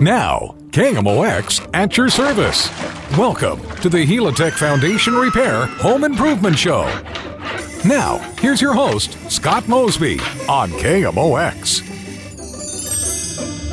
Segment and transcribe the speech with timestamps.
[0.00, 2.68] Now, KMOX at your service.
[3.16, 6.82] Welcome to the Helitech Foundation Repair Home Improvement Show.
[7.84, 10.18] Now, here's your host, Scott Mosby
[10.48, 11.82] on KMOX.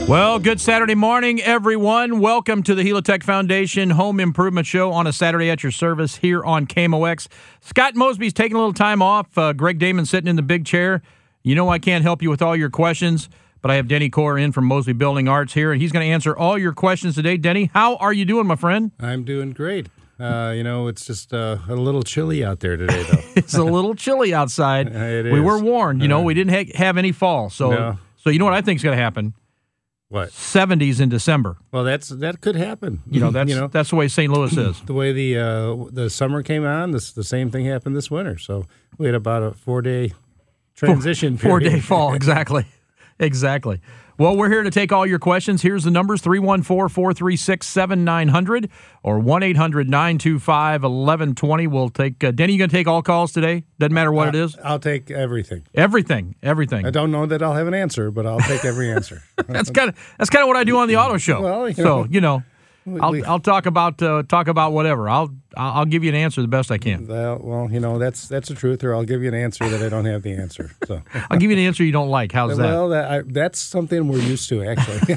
[0.08, 2.20] Well, good Saturday morning, everyone.
[2.20, 6.44] Welcome to the Helitech Foundation Home Improvement Show on a Saturday at your service here
[6.44, 7.30] on KMOX.
[7.62, 9.38] Scott Mosby's taking a little time off.
[9.38, 11.02] Uh, Greg Damon sitting in the big chair.
[11.44, 13.28] You know I can't help you with all your questions,
[13.62, 16.12] but I have Denny Core in from Mosby Building Arts here, and he's going to
[16.12, 17.38] answer all your questions today.
[17.38, 18.92] Denny, how are you doing, my friend?
[19.00, 19.88] I'm doing great.
[20.20, 23.18] Uh, you know, it's just uh, a little chilly out there today, though.
[23.36, 24.88] it's a little chilly outside.
[24.96, 26.02] It we were warned.
[26.02, 27.98] You know, Uh, we didn't ha- have any fall, so No.
[28.18, 29.34] so you know what I think is going to happen?
[30.10, 30.30] What?
[30.30, 31.56] 70s in December.
[31.72, 33.02] Well, that's that could happen.
[33.10, 34.32] You know, that's you know that's the way St.
[34.32, 34.80] Louis is.
[34.86, 36.92] the way the uh, the summer came on.
[36.92, 38.38] This the same thing happened this winter.
[38.38, 40.12] So we had about a four day
[40.76, 41.38] transition.
[41.38, 41.76] Four period.
[41.76, 42.66] day fall, exactly.
[43.22, 43.80] Exactly.
[44.18, 45.62] Well, we're here to take all your questions.
[45.64, 48.70] Here's the numbers 314 436 7900
[49.02, 51.68] or 1 800 925 1120.
[51.68, 53.64] We'll take, uh, Denny, you going to take all calls today?
[53.80, 54.58] Doesn't matter what it is?
[54.64, 55.66] I'll take everything.
[55.74, 56.36] Everything.
[56.44, 56.86] Everything.
[56.86, 59.24] I don't know that I'll have an answer, but I'll take every answer.
[59.48, 61.42] That's kind of that's kind of what I do on the auto show.
[61.42, 62.44] Well, you so know, you know,
[63.00, 65.08] I'll we- I'll talk about uh, talk about whatever.
[65.08, 67.06] I'll I'll give you an answer the best I can.
[67.08, 68.84] well, well, you know that's that's the truth.
[68.84, 70.72] Or I'll give you an answer that I don't have the answer.
[70.88, 71.04] So.
[71.30, 72.32] I'll give you an answer you don't like.
[72.32, 72.64] How's that?
[72.64, 75.16] Well, that, I, that's something we're used to, actually.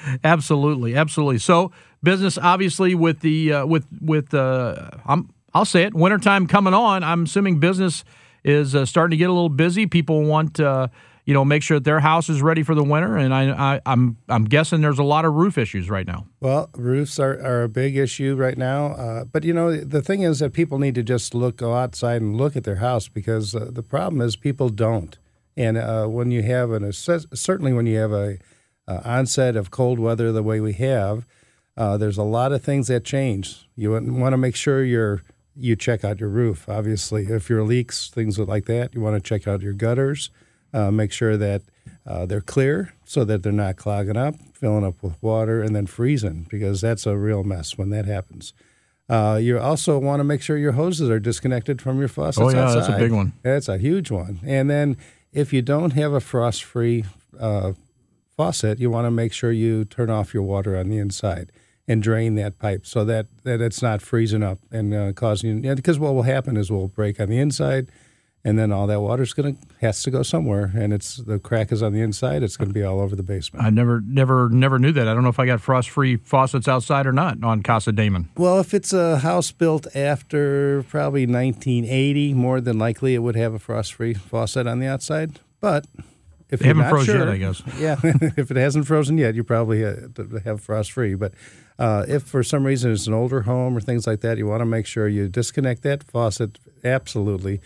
[0.24, 1.38] Absolutely, absolutely.
[1.38, 5.94] So business, obviously, with the uh, with with uh, I'm I'll say it.
[5.94, 7.02] Wintertime coming on.
[7.02, 8.04] I'm assuming business
[8.44, 9.86] is uh, starting to get a little busy.
[9.86, 10.88] People want uh,
[11.28, 13.80] you know make sure that their house is ready for the winter, and I, I
[13.84, 16.24] I'm I'm guessing there's a lot of roof issues right now.
[16.40, 18.92] Well, roofs are, are a big issue right now.
[18.92, 22.22] Uh, but, you know, the thing is that people need to just look, go outside
[22.22, 25.18] and look at their house because uh, the problem is people don't.
[25.54, 28.38] And uh, when you have an, certainly when you have a
[28.86, 31.26] onset of cold weather the way we have,
[31.76, 33.68] uh, there's a lot of things that change.
[33.76, 35.22] You want to make sure you're,
[35.54, 36.70] you check out your roof.
[36.70, 40.30] Obviously, if your leaks, things like that, you want to check out your gutters.
[40.72, 41.62] Uh, make sure that
[42.06, 45.86] uh, they're clear so that they're not clogging up, filling up with water, and then
[45.86, 48.52] freezing because that's a real mess when that happens.
[49.08, 52.38] Uh, you also want to make sure your hoses are disconnected from your faucets.
[52.38, 53.32] Oh, yeah, that's a big one.
[53.42, 54.40] That's a huge one.
[54.44, 54.98] And then
[55.32, 57.04] if you don't have a frost-free
[57.40, 57.72] uh,
[58.36, 61.50] faucet, you want to make sure you turn off your water on the inside
[61.86, 65.64] and drain that pipe so that, that it's not freezing up and uh, causing.
[65.64, 67.88] Yeah, because what will happen is we'll break on the inside,
[68.48, 71.82] and then all that water's gonna has to go somewhere, and it's the crack is
[71.82, 72.42] on the inside.
[72.42, 73.64] It's going to be all over the basement.
[73.64, 75.06] I never never never knew that.
[75.06, 78.28] I don't know if I got frost free faucets outside or not on Casa Damon.
[78.36, 83.54] Well, if it's a house built after probably 1980, more than likely it would have
[83.54, 85.40] a frost-free faucet on the outside.
[85.60, 85.86] But
[86.50, 87.62] if They haven't not froze sure, yet, I guess.
[87.78, 87.96] Yeah,
[88.36, 89.94] if it hasn't frozen yet, you probably uh,
[90.44, 91.14] have frost-free.
[91.14, 91.34] But
[91.78, 94.60] uh, if for some reason it's an older home or things like that, you want
[94.60, 97.60] to make sure you disconnect that faucet absolutely,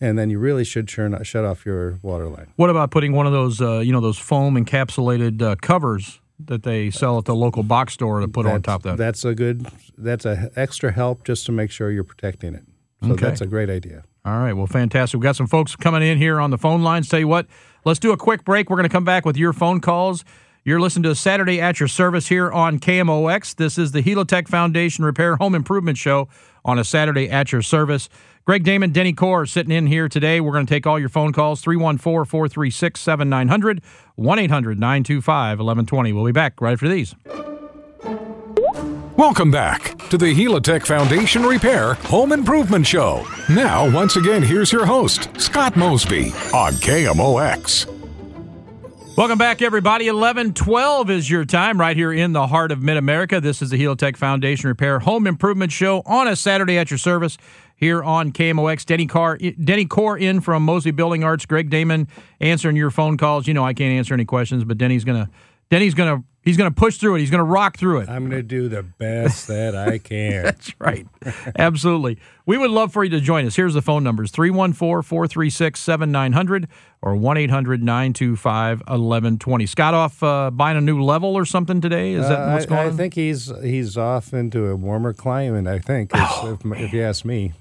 [0.00, 2.52] and then you really should turn shut off your water line.
[2.56, 6.62] What about putting one of those uh, you know those foam encapsulated uh, covers that
[6.62, 8.96] they sell at the local box store to put on top of that?
[8.96, 9.66] That's a good.
[9.96, 12.64] That's a extra help just to make sure you're protecting it.
[13.02, 13.26] So Okay.
[13.26, 14.04] that's a great idea.
[14.24, 15.18] All right, well, fantastic.
[15.18, 17.08] We've got some folks coming in here on the phone lines.
[17.08, 17.46] Tell you what,
[17.84, 18.68] let's do a quick break.
[18.68, 20.24] We're going to come back with your phone calls.
[20.64, 23.54] You're listening to Saturday at Your Service here on KMOX.
[23.56, 26.28] This is the Helitech Foundation Repair Home Improvement Show
[26.64, 28.08] on a Saturday at Your Service.
[28.44, 30.40] Greg Damon, Denny Core sitting in here today.
[30.40, 33.82] We're going to take all your phone calls 314 436 7900
[34.14, 36.12] 1 800 925 1120.
[36.12, 37.14] We'll be back right after these.
[39.18, 43.26] Welcome back to the Helitech Foundation Repair Home Improvement Show.
[43.50, 47.97] Now, once again, here's your host, Scott Mosby on KMOX.
[49.18, 50.04] Welcome back, everybody.
[50.04, 53.40] 1112 is your time right here in the heart of Mid America.
[53.40, 57.36] This is the Helitech Foundation Repair Home Improvement Show on a Saturday at your service
[57.74, 58.86] here on KMOX.
[58.86, 61.46] Denny, Carr, Denny Core in from Mosby Building Arts.
[61.46, 62.06] Greg Damon
[62.40, 63.48] answering your phone calls.
[63.48, 65.30] You know, I can't answer any questions, but Denny's going to.
[65.68, 67.20] Denny's gonna he's gonna push through it.
[67.20, 68.08] He's gonna rock through it.
[68.08, 70.42] I'm going to do the best that I can.
[70.44, 71.06] That's right.
[71.58, 72.18] Absolutely.
[72.46, 73.54] We would love for you to join us.
[73.56, 76.68] Here's the phone numbers 314 436 7900
[77.02, 79.66] or 1 800 925 1120.
[79.66, 82.14] Scott off uh, buying a new level or something today?
[82.14, 82.96] Is that Uh, what's I, going I on?
[82.96, 85.66] think he's he's off into a warmer climate.
[85.66, 87.52] I think, if, if, if you ask me.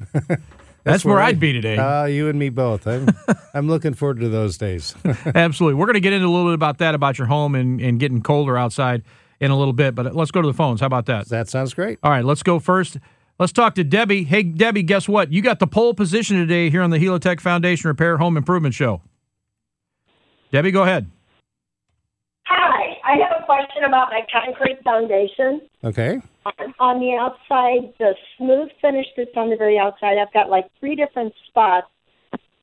[0.92, 1.78] That's where I- I'd be today.
[1.78, 2.88] Uh, you and me both.
[2.88, 3.08] I'm
[3.54, 4.96] I'm looking forward to those days.
[5.36, 5.76] Absolutely.
[5.76, 8.00] We're going to get into a little bit about that, about your home and, and
[8.00, 9.04] getting colder outside
[9.40, 9.96] in a little bit.
[9.96, 10.80] But let's go to the phones.
[10.80, 11.28] How about that?
[11.30, 12.00] that sounds great.
[12.04, 12.98] All right, let's go first.
[13.40, 14.24] Let's talk to Debbie.
[14.24, 15.32] Hey, Debbie, guess what?
[15.32, 19.02] You got the pole position today here on the Helitech Foundation Repair Home Improvement Show.
[20.52, 21.12] Debbie, go ahead.
[22.46, 25.62] Hi, I have a question about my concrete foundation.
[25.84, 26.20] Okay.
[26.80, 30.96] On- the outside, the smooth finish that's on the very outside, I've got like three
[30.96, 31.88] different spots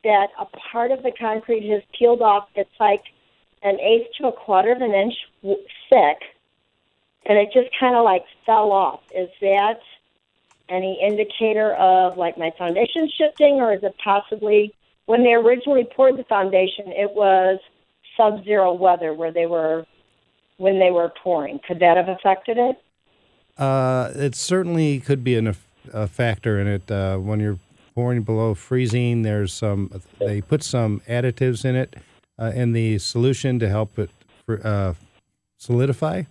[0.04, 2.48] that a part of the concrete has peeled off.
[2.54, 3.02] It's like
[3.62, 6.19] an eighth to a quarter of an inch thick,
[7.26, 9.00] and it just kind of like fell off.
[9.14, 9.81] Is that
[10.69, 14.72] any indicator of like my foundation shifting, or is it possibly
[15.06, 17.58] when they originally poured the foundation, it was
[18.16, 19.84] sub-zero weather where they were
[20.58, 21.60] when they were pouring?
[21.66, 22.76] Could that have affected it?
[23.56, 25.54] Uh, it certainly could be an,
[25.92, 26.90] a factor in it.
[26.90, 27.58] Uh, when you're
[27.94, 29.90] pouring below freezing, there's some.
[30.18, 31.96] They put some additives in it
[32.38, 34.10] uh, in the solution to help it
[34.64, 34.94] uh,
[35.58, 36.24] solidify.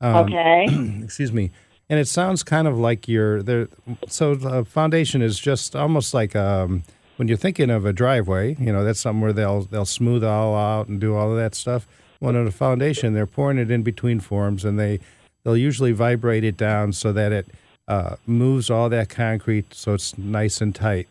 [0.00, 0.66] Um, okay.
[1.04, 1.50] excuse me.
[1.88, 3.68] And it sounds kind of like you're there.
[4.06, 6.84] So the foundation is just almost like um,
[7.16, 8.56] when you're thinking of a driveway.
[8.60, 11.56] You know, that's something where they'll they'll smooth all out and do all of that
[11.56, 11.88] stuff.
[12.20, 15.00] When on a foundation, they're pouring it in between forms, and they
[15.42, 17.48] they'll usually vibrate it down so that it
[17.88, 21.08] uh, moves all that concrete so it's nice and tight.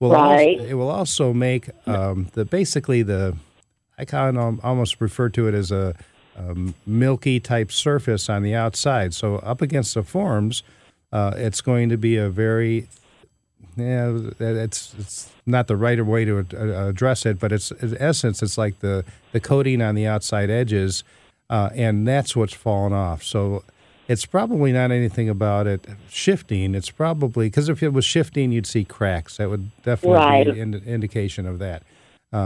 [0.00, 0.58] Will Right.
[0.58, 3.36] Also, it will also make um, the basically the
[3.96, 5.94] I kind of almost refer to it as a,
[6.36, 9.14] um milky type surface on the outside.
[9.14, 10.64] So up against the forms,
[11.12, 12.88] uh, it's going to be a very
[13.76, 18.42] yeah, it's it's not the right way to uh, address it, but it's in essence
[18.42, 21.02] it's like the the coating on the outside edges,
[21.50, 23.22] uh, and that's what's fallen off.
[23.22, 23.64] So
[24.08, 26.74] it's probably not anything about it shifting.
[26.74, 29.38] It's probably because if it was shifting, you'd see cracks.
[29.38, 30.52] That would definitely Right.
[30.54, 31.82] be an indication of that.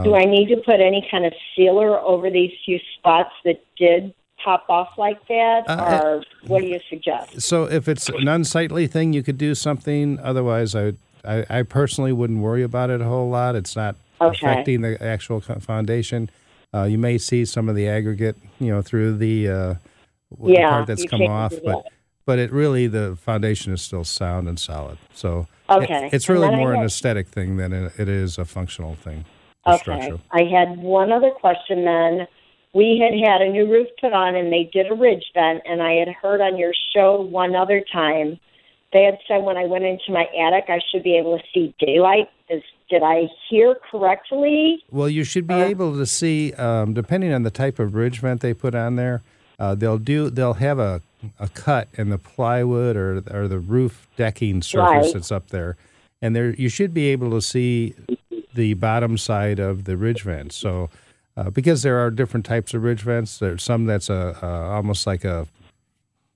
[0.03, 4.13] Do I need to put any kind of sealer over these few spots that did
[4.43, 7.41] pop off like that, Uh, or what do you suggest?
[7.41, 10.19] So if it's an unsightly thing, you could do something.
[10.21, 10.93] Otherwise, I,
[11.25, 13.55] I, I personally wouldn't worry about it a whole lot.
[13.55, 14.37] It's not Okay.
[14.37, 16.29] affecting the actual foundation.
[16.73, 19.73] Uh, you may see some of the aggregate, you know, through the, uh,
[20.45, 21.85] Yeah, part that's come off, but
[22.25, 24.99] but it really the foundation is still sound and solid.
[25.15, 25.47] So
[25.81, 29.25] it- it's really more an aesthetic thing than it it is a functional thing.
[29.65, 30.11] Okay.
[30.31, 32.27] I had one other question then.
[32.73, 35.81] We had had a new roof put on and they did a ridge vent, and
[35.81, 38.39] I had heard on your show one other time
[38.91, 41.73] they had said when I went into my attic I should be able to see
[41.79, 42.29] daylight.
[42.49, 44.83] Is, did I hear correctly?
[44.89, 48.19] Well, you should be Uh, able to see, um, depending on the type of ridge
[48.19, 49.21] vent they put on there,
[49.59, 51.01] uh, they'll do they'll have a,
[51.39, 55.13] a cut in the plywood or or the roof decking surface Right.
[55.13, 55.75] that's up there,
[56.21, 57.93] and there you should be able to see
[58.55, 60.53] the bottom side of the ridge vent.
[60.53, 60.89] So,
[61.37, 65.05] uh, because there are different types of ridge vents, there's some that's a, a almost
[65.05, 65.45] like a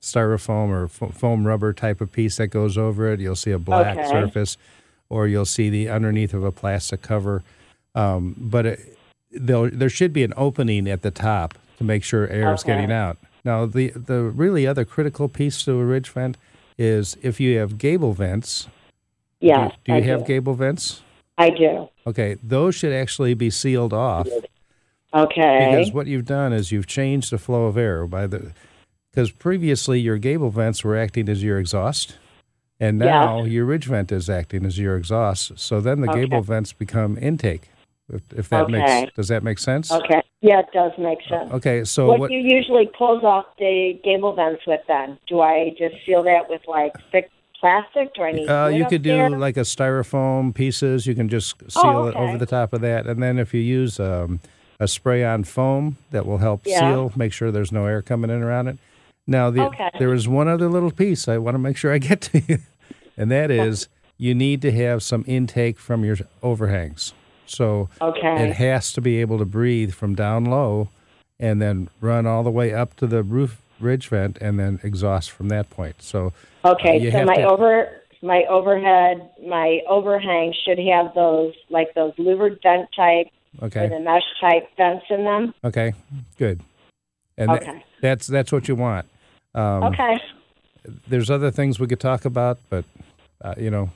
[0.03, 3.19] styrofoam or fo- foam rubber type of piece that goes over it.
[3.19, 4.07] You'll see a black Okay.
[4.09, 4.57] surface,
[5.09, 7.43] or you'll see the underneath of a plastic cover.
[7.95, 8.97] Um, but it,
[9.31, 12.91] there there should be an opening at the top to make sure air is getting
[12.91, 13.17] out.
[13.45, 16.37] Now, the the really other critical piece to a ridge vent
[16.77, 18.65] is if you have gable vents.
[19.41, 19.73] Do you- Yes.
[19.85, 20.25] do you I have do.
[20.25, 21.01] gable vents?
[21.37, 21.89] I do.
[22.07, 24.27] Okay, those should actually be sealed off
[25.13, 25.67] Okay.
[25.71, 28.53] because what you've done is you've changed the flow of air by the
[29.13, 32.17] because previously your gable vents were acting as your exhaust
[32.79, 33.11] and Yeah.
[33.11, 36.21] now your ridge vent is acting as your exhaust so then the Okay.
[36.21, 37.69] gable vents become intake
[38.11, 38.71] if, if that Okay.
[39.05, 40.21] makes does that make sense Okay.
[40.41, 41.51] Yeah, it does make sense.
[41.53, 45.17] okay so what, what, do you usually close off the gable vents with then?
[45.27, 48.13] Do I just seal that with like thick plastic?
[48.15, 49.29] Do I need uh, you could do there?
[49.29, 53.05] like a styrofoam pieces you can just seal Oh, it over the top of that
[53.05, 54.41] and then if you use um,
[54.79, 56.79] a spray on foam that will help Yeah.
[56.79, 58.79] seal make sure there's no air coming in around it
[59.27, 59.89] now the, Okay.
[59.99, 62.57] there is one other little piece i want to make sure i get to you
[63.17, 63.87] and that is
[64.17, 67.13] you need to have some intake from your overhangs
[67.45, 68.43] so Okay.
[68.49, 70.89] it has to be able to breathe from down low
[71.39, 75.31] and then run all the way up to the roof ridge vent and then exhaust
[75.31, 76.27] from that point so
[76.63, 81.93] uh, Okay, you so my to- over my overhead my overhang should have those like
[81.93, 83.27] those louvered vent type
[83.61, 85.53] or okay the mesh type vents in them.
[85.63, 85.93] Okay,
[86.37, 86.61] good.
[87.37, 87.83] And Okay.
[87.99, 89.05] that's that's what you want.
[89.55, 90.17] Um, Okay.
[91.07, 92.83] There's other things we could talk about, but
[93.41, 93.89] uh, you know,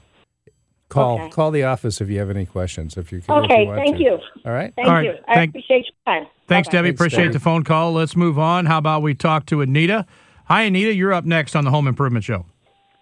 [0.89, 1.29] call Okay.
[1.31, 2.95] call the office if you have any questions.
[2.97, 3.37] If you can.
[3.39, 4.03] if Okay, want thank to.
[4.03, 4.19] you.
[4.45, 4.73] All right.
[4.75, 5.13] Thank All right, you.
[5.27, 6.27] I thank- appreciate your time.
[6.47, 6.77] Thanks, Bye-bye.
[6.77, 6.87] Debbie.
[6.89, 7.33] Thanks, Appreciate Debbie.
[7.33, 7.91] the phone call.
[7.91, 8.65] Let's move on.
[8.67, 10.05] How about we talk to Anita?
[10.45, 10.93] Hi, Anita.
[10.93, 12.45] You're up next on the Home Improvement Show.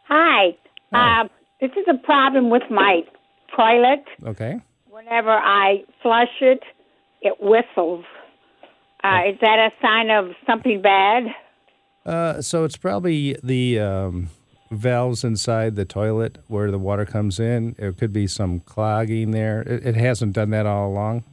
[0.08, 0.56] Hi.
[0.92, 1.22] Hi.
[1.22, 1.28] Uh,
[1.62, 3.02] this is a problem with my
[3.56, 4.04] toilet.
[4.26, 4.60] Okay.
[4.90, 6.64] Whenever I flush it,
[7.22, 8.04] it whistles.
[9.04, 11.26] Uh, is that a sign of something bad?
[12.06, 14.30] Uh, so it's probably the um,
[14.72, 17.76] valves inside the toilet where the water comes in.
[17.80, 19.62] It could be some clogging there.
[19.62, 21.24] It, it hasn't done that all along,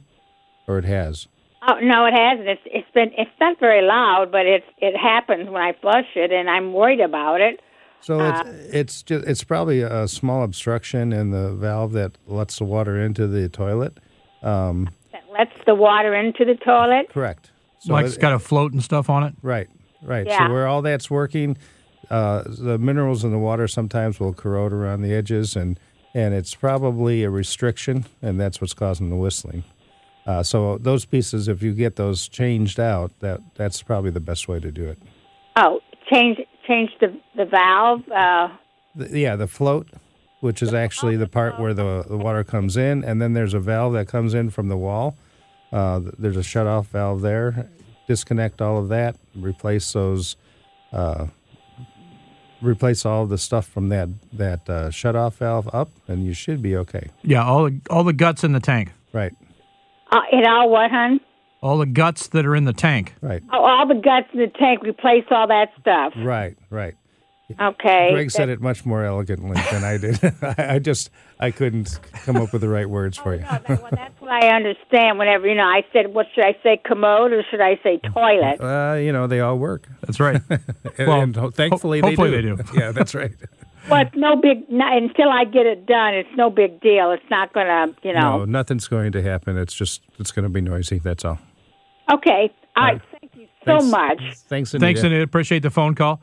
[0.67, 1.27] or it has.
[1.67, 2.47] Oh no, it hasn't.
[2.49, 6.31] It's it's been it's not very loud, but it's it happens when I flush it,
[6.31, 7.61] and I'm worried about it.
[8.01, 12.65] So it's it's just it's probably a small obstruction in the valve that lets the
[12.65, 13.97] water into the toilet.
[14.41, 17.09] Um, That lets the water into the toilet.
[17.09, 17.51] correct.
[17.79, 19.33] So like it- it's got a float and stuff on it.
[19.41, 19.69] Right,
[20.03, 20.25] right.
[20.27, 20.47] Yeah.
[20.47, 21.57] So where all that's working,
[22.09, 25.79] uh, the minerals in the water sometimes will corrode around the edges, and
[26.13, 29.63] and it's probably a restriction, and that's what's causing the whistling.
[30.25, 34.47] Uh, so those pieces, if you get those changed out, that that's probably the best
[34.47, 34.97] way to do it.
[35.55, 35.79] Oh,
[36.11, 38.07] change change the the valve.
[38.09, 38.49] Uh,
[38.95, 39.87] The, yeah, the float,
[40.39, 43.59] which is actually the part where the, the water comes in, and then there's a
[43.59, 45.15] valve that comes in from the wall.
[45.71, 47.69] Uh, there's a shut off valve there.
[48.07, 50.35] Disconnect all of that, replace those,
[50.91, 51.27] uh,
[52.61, 56.33] replace all of the stuff from that that uh, shut off valve up, and you
[56.33, 57.09] should be okay.
[57.23, 58.91] Yeah, all the all the guts in the tank.
[59.13, 59.33] Right,
[60.11, 61.19] uh, it all what, hun?
[61.61, 63.13] All the guts that are in the tank.
[63.21, 64.83] right, Oh, all the guts in the tank.
[64.83, 66.11] Replace all that stuff.
[66.17, 66.95] right, right.
[67.59, 68.09] Okay.
[68.11, 70.19] Greg said it much more elegantly than I did.
[70.41, 73.41] I, I just I couldn't come up with the right words for you.
[73.41, 75.17] No, that, well, that's what I understand.
[75.19, 78.61] Whenever you know, I said, "What should I say, commode or should I say toilet?"
[78.61, 79.87] Uh, you know, they all work.
[80.01, 80.41] That's right.
[80.49, 80.61] And,
[81.07, 82.55] Well, and ho- thankfully ho- they hopefully do.
[82.55, 82.79] they do.
[82.79, 83.31] yeah, that's right.
[83.89, 84.69] Well, it's no big.
[84.69, 87.11] No, until I get it done, it's no big deal.
[87.11, 88.19] It's not going to, you know.
[88.21, 88.45] No, know.
[88.45, 89.57] nothing's going to happen.
[89.57, 90.99] It's just it's going to be noisy.
[90.99, 91.37] That's all.
[92.11, 92.49] Okay.
[92.77, 93.01] All right.
[93.19, 93.85] Thank you so Thanks.
[93.91, 94.19] much.
[94.47, 94.85] Thanks, Anita.
[94.85, 95.21] Thanks, Anita.
[95.21, 96.21] Appreciate the phone call.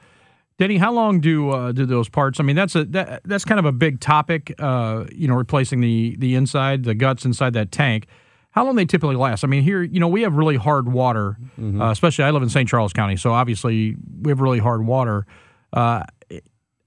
[0.61, 2.39] Denny, how long do uh, do those parts?
[2.39, 4.55] I mean, that's a that, that's kind of a big topic.
[4.59, 8.07] Uh, you know, replacing the the inside, the guts inside that tank.
[8.51, 9.43] How long they typically last?
[9.43, 11.81] I mean, here, you know, we have really hard water, Mm-hmm.
[11.81, 12.69] uh, especially I live in St.
[12.69, 15.25] Charles County, so obviously we have really hard water.
[15.73, 16.03] Uh,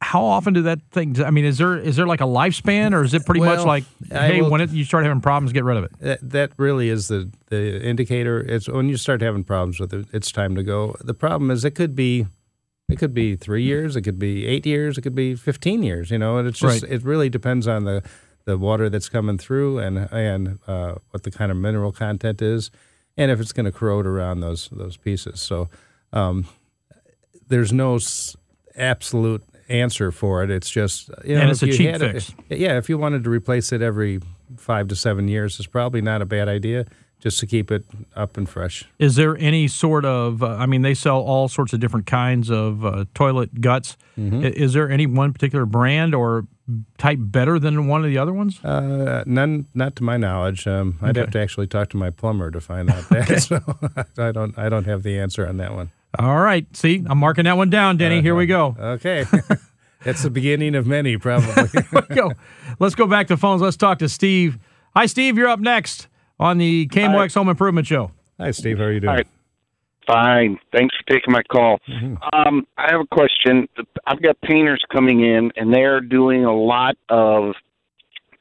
[0.01, 1.19] how often do that thing?
[1.23, 3.85] I mean, is there is there like a lifespan, or is it pretty much like,
[4.11, 5.91] hey, will- when it, you start having problems, get rid of it?
[5.99, 8.39] That, that really is the the indicator.
[8.41, 10.05] It's when you start having problems with it.
[10.13, 10.95] It's time to go.
[10.99, 12.27] The problem is it could be.
[12.93, 13.95] It could be three years.
[13.95, 14.97] It could be eight years.
[14.97, 16.09] It could be fifteen years.
[16.11, 16.91] You know, and it's just Right.
[16.91, 18.01] it really depends on the
[18.45, 22.71] the water that's coming through and and uh, what the kind of mineral content is,
[23.17, 25.41] and if it's going to corrode around those those pieces.
[25.41, 25.69] So
[26.11, 26.45] um,
[27.47, 28.35] there's no s-
[28.75, 30.49] absolute answer for it.
[30.51, 32.33] It's just you know, And it's a cheap fix.
[32.49, 34.19] yeah, if you wanted to replace it every
[34.57, 36.85] five to seven years, it's probably not a bad idea
[37.23, 37.85] just to keep it
[38.17, 38.83] up and fresh.
[38.99, 40.43] Is there any sort of?
[40.43, 43.95] Uh, I mean, they sell all sorts of different kinds of uh, toilet guts.
[44.19, 44.43] Mm-hmm.
[44.43, 46.45] Is there any one particular brand or
[46.97, 48.63] type better than one of the other ones?
[48.63, 50.67] Uh, none, not to my knowledge.
[50.67, 53.23] Um, I'd have to actually talk to my plumber to find out that.
[53.43, 53.61] So
[54.21, 55.91] I don't, I don't have the answer on that one.
[56.19, 56.67] All right.
[56.75, 58.21] See, I'm marking that one down, Denny.
[58.21, 58.75] Here we go.
[58.77, 59.25] Okay,
[60.05, 61.69] it's the beginning of many, probably.
[62.13, 62.33] go.
[62.79, 63.61] Let's go back to phones.
[63.61, 64.59] Let's talk to Steve.
[64.93, 65.37] Hi, Steve.
[65.37, 66.07] You're up next
[66.43, 68.11] on the KMOX Home Improvement Show.
[68.39, 68.77] Hi, Steve.
[68.77, 69.15] How are you doing?
[69.15, 69.23] Hi.
[70.05, 70.59] Fine.
[70.73, 71.79] Thanks for taking my call.
[72.33, 73.69] Um, I have a question.
[74.05, 77.53] I've got painters coming in, and they're doing a lot of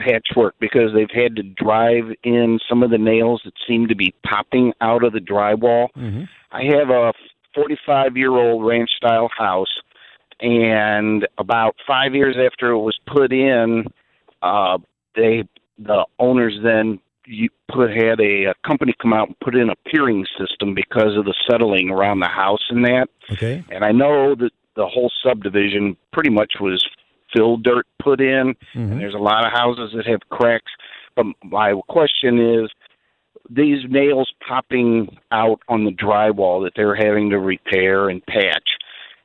[0.01, 4.13] patchwork because they've had to drive in some of the nails that seem to be
[4.27, 5.87] popping out of the drywall.
[6.51, 7.13] I have a
[7.55, 9.73] 45 year old ranch style house,
[10.41, 13.85] and about five years after it was put in,
[14.43, 14.79] uh,
[15.15, 15.45] they
[15.79, 19.77] the owners then you put had a, a company come out and put in a
[19.87, 23.09] piering system because of the settling around the house and that.
[23.31, 23.65] Okay.
[23.71, 26.85] And I know that the whole subdivision pretty much was
[27.35, 28.55] fill dirt put in.
[28.75, 28.93] Mm-hmm.
[28.93, 30.73] And there's a lot of houses that have cracks.
[31.15, 32.71] But my question is
[33.51, 38.69] these nails popping out on the drywall that they're having to repair and patch.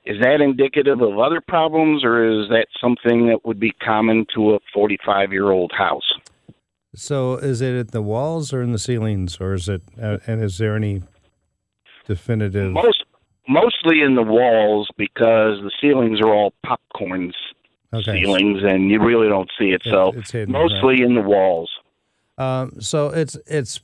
[0.05, 4.55] Is that indicative of other problems, or is that something that would be common to
[4.55, 6.13] a 45 year old house?
[6.99, 9.83] So, is it at the walls or in the ceilings, or is it?
[10.01, 11.03] Uh, and is there any
[12.07, 12.71] definitive?
[12.71, 13.03] Most
[13.47, 17.35] mostly in the walls because the ceilings are all popcorn s-
[17.93, 18.23] Okay.
[18.23, 19.83] ceilings, and you really don't see it.
[19.85, 21.69] So it's hidden, mostly in the walls.
[22.39, 23.79] Um, so it's it's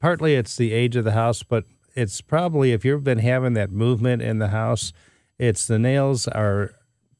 [0.00, 3.70] partly it's the age of the house, but it's probably if you've been having that
[3.70, 4.92] movement in the house,
[5.38, 6.72] it's the nails are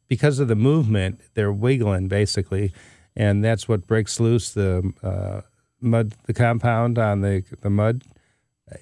[0.09, 2.73] because of the movement they're wiggling basically,
[3.19, 5.43] and that's what breaks loose the uh,
[5.81, 8.05] mud the compound on the the mud,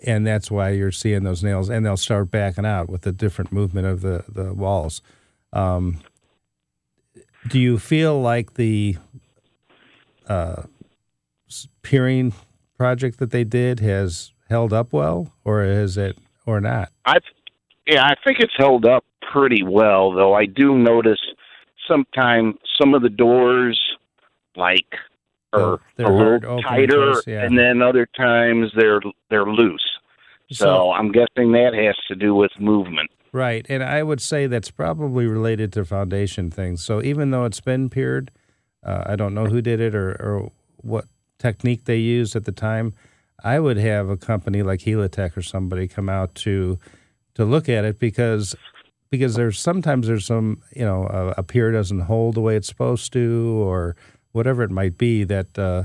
[0.07, 3.51] and that's why you're seeing those nails, and they'll start backing out with the different
[3.51, 5.03] movement of the the walls.
[5.53, 6.01] Um,
[7.49, 8.99] do you feel like the
[10.29, 10.65] uh,
[11.83, 12.35] piering
[12.77, 16.91] project that they did has held up well, or is it or not?
[17.07, 17.19] I,
[17.87, 20.35] yeah, I think it's held up pretty well, though.
[20.35, 21.21] I do notice
[21.89, 23.81] sometimes some of the doors,
[24.57, 24.87] like,
[25.53, 27.45] Oh, are they're a little tighter, yeah.
[27.45, 29.85] and then other times they're they're loose.
[30.51, 33.11] So, So- I'm guessing that has to do with movement.
[33.33, 36.83] Right, and I would say that's probably related to foundation things.
[36.85, 38.31] So even though it's been piered,
[38.85, 41.05] uh, I don't know who did it or, or what
[41.39, 42.95] technique they used at the time.
[43.45, 46.79] I would have a company like Helitech or somebody come out to
[47.35, 48.57] to look at it because
[49.11, 52.69] because there's sometimes there's some you know a, a pier doesn't hold the way it's
[52.69, 53.95] supposed to or
[54.37, 55.85] whatever it might be that uh,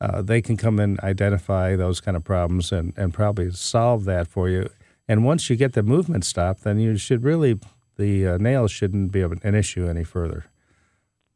[0.00, 4.26] uh, they can come and identify those kind of problems and, and probably solve that
[4.28, 4.68] for you.
[5.08, 7.58] And once you get the movement stopped, then you should really
[7.96, 10.44] the uh, nails shouldn't be an issue any further.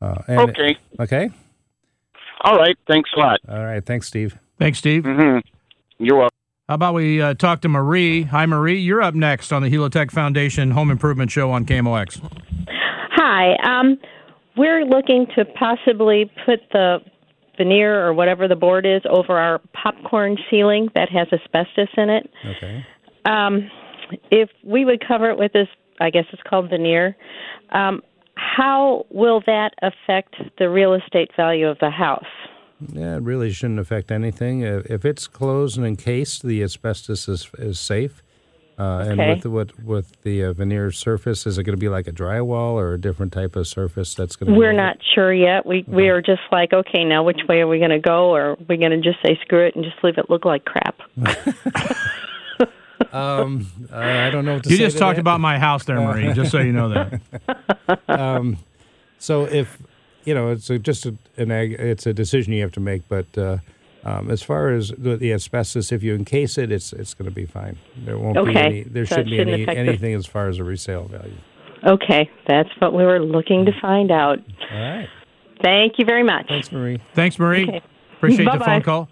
[0.02, 0.76] Uh, and- Okay.
[1.00, 1.30] Okay.
[2.42, 2.76] All right.
[2.86, 3.40] Thanks a lot.
[3.48, 3.84] All right.
[3.84, 4.38] Thanks, Steve.
[4.58, 5.04] Thanks, Steve.
[5.04, 5.38] hmm
[5.98, 6.30] You're welcome.
[6.68, 8.22] How about we uh, talk to Marie?
[8.22, 8.78] Hi, Marie.
[8.80, 12.20] You're up next on the Helitech Foundation Home Improvement Show on KMOX.
[13.12, 13.54] Hi.
[13.62, 13.98] Um,
[14.56, 16.98] we're looking to possibly put the
[17.56, 22.30] veneer or whatever the board is over our popcorn ceiling that has asbestos in it.
[22.44, 22.86] Okay.
[23.24, 23.70] Um,
[24.30, 25.68] if we would cover it with this,
[26.00, 27.16] I guess it's called veneer.
[27.70, 28.02] Um,
[28.34, 32.24] how will that affect the real estate value of the house?
[32.92, 34.60] Yeah, it really shouldn't affect anything.
[34.60, 38.22] If if it's closed and encased, the asbestos is is safe.
[38.78, 41.88] Uh, And with the, with with the uh, veneer surface, is it going to be
[41.88, 44.58] like a drywall or a different type of surface that's going to?
[44.58, 45.64] We're not sure yet.
[45.64, 48.50] We we are just like, okay, now which way are we going to go, or
[48.52, 50.96] are we going to just say screw it and just leave it look like crap?
[53.12, 55.20] Um, uh, I don't know what to You say just to talked that.
[55.20, 58.00] about my house there, Marie, just so you know that.
[58.08, 58.58] um,
[59.18, 59.78] So if
[60.24, 63.08] you know, it's a, just a, an ag, it's a decision you have to make.
[63.08, 63.58] But uh,
[64.08, 67.34] um, as far as the, the asbestos, if you encase it, it's it's going to
[67.34, 67.76] be fine.
[67.96, 68.82] There won't be any.
[68.84, 71.36] There So shouldn't be shouldn't any affect the- anything as far as a resale value.
[71.84, 74.38] Okay, that's what we were looking to find out.
[74.72, 75.08] All right.
[75.62, 76.46] Thank you very much.
[76.48, 77.00] Thanks, Marie.
[77.14, 77.64] Thanks, Marie.
[77.68, 77.82] Okay.
[78.16, 78.64] Appreciate the Bye-bye.
[78.64, 79.08] phone call.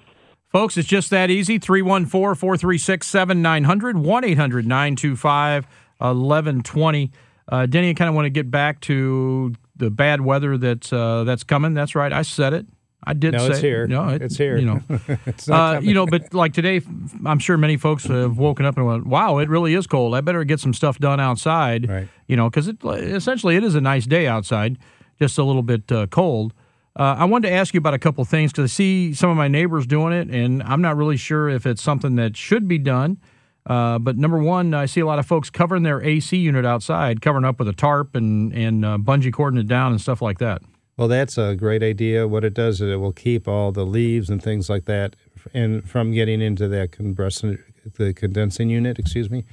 [0.52, 1.58] Folks, it's just that easy.
[1.58, 5.66] 314 436 7900 1 800 925
[5.98, 7.10] 1120.
[7.48, 11.24] Uh, Denny, I kind of want to get back to the bad weather that's, uh,
[11.24, 11.74] that's coming.
[11.74, 12.12] That's right.
[12.12, 12.66] I said it.
[13.06, 13.86] I did No, say it's here.
[13.86, 14.56] No, it- It's here.
[14.56, 14.80] You know,
[15.26, 16.80] It's uh, you know, but like today,
[17.24, 20.14] I'm sure many folks have woken up and went, "Wow, it really is cold.
[20.14, 22.08] I better get some stuff done outside." Right.
[22.26, 24.78] You know, because it essentially it is a nice day outside,
[25.20, 26.52] just a little bit uh, cold.
[26.96, 29.36] Uh, I wanted to ask you about a couple things because I see some of
[29.36, 32.78] my neighbors doing it, and I'm not really sure if it's something that should be
[32.78, 33.18] done.
[33.66, 37.20] Uh, but number one, I see a lot of folks covering their AC unit outside,
[37.22, 40.38] covering up with a tarp and and uh, bungee cording it down and stuff like
[40.38, 40.62] that.
[40.96, 42.28] Well, that's a great idea.
[42.28, 45.16] What it does is it will keep all the leaves and things like that
[45.52, 47.58] in, from getting into that compressing,
[47.96, 48.98] the condensing unit.
[48.98, 49.44] Excuse me.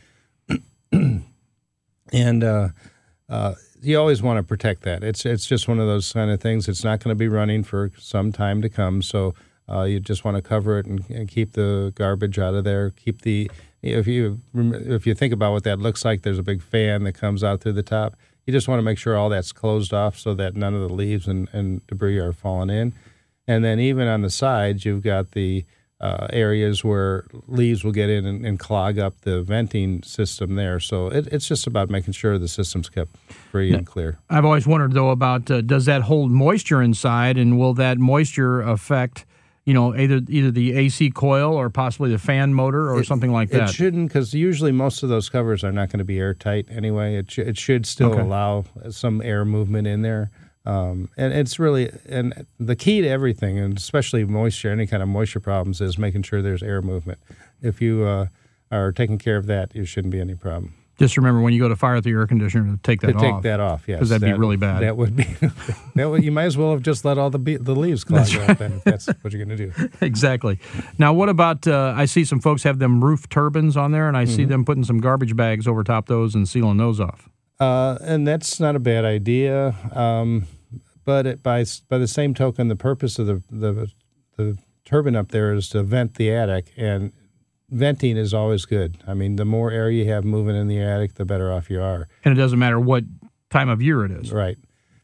[0.92, 2.70] and uh,
[3.30, 5.04] uh, you always want to protect that.
[5.04, 6.68] It's it's just one of those kind of things.
[6.68, 9.34] It's not going to be running for some time to come, so
[9.70, 12.92] uh, you just want to cover it and, and keep the garbage out of there.
[12.92, 13.50] Keep the
[13.82, 17.14] if you if you think about what that looks like, there's a big fan that
[17.14, 18.16] comes out through the top.
[18.46, 20.94] You just want to make sure all that's closed off so that none of the
[20.94, 22.94] leaves and, and debris are falling in.
[23.48, 25.66] And then even on the sides, you've got the
[26.02, 30.80] uh, areas where leaves will get in and, and clog up the venting system there.
[30.80, 34.18] So it, it's just about making sure the system's kept free and clear.
[34.30, 38.62] I've always wondered though about uh, does that hold moisture inside, and will that moisture
[38.62, 39.26] affect,
[39.66, 43.50] you know, either either the AC coil or possibly the fan motor or something like
[43.52, 43.70] that.
[43.70, 47.16] It shouldn't, because usually most of those covers are not going to be airtight anyway.
[47.16, 48.22] It, sh- it should still Okay.
[48.22, 50.32] allow some air movement in there.
[50.66, 55.10] Um, and it's really, and the key to everything, and especially moisture, any kind of
[55.10, 57.20] moisture problems, is making sure there's air movement.
[57.62, 58.28] If you uh,
[58.72, 60.76] are taking care of that, you shouldn't be any problem.
[61.02, 63.34] Just remember when you go to fire the air conditioner to take that to take
[63.34, 63.44] off.
[63.44, 64.82] that off, yes, 'Cause that'd be really bad.
[64.84, 65.24] That would be.
[65.96, 68.22] that would, you might as well have just let all the be- the leaves clog
[68.36, 68.58] off.
[68.60, 69.90] Then, if that's what you're going to do.
[70.02, 70.60] exactly.
[70.98, 71.66] Now, what about?
[71.68, 74.36] Uh, I see some folks have them roof turbines on there, and I Mm-hmm.
[74.36, 77.28] see them putting some garbage bags over top those and sealing those off.
[77.60, 79.76] Uh, and that's not a bad idea.
[79.94, 80.46] Um,
[81.04, 83.92] but it, by by the same token, the purpose of the, the
[84.38, 87.12] the turbine up there is to vent the attic, and
[87.72, 88.98] venting is always good.
[89.08, 91.82] I mean, the more air you have moving in the attic, the better off you
[91.82, 92.08] are.
[92.24, 93.06] And it doesn't matter what
[93.50, 94.32] time of year it is.
[94.32, 94.58] Right.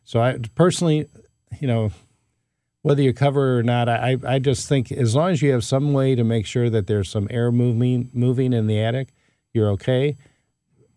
[0.03, 1.07] So I personally,
[1.59, 1.91] you know,
[2.81, 5.93] whether you cover or not, I I just think as long as you have some
[5.93, 9.09] way to make sure that there's some air moving moving in the attic,
[9.53, 10.15] you're okay.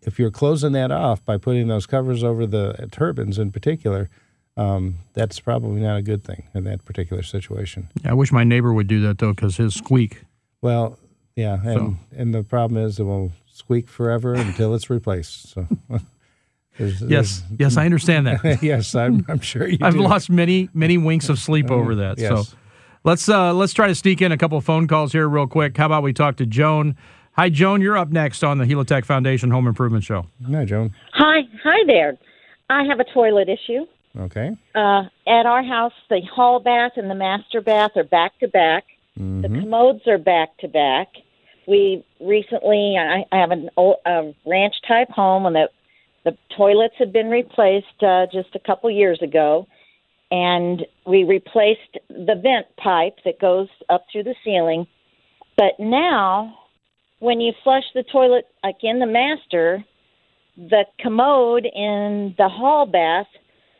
[0.01, 4.09] If you're closing that off by putting those covers over the turbines in particular,
[4.57, 7.89] um, that's probably not a good thing in that particular situation.
[8.05, 10.21] I wish my neighbor would do that though, because his squeak.
[10.61, 10.97] Well,
[11.35, 15.49] yeah, and So- and the problem is it will squeak forever until it's replaced.
[15.53, 15.67] So.
[16.77, 18.59] there's- Yes, yes, I understand that.
[18.63, 20.01] yes, I'm, I'm sure you I've do.
[20.01, 22.17] lost many many winks of sleep over that.
[22.17, 22.29] yes.
[22.49, 22.57] So
[23.03, 25.77] let's uh, let's try to sneak in a couple of phone calls here real quick.
[25.77, 26.95] How about we talk to Joan?
[27.33, 27.81] Hi, Joan.
[27.81, 30.27] You're up next on the Helitech Foundation Home Improvement Show.
[30.51, 30.93] Hi, Joan.
[31.13, 32.17] Hi, hi there.
[32.69, 33.85] I have a toilet issue.
[34.17, 34.51] Okay.
[34.75, 38.83] Uh, at our house, the hall bath and the master bath are back to back.
[39.17, 41.07] The commodes are back to back.
[41.67, 45.69] We recently, I, I have an old, uh, ranch type home, and the
[46.23, 49.67] the toilets had been replaced uh, just a couple years ago,
[50.29, 54.85] and we replaced the vent pipe that goes up through the ceiling.
[55.57, 56.57] But now,
[57.19, 59.83] when you flush the toilet, like in the master,
[60.55, 63.27] the commode in the hall bath,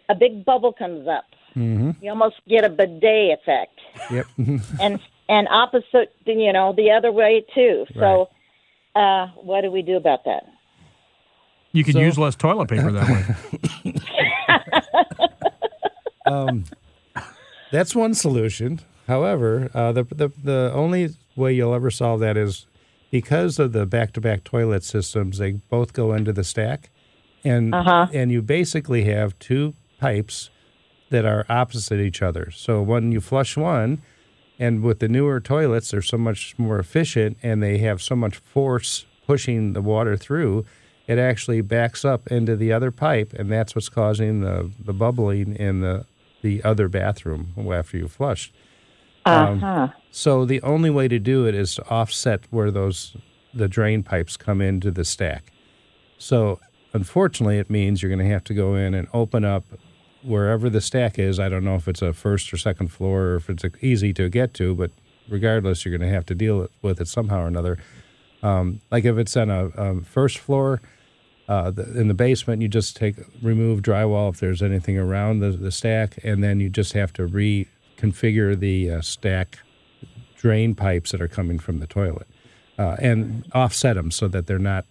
[0.09, 1.25] a big bubble comes up.
[1.55, 2.03] Mm-hmm.
[2.03, 4.25] You almost get a bidet effect, Yep.
[4.79, 4.99] and
[5.31, 7.85] and opposite, you know, the other way too.
[7.97, 8.29] So,
[8.95, 10.43] uh, what do we do about that?
[11.71, 13.07] You could So- use less toilet paper that
[13.85, 13.93] way.
[16.31, 16.65] um,
[17.71, 18.81] that's one solution.
[19.07, 22.65] However, uh, the, the the only way you'll ever solve that is
[23.09, 25.37] because of the back-to-back toilet systems.
[25.37, 26.89] They both go into the stack,
[27.43, 28.07] and Uh-huh.
[28.13, 30.49] and you basically have two pipes
[31.09, 32.51] that are opposite each other.
[32.51, 34.01] So when you flush one,
[34.61, 38.37] and with the newer toilets, they're so much more efficient, and they have so much
[38.37, 40.65] force pushing the water through.
[41.07, 45.55] It actually backs up into the other pipe, and that's what's causing the, the bubbling
[45.55, 46.05] in the
[46.43, 48.51] the other bathroom after you flush.
[49.25, 49.87] Uh huh.
[50.11, 53.15] So the only way to do it is to offset where those
[53.53, 55.51] the drain pipes come into the stack.
[56.17, 56.59] So
[56.93, 59.65] unfortunately, it means you're going to have to go in and open up
[60.23, 61.39] wherever the stack is.
[61.39, 64.29] I don't know if it's a first or second floor or if it's easy to
[64.29, 64.91] get to, but
[65.29, 67.77] regardless, you're going to have to deal with it somehow or another.
[68.43, 70.81] Um, like if it's on a, um first floor,
[71.47, 75.49] uh, the, in the basement, you just take remove drywall if there's anything around the,
[75.49, 79.59] the stack, and then you just have to reconfigure the uh, stack
[80.37, 82.27] drain pipes that are coming from the toilet
[82.79, 84.85] uh, and offset them so that they're not.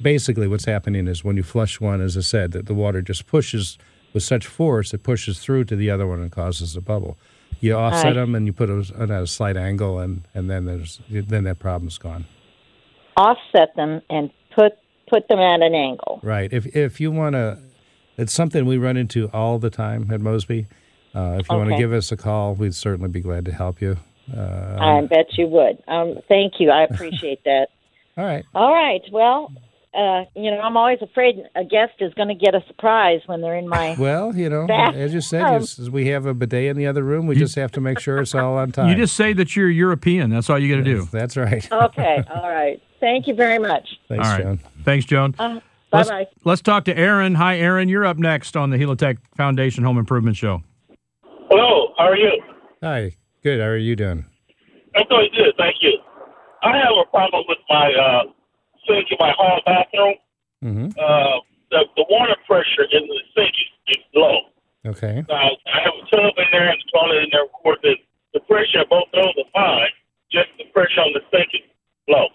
[0.00, 3.26] Basically, what's happening is when you flush one, as I said, that the water just
[3.26, 3.78] pushes
[4.14, 7.18] with such force it pushes through to the other one and causes a bubble.
[7.60, 8.14] You offset Right.
[8.14, 11.58] them and you put them at a slight angle, and, and then there's then that
[11.58, 12.24] problem's gone.
[13.16, 14.72] Offset them and put
[15.08, 16.20] put them at an angle.
[16.22, 16.52] Right.
[16.52, 17.58] If if you want to,
[18.16, 20.66] it's something we run into all the time at Mosby.
[21.14, 23.80] Uh, if you want to give us a call, we'd certainly be glad to help
[23.80, 23.96] you.
[24.36, 25.80] Uh, I bet you would.
[25.86, 26.70] Um, thank you.
[26.70, 27.68] I appreciate that.
[28.16, 28.44] all right.
[28.54, 29.02] All right.
[29.12, 29.52] Well,
[29.94, 33.40] uh, you know, I'm always afraid a guest is going to get a surprise when
[33.40, 33.94] they're in my.
[33.98, 37.02] Well, you know, Bath- as you said, yes, we have a bidet in the other
[37.02, 37.26] room.
[37.26, 38.88] We just have to make sure it's all on time.
[38.88, 40.30] You just say that you're European.
[40.30, 41.08] That's all you got to do.
[41.12, 41.70] That's right.
[41.70, 42.22] Okay.
[42.34, 42.82] All right.
[43.00, 43.86] Thank you very much.
[44.08, 44.42] Thanks, All right.
[44.42, 44.60] John.
[44.84, 45.34] Thanks, Joan.
[45.38, 45.60] Uh, bye
[45.98, 46.26] Let's, bye.
[46.44, 47.34] let's talk to Aaron.
[47.34, 47.88] Hi, Aaron.
[47.88, 50.62] You're up next on the Helitech Foundation Home Improvement Show.
[51.50, 52.42] Hello, how are you?
[52.82, 53.16] Hi.
[53.42, 53.60] Good.
[53.60, 54.24] How are you doing?
[54.96, 55.92] I'm doing good, thank you.
[56.62, 58.30] I have a problem with my uh,
[58.86, 60.14] sink in my hall bathroom.
[60.64, 60.86] Mm-hmm.
[60.98, 61.38] Uh,
[61.70, 63.52] the, the water pressure in the sink
[63.88, 64.38] is, is low.
[64.86, 65.24] Okay.
[65.28, 67.44] Now, I have a tub in there and the toilet in there.
[67.44, 67.94] Of course, the,
[68.34, 69.88] the pressure of both those are fine.
[70.30, 71.60] Just the pressure on the sink is
[72.08, 72.26] low.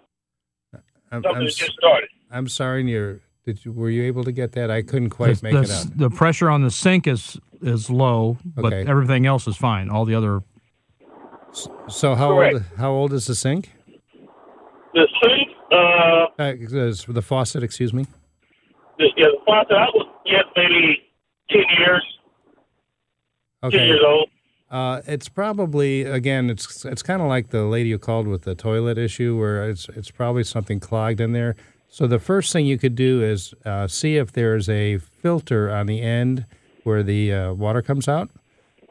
[1.11, 2.09] I'm, Something I'm, just started.
[2.31, 2.89] I'm sorry.
[2.89, 4.69] You're, did you, were you able to get that?
[4.69, 5.97] I couldn't quite the, make the, it out.
[5.97, 8.89] the pressure on the sink is is low, but Okay.
[8.89, 9.89] everything else is fine.
[9.89, 10.41] All the other
[11.87, 12.53] So how Correct.
[12.53, 12.63] old?
[12.77, 13.71] How old is the sink?
[14.93, 17.63] The sink, uh, Uh, is- the faucet.
[17.63, 18.05] Excuse me.
[18.97, 21.01] the, yeah, the faucet, I was guess maybe
[21.49, 22.03] 10 years,
[23.63, 23.87] 10 Okay.
[23.87, 24.29] years old.
[24.71, 26.47] Uh, it's probably again.
[26.49, 29.89] It's it's kind of like the lady who called with the toilet issue, where it's
[29.95, 31.55] it's probably something clogged in there.
[31.87, 35.87] So the first thing you could do is uh, see if there's a filter on
[35.87, 36.45] the end
[36.83, 38.29] where the uh, water comes out.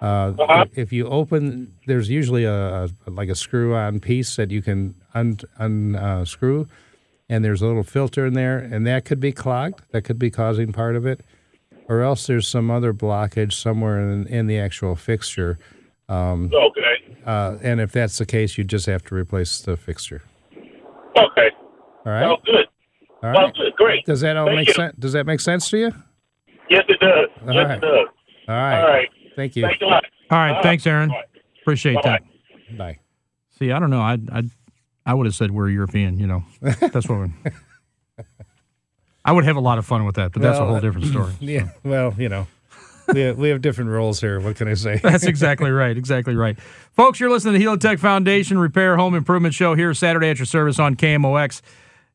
[0.02, 0.64] Uh, Uh-huh.
[0.74, 5.38] If you open, there's usually a, a like a screw-on piece that you can un,
[5.58, 6.66] unscrew,
[7.28, 9.80] and there's a little filter in there, and that could be clogged.
[9.92, 11.20] That could be causing part of it
[11.90, 15.58] or else there's some other blockage somewhere in, in the actual fixture.
[16.10, 17.16] Um, Okay.
[17.24, 20.20] uh, and if that's the case, you just have to replace the fixture.
[21.16, 21.48] Okay.
[22.04, 22.24] All right.
[22.24, 22.66] Sounds good.
[23.22, 23.74] All Sounds good.
[23.76, 24.04] Great.
[24.04, 24.74] Does that all Thank make you.
[24.74, 24.94] sense?
[24.98, 25.92] Does that make sense to you?
[26.68, 27.28] Yes, it does.
[27.48, 27.78] All yes, right.
[27.78, 28.06] it does.
[28.48, 28.80] All right.
[28.82, 29.08] All right.
[29.34, 29.62] Thank you.
[29.62, 30.04] Thanks a lot.
[30.30, 31.10] All right, Uh, thanks, Aaron.
[31.10, 31.24] all right.
[31.62, 32.18] Appreciate Bye-bye.
[32.68, 32.76] that.
[32.76, 32.98] Bye.
[33.58, 34.02] See, I don't know.
[34.02, 34.42] I I
[35.08, 36.18] I would have said we're European.
[36.20, 37.18] You know, that's what.
[37.18, 37.30] We're,
[39.24, 41.10] I would have a lot of fun with that, but that's a whole different uh,
[41.10, 41.32] story.
[41.40, 41.70] Yeah.
[41.82, 42.46] Well, you know,
[43.12, 44.38] we have, we have different roles here.
[44.38, 45.00] What can I say?
[45.02, 45.96] That's exactly right.
[45.96, 46.58] Exactly right.
[46.92, 50.46] Folks, you're listening to the Helitech Foundation Repair Home Improvement Show here Saturday at your
[50.46, 51.62] service on KMOX.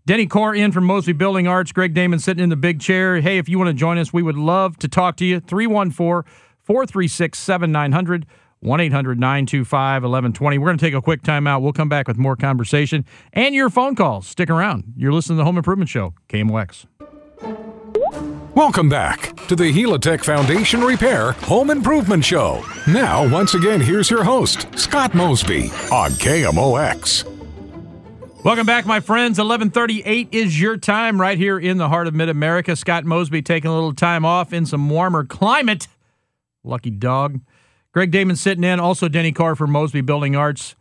[0.06, 1.72] Denny Core in from Mosby Building Arts.
[1.72, 3.22] Greg Damon sitting in the big chair.
[3.22, 5.40] Hey, if you want to join us, we would love to talk to you.
[5.40, 8.28] 314 436 7900.
[8.64, 10.58] 1 800 925 1120.
[10.58, 11.62] We're going to take a quick timeout.
[11.62, 14.26] We'll come back with more conversation and your phone calls.
[14.26, 14.94] Stick around.
[14.96, 16.86] You're listening to the Home Improvement Show, KMOX.
[18.56, 22.64] Welcome back to the Helitech Foundation Repair Home Improvement Show.
[22.88, 27.30] Now, once again, here's your host, Scott Mosby on KMOX.
[28.46, 29.40] Welcome back, my friends.
[29.40, 32.76] 1138 is your time right here in the heart of mid-America.
[32.76, 35.88] Scott Mosby taking a little time off in some warmer climate.
[36.64, 37.40] Lucky dog.
[37.94, 38.80] Greg Damon sitting in.
[38.80, 40.76] Also, Denny Carr for Mosby Building Arts.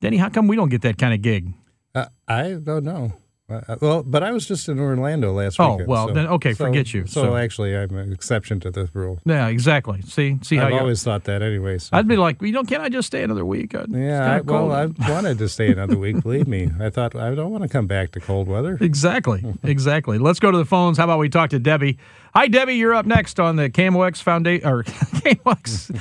[0.00, 1.52] Denny, how come we don't get that kind of gig?
[1.94, 3.12] Uh, I don't know.
[3.50, 5.66] Uh, well, but I was just in Orlando last week.
[5.66, 5.88] Oh, weekend.
[5.88, 7.04] well, so- then, okay, so- forget you.
[7.06, 9.18] So, So- actually, I'm an exception to this rule.
[9.24, 10.02] Yeah, exactly.
[10.02, 11.78] See, see how I've always thought that, anyway.
[11.78, 11.96] So.
[11.96, 13.74] I'd be like, you know, can't I just stay another week?
[13.74, 14.70] It's yeah, I, well.
[14.70, 16.22] I wanted to stay another week.
[16.22, 18.78] Believe me, I thought I don't want to come back to cold weather.
[18.90, 19.42] Exactly.
[19.64, 20.18] Exactly.
[20.18, 20.98] Let's go to the phones.
[20.98, 21.98] How about we talk to Debbie?
[22.34, 22.74] Hi, Debbie.
[22.74, 25.98] You're up next on the KMOX Foundation or KMOX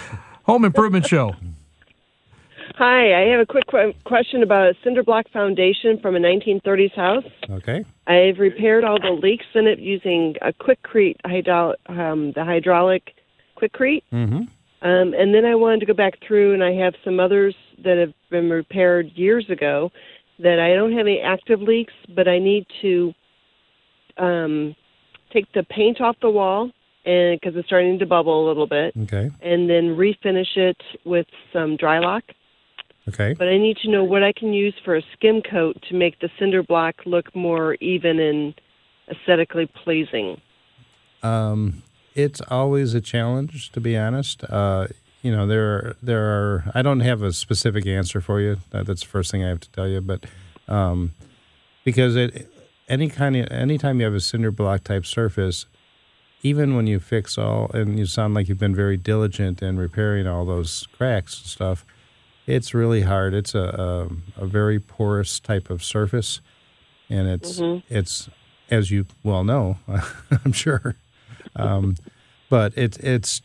[0.50, 1.36] Home Improvement Show.
[2.78, 6.96] Hi, I have a quick que- question about a cinder block foundation from a 1930s
[6.96, 7.24] house.
[7.52, 7.86] Okay.
[8.08, 13.14] I've repaired all the leaks in it using a Quikrete hydro- um, the hydraulic
[13.62, 14.02] Quikrete.
[14.12, 14.42] Mm-hmm.
[14.82, 18.00] Um, and then I wanted to go back through, and I have some others that
[18.00, 19.92] have been repaired years ago
[20.40, 23.14] that I don't have any active leaks, but I need to
[24.18, 24.76] um,
[25.32, 26.72] take the paint off the wall
[27.10, 29.32] and because it's starting to bubble a little bit, Okay.
[29.42, 32.24] and then refinish it with some Drylok.
[33.08, 33.34] Okay.
[33.34, 36.20] But I need to know what I can use for a skim coat to make
[36.20, 38.54] the cinder block look more even and
[39.10, 40.40] aesthetically pleasing.
[41.24, 41.82] Um,
[42.14, 44.44] it's always a challenge, to be honest.
[44.44, 44.88] Uh,
[45.24, 46.72] you know, there are, there are.
[46.76, 48.58] I don't have a specific answer for you.
[48.72, 50.02] That, that's the first thing I have to tell you.
[50.02, 50.26] But
[50.68, 51.14] um,
[51.84, 52.48] because it,
[52.88, 55.66] any kind of anytime you have a cinder block type surface,
[56.42, 60.28] even when you fix all, and you sound like you've been very diligent in repairing
[60.28, 61.86] all those cracks and stuff,
[62.48, 63.34] it's really hard.
[63.34, 66.42] It's a a, a very porous type of surface,
[67.10, 67.84] and it's Mhm.
[67.90, 68.30] it's
[68.72, 69.78] as you well know,
[70.46, 70.96] I'm sure.
[71.56, 71.96] Um,
[72.50, 73.42] but it's it's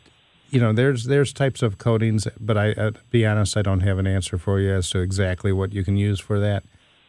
[0.50, 3.98] you know there's there's types of coatings, but I uh, be honest, I don't have
[3.98, 6.62] an answer for you as to exactly what you can use for that.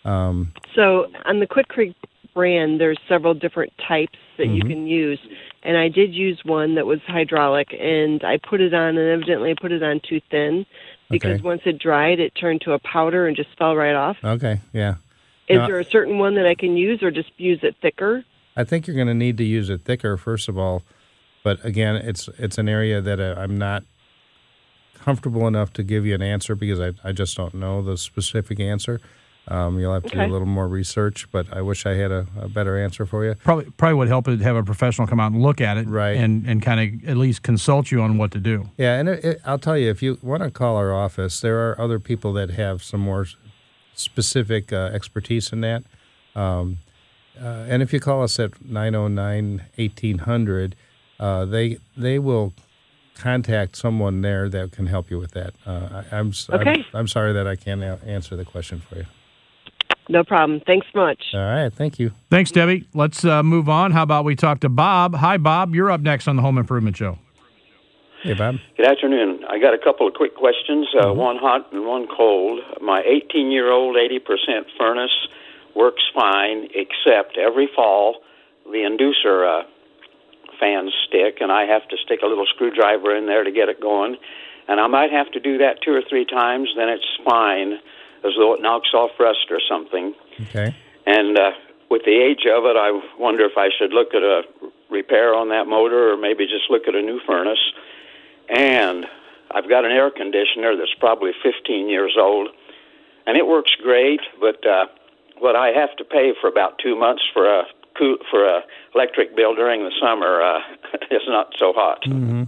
[0.04, 1.96] Um, So on the Quikrete
[2.34, 4.68] brand, there's several different types that you Mhm.
[4.68, 5.20] can use,
[5.66, 9.52] and I did use one that was hydraulic, and I put it on, and evidently
[9.52, 10.66] I put it on too thin
[11.10, 11.42] because Okay.
[11.44, 14.18] once it dried, it turned to a powder and just fell right off.
[14.24, 14.96] okay, yeah.
[15.48, 18.24] Is Now- there a certain one that I can use, or just use it thicker?
[18.56, 20.84] I think you're going to need to use it thicker first of all,
[21.44, 23.84] but again, it's it's an area that uh, I'm not
[24.96, 28.60] comfortable enough to give you an answer because I, I just don't know the specific
[28.60, 29.00] answer.
[29.48, 32.26] Um, you'll have to do a little more research, but I wish I had a,
[32.42, 33.36] a better answer for you.
[33.44, 36.18] Probably probably would help to have a professional come out and look at it, Right.
[36.18, 38.70] And and kind of at least consult you on what to do.
[38.78, 41.60] Yeah, and it, it, I'll tell you, if you want to call our office, there
[41.70, 43.28] are other people that have some more
[43.94, 45.84] specific uh, expertise in that.
[46.36, 46.78] Um,
[47.40, 50.74] uh, and if you call us at 909-1800,
[51.20, 52.54] uh, they they will
[53.16, 55.54] contact someone there that can help you with that.
[55.66, 58.96] Uh, I, I'm, s- I'm- I'm sorry that I can't a- answer the question for
[58.96, 59.06] you.
[60.08, 60.62] No problem.
[60.66, 61.22] Thanks much.
[61.34, 62.12] All right, thank you.
[62.30, 62.88] Thanks, Debbie.
[62.94, 63.92] Let's uh, move on.
[63.92, 65.16] How about we talk to Bob?
[65.16, 65.74] Hi, Bob.
[65.74, 67.18] You're up next on the Home Improvement Show.
[68.22, 68.56] Hey, Bob.
[68.78, 69.46] Good afternoon.
[69.50, 72.60] I got a couple of quick questions, uh, one hot and one cold.
[72.82, 75.28] My 18 year old 80% furnace
[75.76, 78.22] works fine, except every fall
[78.66, 79.64] the inducer uh,
[80.60, 83.80] fans stick, and I have to stick a little screwdriver in there to get it
[83.80, 84.18] going.
[84.68, 87.78] And I might have to do that two or three times, then it's fine,
[88.24, 90.14] as though it knocks off rust or something.
[90.50, 90.76] Okay.
[91.06, 91.52] And uh,
[91.90, 94.44] with the age of it, I wonder if I should look at a
[94.90, 97.74] repair on that motor or maybe just look at a new furnace.
[98.50, 99.06] And
[99.52, 102.50] I've got an air conditioner that's probably 15 years old,
[103.26, 104.22] and it works great.
[104.40, 104.86] But uh,
[105.40, 107.64] what I have to pay for about two months for a
[107.98, 108.62] coo- for a
[108.94, 110.60] electric bill during the summer uh,
[111.12, 112.04] is not so hot.
[112.04, 112.44] Mm-hmm.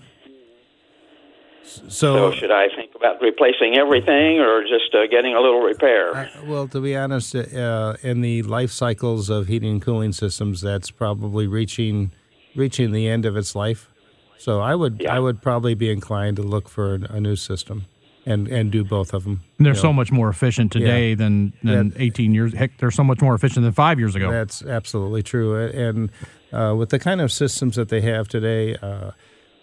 [1.68, 6.30] So, So, should I think about replacing everything or just uh, getting a little repair?
[6.46, 10.90] well, to be honest, uh, in the life cycles of heating and cooling systems, that's
[10.92, 12.12] probably reaching
[12.56, 13.90] reaching the end of its life.
[14.38, 17.86] So I would I would probably be inclined to look for a, a new system
[18.26, 19.42] and and do both of them.
[19.58, 19.94] And they're you so know.
[19.94, 21.16] much more efficient today Yeah.
[21.16, 22.54] than than 18 years.
[22.54, 24.32] Heck, they're so much more efficient than five years ago.
[24.32, 25.56] That's absolutely true.
[25.68, 26.12] And
[26.54, 29.12] uh, with the kind of systems that they have today, uh,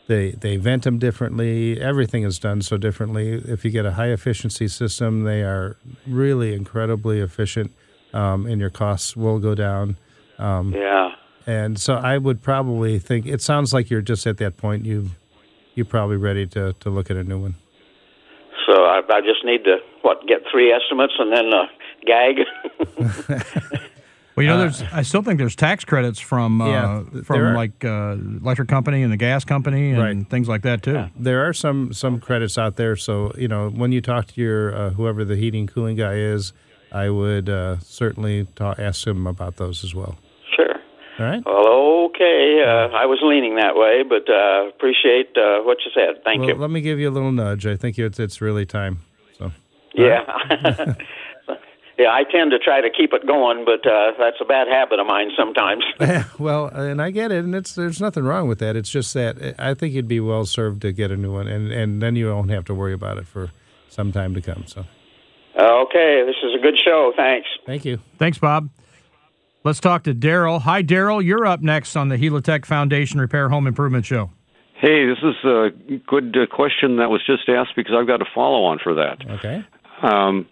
[0.07, 1.81] they they vent them differently.
[1.81, 3.33] Everything is done so differently.
[3.35, 7.73] If you get a high efficiency system, they are really incredibly efficient,
[8.13, 9.97] um, and your costs will go down.
[10.39, 11.11] Um, yeah.
[11.47, 14.85] And so I would probably think it sounds like you're just at that point.
[14.85, 15.11] You
[15.75, 17.55] you're probably ready to to look at a new one.
[18.67, 21.67] So I, I just need to what get three estimates and then uh,
[22.07, 23.81] gag.
[24.37, 24.83] Well, you know, there's.
[24.93, 27.55] I still think there's tax credits from uh, Yeah, from are.
[27.55, 30.29] like uh, electric company and the gas company and Right.
[30.29, 31.07] things like that too.
[31.17, 32.97] There are some some credits out there.
[32.97, 36.53] So you know, when you talk to your uh, whoever the heating cooling guy is,
[36.91, 40.17] I would uh, certainly ta- ask him about those as well.
[40.57, 40.75] sure.
[41.21, 41.43] All right.
[41.47, 42.61] Well, okay.
[42.67, 46.25] Uh, I was leaning that way, but uh, appreciate uh, what you said.
[46.25, 46.55] Thank well, you.
[46.57, 47.67] let me give you a little nudge.
[47.69, 48.99] I think it's it's really time.
[49.39, 49.53] So
[49.95, 50.25] Yeah.
[51.99, 54.99] yeah, I tend to try to keep it going, but uh, that's a bad habit
[54.99, 55.85] of mine sometimes.
[56.39, 58.77] well, and I get it, and it's there's nothing wrong with that.
[58.77, 61.47] It's just that uh, I think you'd be well served to get a new one,
[61.47, 63.51] and and then you won't have to worry about it for
[63.89, 64.65] some time to come.
[64.67, 64.85] So
[65.59, 67.13] okay, this is a good show.
[67.17, 67.49] Thanks.
[67.67, 67.99] thank you.
[68.19, 68.71] Thanks, Bob.
[69.63, 70.61] Let's talk to Daryl.
[70.61, 71.25] Hi, Daryl.
[71.25, 74.31] You're up next on the Helitech Foundation Repair Home Improvement Show.
[74.75, 75.71] Hey, this is a
[76.07, 79.25] good uh, question that was just asked because I've got a follow on for that.
[79.27, 79.65] Okay.
[80.03, 80.47] Um,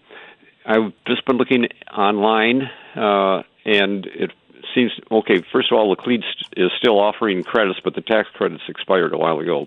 [0.65, 2.63] I've just been looking online,
[2.97, 4.31] uh, and it
[4.75, 5.43] seems okay.
[5.53, 6.25] First of all, Laclede
[6.57, 9.67] is still offering credits, but the tax credits expired a while ago.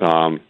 [0.00, 0.40] Um,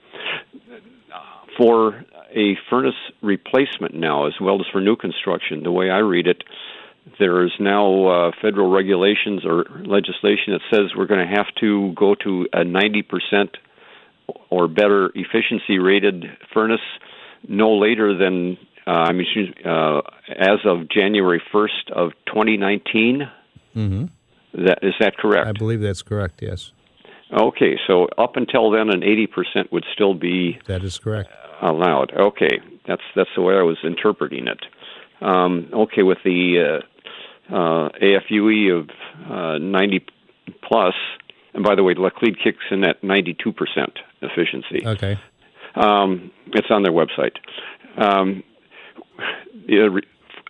[1.59, 2.05] for
[2.35, 6.43] a furnace replacement now, as well as for new construction, the way I read it,
[7.19, 11.93] there is now uh, federal regulations or legislation that says we're going to have to
[11.95, 13.49] go to a 90%
[14.49, 16.81] or better efficiency rated furnace
[17.49, 18.57] no later than
[18.91, 19.27] uh, I mean
[19.65, 20.01] uh,
[20.37, 23.31] as of January 1st of 2019.
[23.77, 24.05] Mm-hmm.
[24.67, 25.47] That is that correct?
[25.47, 26.43] I believe that's correct.
[26.43, 26.73] Yes,
[27.33, 31.31] Okay, so up until then, an 80% would still be that is correct.
[31.63, 32.13] allowed.
[32.13, 34.61] Okay, that's that's the way I was interpreting it.
[35.21, 36.81] Um, okay, with the
[37.51, 38.91] uh, uh, AFUE of
[39.31, 40.07] uh, 90
[40.69, 40.95] plus,
[41.55, 43.37] and by the way, Laclede kicks in at 92%
[44.23, 44.85] efficiency.
[44.85, 45.19] Okay.
[45.77, 47.37] Um, it's on their website.
[47.97, 48.43] Um,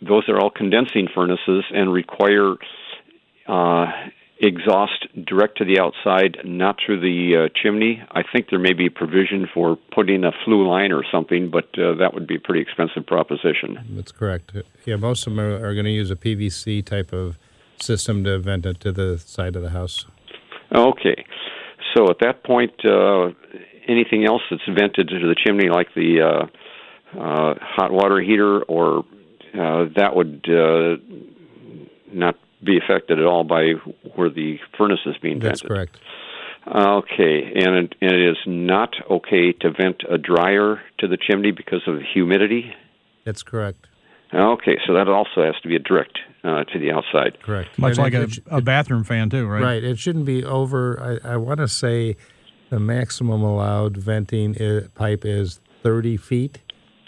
[0.06, 2.54] those are all condensing furnaces and require
[3.46, 3.87] uh,
[4.40, 8.02] exhaust direct to the outside, not through the uh, chimney.
[8.11, 11.66] I think there may be a provision for putting a flue line or something, but
[11.78, 13.78] uh, that would be a pretty expensive proposition.
[13.90, 14.52] That's correct.
[14.87, 17.38] Yeah, most of them are, are going to use a PVC type of
[17.80, 20.06] system to vent it to the side of the house.
[20.74, 21.24] Okay.
[21.94, 23.30] So at that point, uh,
[23.88, 26.48] anything else that's vented to the chimney, like the
[27.12, 28.99] uh, hot water heater, or
[29.55, 30.96] uh, that would uh,
[32.12, 33.73] not be affected at all by
[34.14, 35.77] where the furnace is being That's vented.
[35.79, 36.01] That's correct.
[36.66, 41.53] Okay, and it, and it is not okay to vent a dryer to the chimney
[41.53, 42.73] because of the humidity.
[43.25, 43.87] That's correct.
[44.33, 47.42] Okay, so that also has to be a direct uh, to the outside.
[47.42, 47.77] Correct.
[47.79, 49.62] Much And like it- a, a bathroom fan too, right?
[49.62, 49.83] Right.
[49.85, 51.18] It shouldn't be over.
[51.25, 52.16] I, I want to say
[52.68, 56.59] the maximum allowed venting i- pipe is 30 feet,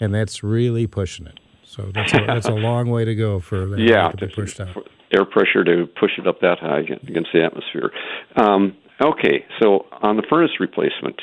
[0.03, 1.39] and that's really pushing it.
[1.63, 4.59] So that's a, that's a long way to go for that yeah, to be pushed
[4.59, 4.87] out.
[5.11, 7.89] air pressure to push it up that high against the atmosphere.
[8.35, 11.19] Um, okay, so on the furnace replacement,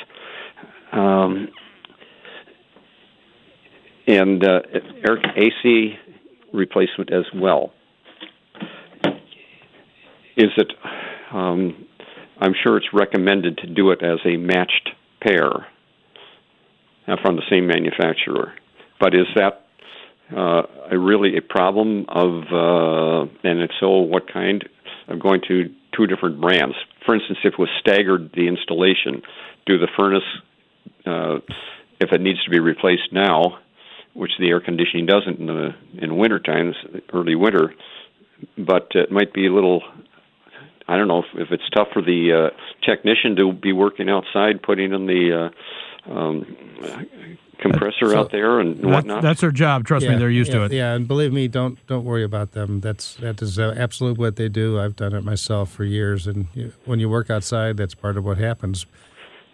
[0.93, 1.49] um,
[4.09, 4.61] and uh,
[5.07, 5.95] air AC
[6.53, 7.73] replacement as well.
[10.37, 10.73] Is it?
[11.33, 11.87] Um,
[12.40, 14.90] I'm sure it's recommended to do it as a matched
[15.21, 15.66] pair
[17.07, 18.55] uh, from the same manufacturer.
[19.01, 19.65] But is that
[20.37, 24.69] uh, a really a problem of, uh, and if so, what kind?
[25.09, 26.77] Of going to two different brands.
[27.05, 29.23] For instance, if it was staggered the installation,
[29.67, 30.23] do the furnace,
[31.05, 31.39] uh,
[32.01, 33.59] if it needs to be replaced now,
[34.15, 36.77] which the air conditioning doesn't in the in winter times,
[37.13, 37.75] early winter,
[38.57, 39.83] but it might be a little.
[40.87, 44.63] I don't know if, if it's tough for the uh, technician to be working outside,
[44.63, 45.51] putting in the
[46.07, 46.57] uh, um,
[47.61, 49.23] compressor out there and That- whatnot.
[49.23, 49.85] that's their job.
[49.85, 50.73] Trust me, they're used yeah, to it.
[50.73, 52.81] Yeah, and believe me, don't don't worry about them.
[52.81, 54.79] That's that is uh, absolutely what they do.
[54.81, 58.25] I've done it myself for years, and you, when you work outside, that's part of
[58.25, 58.87] what happens.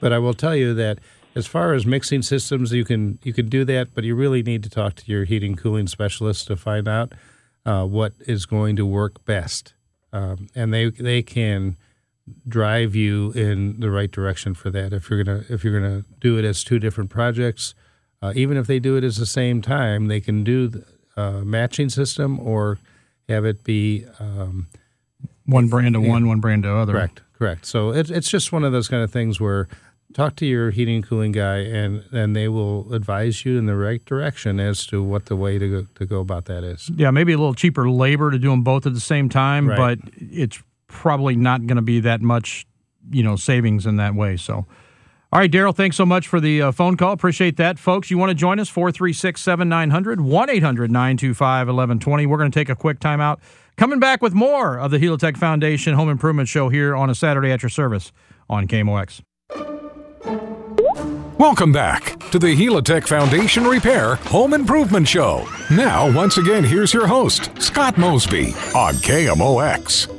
[0.00, 0.98] But I will tell you that
[1.34, 4.62] as far as mixing systems, you can you can do that, but you really need
[4.62, 7.12] to talk to your heating cooling specialist to find out
[7.64, 9.74] uh, what is going to work best,
[10.12, 11.76] um, and they they can
[12.48, 14.92] drive you in the right direction for that.
[14.92, 17.74] If you're gonna if you're gonna do it as two different projects,
[18.22, 20.84] uh, even if they do it at the same time, they can do the
[21.16, 22.78] uh, matching system or
[23.28, 24.68] have it be um,
[25.46, 26.92] One brand to one, one brand to other.
[26.92, 27.22] correct.
[27.38, 27.66] Correct.
[27.66, 29.68] So it's it's just one of those kind of things where
[30.14, 33.76] talk to your heating and cooling guy, and and they will advise you in the
[33.76, 36.90] right direction as to what the way to go, to go about that is.
[36.96, 39.98] Yeah, maybe a little cheaper labor to do them both at the same time, Right.
[40.00, 42.66] but it's probably not going to be that much,
[43.10, 44.38] you know, savings in that way.
[44.38, 44.64] So,
[45.36, 47.12] all right, Daryl, thanks so much for the uh, phone call.
[47.12, 47.78] Appreciate that.
[47.78, 48.70] Folks, you want to join us?
[48.70, 52.24] 436 7900 1 800 925 1120.
[52.24, 53.38] We're going to take a quick timeout.
[53.76, 57.52] Coming back with more of the Helitech Foundation Home Improvement Show here on a Saturday
[57.52, 58.12] at your service
[58.48, 59.20] on KMOX.
[61.38, 65.46] Welcome back to the Helitech Foundation Repair Home Improvement Show.
[65.70, 70.10] Now, once again, here's your host, Scott Mosby on KMOX.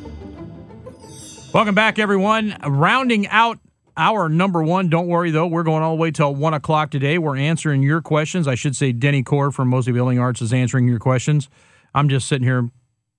[1.56, 2.56] Welcome back, everyone.
[2.64, 3.58] Rounding out
[3.98, 4.90] our number one.
[4.90, 5.48] Don't worry, though.
[5.48, 7.18] We're going all the way till 1 o'clock today.
[7.18, 8.48] We're answering your questions.
[8.48, 11.50] I should say Denny Core from Mosby Building Arts is answering your questions.
[11.94, 12.70] I'm just sitting here,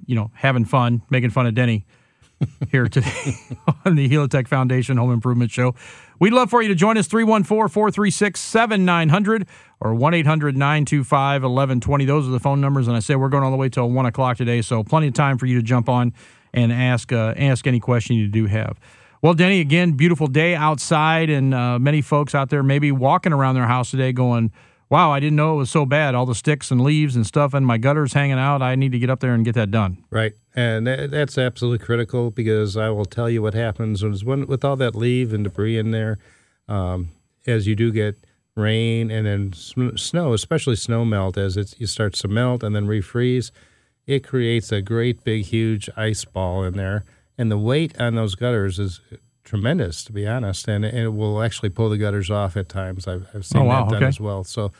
[0.07, 1.85] you know, having fun, making fun of Denny
[2.71, 3.35] here today
[3.85, 5.75] on the Helitech Foundation Home Improvement Show.
[6.21, 9.49] We'd love for you to join us 314 436 7900
[9.81, 12.05] or 1 800 925 1120.
[12.05, 12.87] Those are the phone numbers.
[12.87, 14.63] And I say we're going all the way till 1 o'clock today.
[14.63, 16.15] So plenty of time for you to jump on
[16.55, 18.79] and ask, uh, ask any question you do have.
[19.21, 23.57] Well, Denny, again, beautiful day outside, and uh, many folks out there maybe walking around
[23.57, 24.53] their house today going,
[24.91, 26.15] Wow, I didn't know it was so bad.
[26.15, 28.63] All the sticks and leaves and stuff, and my gutters hanging out.
[28.63, 30.03] I need to get up there and get that done.
[30.09, 30.33] Right.
[30.55, 34.95] And that's absolutely critical because I will tell you what happens when, with all that
[34.95, 36.19] leaf and debris in there,
[36.69, 37.11] um,
[37.47, 38.17] as you do get
[38.55, 43.51] rain and then snow, especially snow melt, as it starts to melt and then refreeze,
[44.07, 47.05] it creates a great big, huge ice ball in there
[47.39, 49.01] and the weight on those gutters is
[49.45, 53.09] tremendous, to be honest, and, and it will actually pull the gutters off at times.
[53.09, 54.09] I've, I've seen oh, wow, that done okay.
[54.09, 54.45] as well.
[54.45, 54.73] So,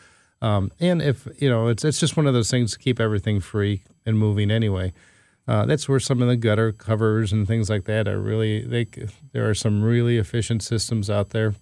[0.43, 3.41] um, and if you know, it's it's just one of those things to keep everything
[3.41, 4.93] free and moving anyway.
[5.47, 8.87] Uh, that's where some of the gutter covers and things like that are really they.
[9.33, 11.55] There are some really efficient systems out there.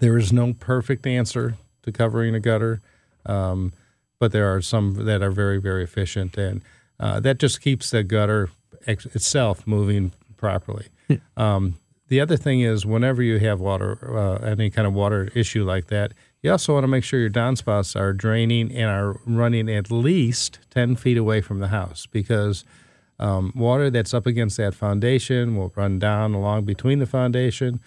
[0.00, 2.80] There is no perfect answer to covering a gutter,
[3.24, 3.72] um,
[4.18, 6.62] but there are some that are very very efficient, and
[6.98, 8.50] uh, that just keeps the gutter
[8.86, 10.86] ex- itself moving properly.
[11.08, 11.18] Yeah.
[11.36, 15.64] Um, the other thing is, whenever you have water, uh, any kind of water issue
[15.64, 16.12] like that,
[16.42, 20.60] you also want to make sure your downspouts are draining and are running at least
[20.70, 22.64] 10 feet away from the house because
[23.18, 27.80] um, water that's up against that foundation will run down along between the foundation,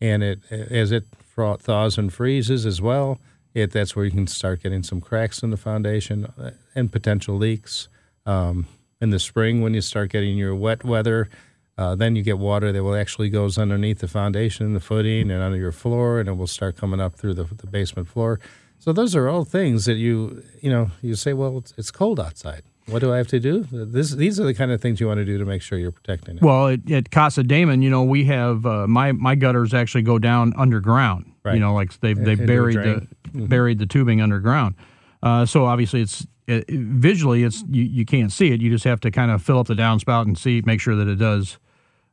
[0.00, 1.04] and it as it
[1.36, 3.20] thaws and freezes as well,
[3.54, 7.36] it that's where you can start getting some cracks in the foundation uh, and potential
[7.36, 7.88] leaks.
[8.24, 8.66] Um,
[9.00, 11.28] in the spring when you start getting your wet weather.
[11.76, 15.40] Uh, then you get water that will actually goes underneath the foundation, the footing, and
[15.40, 18.40] under your floor, and it will start coming up through the, the basement floor.
[18.80, 22.18] So those are all things that you you know you say, well, it's, it's, cold
[22.18, 22.62] outside.
[22.86, 23.66] What do I have to do?
[23.70, 25.92] This these are the kind of things you want to do to make sure you're
[25.92, 26.42] protecting it.
[26.42, 30.18] Well, at, at Casa Damon, you know, we have uh, my my gutters actually go
[30.18, 31.32] down underground.
[31.44, 31.54] Right.
[31.54, 33.46] You know, like they've they buried the mm-hmm.
[33.46, 34.74] buried the tubing underground.
[35.22, 38.60] Uh, so obviously it's it, visually it's you, you can't see it.
[38.60, 41.06] You just have to kind of fill up the downspout and see, make sure that
[41.06, 41.58] it does,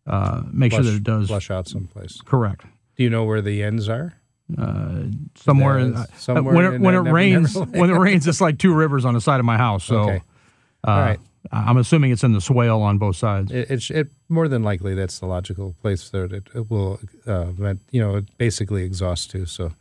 [0.06, 2.22] uh, make flush, sure that it does flush out someplace.
[2.22, 2.66] Correct.
[2.98, 4.14] Do you know where the ends are?
[4.58, 5.06] Uh,
[5.36, 8.74] somewhere, in, uh, somewhere when it, when it rains, when it rains, it's like two
[8.74, 9.84] rivers on the side of my house.
[9.86, 10.22] So, okay.
[10.86, 11.20] Uh, All right.
[11.52, 13.52] I'm assuming it's in the swale on both sides.
[13.52, 17.52] It, it, it more than likely that's the logical place that it, it will, uh,
[17.92, 19.46] you know, basically exhaust to.
[19.46, 19.72] So,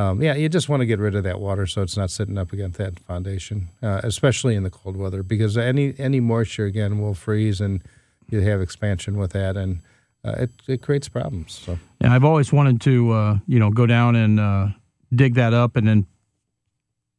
[0.00, 2.38] um, yeah, you just want to get rid of that water so it's not sitting
[2.38, 7.00] up against that foundation, uh, especially in the cold weather, because any any moisture again
[7.00, 7.82] will freeze and
[8.30, 9.80] you have expansion with that, and
[10.24, 11.52] uh, it it creates problems.
[11.52, 14.68] So yeah, I've always wanted to uh, you know go down and uh,
[15.14, 16.06] dig that up and then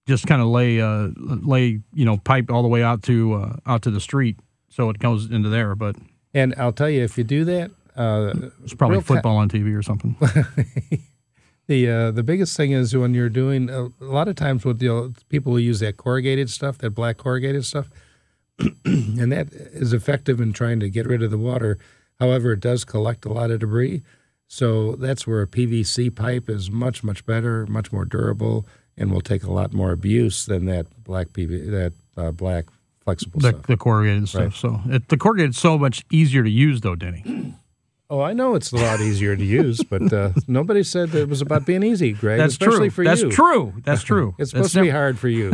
[0.07, 3.55] just kind of lay uh, lay you know pipe all the way out to uh,
[3.67, 5.75] out to the street so it goes into there.
[5.75, 5.97] But
[6.33, 7.69] and I'll tell you, if you do that,
[8.63, 10.15] it's probably football on TV or something.
[11.67, 14.79] The uh, the biggest thing is when you're doing a, a lot of times with
[14.79, 17.89] the people who use that corrugated stuff, that black corrugated stuff,
[18.85, 21.77] and that is effective in trying to get rid of the water.
[22.19, 24.01] However, it does collect a lot of debris.
[24.47, 28.65] So that's where a PVC pipe is much much better, much more durable,
[28.97, 32.65] and will take a lot more abuse than that black PV that uh, black
[33.03, 33.67] flexible the, stuff.
[33.67, 34.51] The corrugated right.
[34.51, 34.55] stuff.
[34.55, 37.55] So it, the corrugated is so much easier to use, though, Denny.
[38.11, 41.41] Oh, I know it's a lot easier to use, but uh, nobody said it was
[41.41, 42.37] about being easy, Greg.
[42.39, 43.05] That's especially true.
[43.05, 43.27] for That's you.
[43.27, 43.73] That's true.
[43.85, 44.35] That's true.
[44.39, 45.53] it's supposed That's to be hard for you.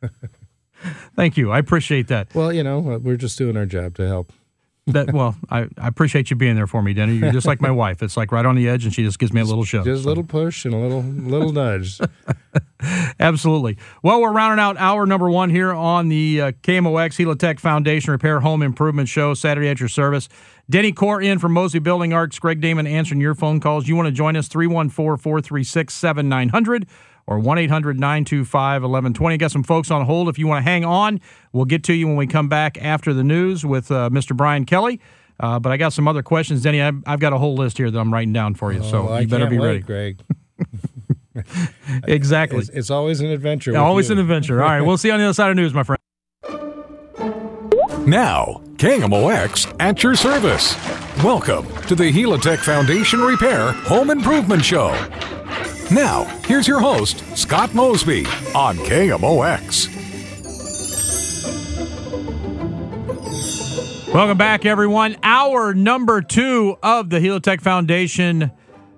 [1.16, 1.50] Thank you.
[1.50, 2.32] I appreciate that.
[2.32, 4.32] Well, you know, we're just doing our job to help
[4.92, 7.14] that well, I, I appreciate you being there for me, Denny.
[7.14, 8.02] You're just like my wife.
[8.02, 9.84] It's like right on the edge, and she just gives me a little shove.
[9.84, 10.08] Just a so.
[10.08, 12.00] little push and a little little nudge.
[13.20, 13.76] Absolutely.
[14.02, 18.40] Well, we're rounding out hour number one here on the uh, KMOX Helitech Foundation Repair
[18.40, 20.28] Home Improvement Show, Saturday at your service.
[20.70, 22.38] Denny Core in from Mosby Building Arts.
[22.38, 23.88] Greg Damon answering your phone calls.
[23.88, 26.86] You want to join us, 314 436 7900
[27.28, 29.36] or 1 800 925 1120.
[29.36, 30.30] Got some folks on hold.
[30.30, 31.20] If you want to hang on,
[31.52, 34.34] we'll get to you when we come back after the news with uh, Mr.
[34.34, 34.98] Brian Kelly.
[35.38, 36.80] Uh, but I got some other questions, Denny.
[36.80, 39.18] I've, I've, got a whole list here that I'm writing down for you, so oh,
[39.18, 40.20] you better be wait, ready, Greg.
[42.08, 42.58] exactly.
[42.58, 43.72] It's, it's, always an adventure.
[43.72, 44.14] Yeah, always you.
[44.14, 44.60] an adventure.
[44.60, 46.00] All right, we'll see you on the other side of news, my friend.
[48.08, 50.74] Now, KMOX at your service.
[51.22, 54.88] Welcome to the Helitech Foundation Repair Home Improvement Show.
[55.90, 59.94] Now, here's your host, Scott Mosby on KMOX.
[64.12, 65.16] Welcome back, everyone.
[65.22, 68.50] Hour number two of the Helitech Foundation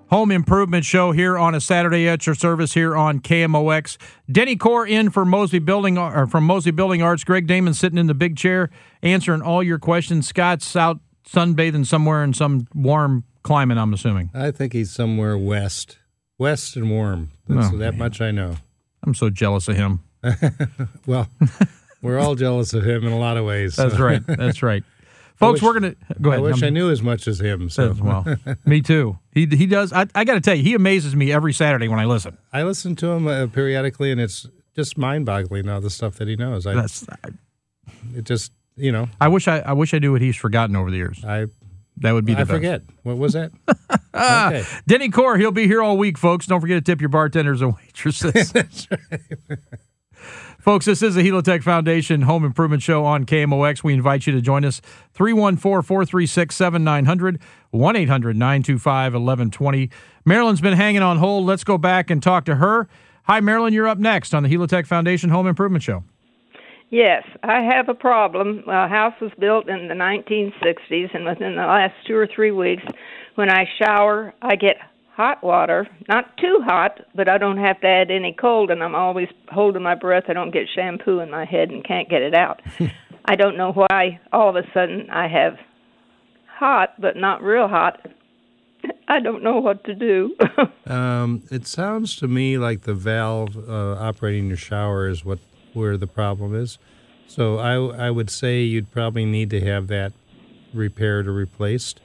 [0.09, 3.97] Home Improvement Show here on a Saturday at your service here on KMOX.
[4.29, 7.23] Denny Core in for Mosby Building or from Mosby Building Arts.
[7.23, 8.69] Greg Damon sitting in the big chair
[9.01, 10.27] answering all your questions.
[10.27, 13.77] Scott's out sunbathing somewhere in some warm climate.
[13.77, 14.29] I'm assuming.
[14.33, 15.97] I think he's somewhere west,
[16.41, 17.31] west and warm.
[17.47, 17.99] That's, oh, that man.
[17.99, 18.57] much I know.
[19.03, 19.99] I'm so jealous of him.
[21.05, 21.29] well,
[22.01, 23.75] we're all jealous of him in a lot of ways.
[23.75, 24.25] That's right.
[24.25, 24.83] That's right.
[25.35, 26.39] Folks, wish, we're gonna go ahead.
[26.39, 27.69] I wish I'm, i knew as much as him.
[27.69, 28.25] So well,
[28.65, 29.17] me too.
[29.31, 29.91] He he does.
[29.93, 32.37] I, I got to tell you, he amazes me every Saturday when I listen.
[32.53, 36.35] I listen to him uh, periodically, and it's just mind-boggling now the stuff that he
[36.35, 36.67] knows.
[36.67, 37.29] I, That's I,
[38.15, 38.25] it.
[38.25, 39.09] Just you know.
[39.19, 41.25] I wish I I wish I knew what he's forgotten over the years.
[41.25, 41.47] I
[41.97, 42.51] that would be the I best.
[42.51, 42.81] forget.
[43.03, 43.51] What was that?
[44.13, 44.63] okay.
[44.87, 46.45] Denny Core, he'll be here all week, folks.
[46.45, 48.53] Don't forget to tip your bartenders and waitresses.
[50.59, 53.83] Folks, this is the Helitech Foundation Home Improvement Show on KMOX.
[53.83, 54.79] We invite you to join us
[55.13, 57.39] 314 436 7900
[57.71, 59.89] 1 800 925 1120.
[60.23, 61.47] Marilyn's been hanging on hold.
[61.47, 62.87] Let's go back and talk to her.
[63.23, 63.73] Hi, Marilyn.
[63.73, 66.03] You're up next on the Helitech Foundation Home Improvement Show.
[66.91, 68.65] Yes, I have a problem.
[68.67, 72.83] A house was built in the 1960s, and within the last two or three weeks,
[73.35, 74.75] when I shower, I get
[75.15, 78.93] hot water, not too hot, but I don't have to add any cold, and I'm
[78.93, 80.25] always holding my breath.
[80.27, 82.61] I don't get shampoo in my head and can't get it out.
[83.25, 85.57] I don't know why all of a sudden I have
[86.45, 88.05] hot, but not real hot.
[89.07, 90.35] I don't know what to do.
[90.87, 95.39] um, it sounds to me like the valve uh, operating your shower is what
[95.73, 96.77] where the problem is.
[97.27, 100.11] So I, I would say you'd probably need to have that
[100.73, 102.01] repaired or replaced.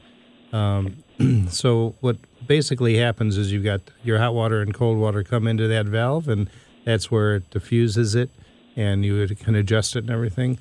[0.53, 1.03] Um,
[1.49, 5.67] so what basically happens is you've got your hot water and cold water come into
[5.69, 6.49] that valve, and
[6.85, 8.31] that's where it diffuses it,
[8.77, 10.59] and you can adjust it and everything.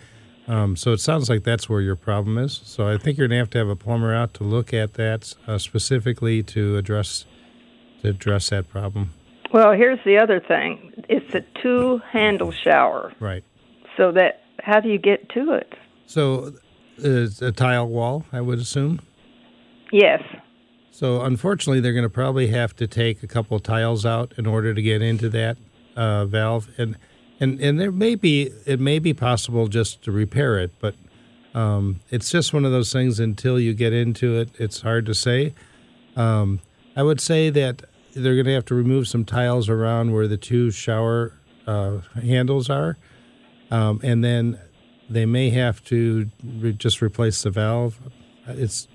[0.47, 2.62] Um, so it sounds like that's where your problem is.
[2.64, 5.34] So I think you're gonna have to have a plumber out to look at that
[5.47, 7.26] uh, specifically to address
[8.01, 9.14] to address that problem.
[9.56, 13.14] Well, here's the other thing: it's a two-handle shower.
[13.22, 13.41] Right.
[13.95, 15.76] So that how do you get to it?
[16.08, 16.56] So
[16.97, 18.99] it's a tile wall, I would assume.
[19.93, 20.22] Yes.
[20.91, 24.74] So unfortunately, they're going to probably have to take a couple tiles out in order
[24.74, 25.56] to get into that
[25.95, 26.97] uh, valve, and
[27.39, 30.95] and and there may be it may be possible just to repair it, but
[31.53, 33.22] um, it's just one of those things.
[33.22, 35.53] Until you get into it, it's hard to say.
[36.18, 36.60] Um,
[36.97, 37.84] I would say that
[38.16, 41.34] they're going to have to remove some tiles around where the two shower
[41.68, 42.97] uh, handles are,
[43.72, 44.59] um, and then
[45.09, 47.99] they may have to re- just replace the valve.
[48.47, 48.88] It's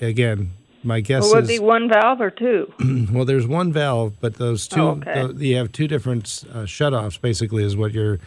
[0.00, 0.52] again
[0.86, 2.72] my guess well, would is be one valve or two.
[3.10, 5.26] well, there's one valve, but those two oh, okay.
[5.32, 7.20] the, you have two different uh, shutoffs.
[7.20, 8.20] Basically, is what your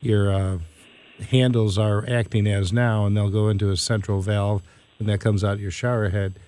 [0.00, 0.58] your uh,
[1.30, 4.62] handles are acting as now, and they'll go into a central valve,
[4.98, 6.38] and that comes out your shower head.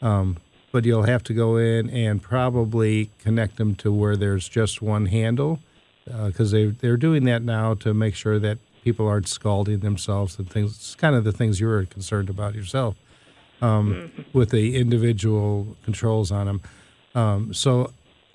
[0.00, 0.36] Um,
[0.72, 5.06] but you'll have to go in and probably connect them to where there's just one
[5.06, 5.60] handle,
[6.04, 10.38] because uh, they they're doing that now to make sure that people aren't scalding themselves
[10.38, 10.74] and things.
[10.76, 12.96] It's kind of the things you were concerned about yourself
[13.60, 14.38] um, mm-hmm.
[14.38, 16.62] with the individual controls on them.
[17.14, 17.92] Um, so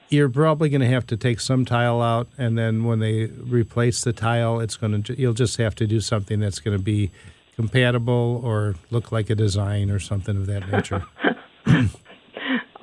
[0.10, 4.04] you're probably going to have to take some tile out, and then when they replace
[4.04, 7.12] the tile, it's going to you'll just have to do something that's going to be
[7.56, 11.04] compatible or look like a design or something of that nature.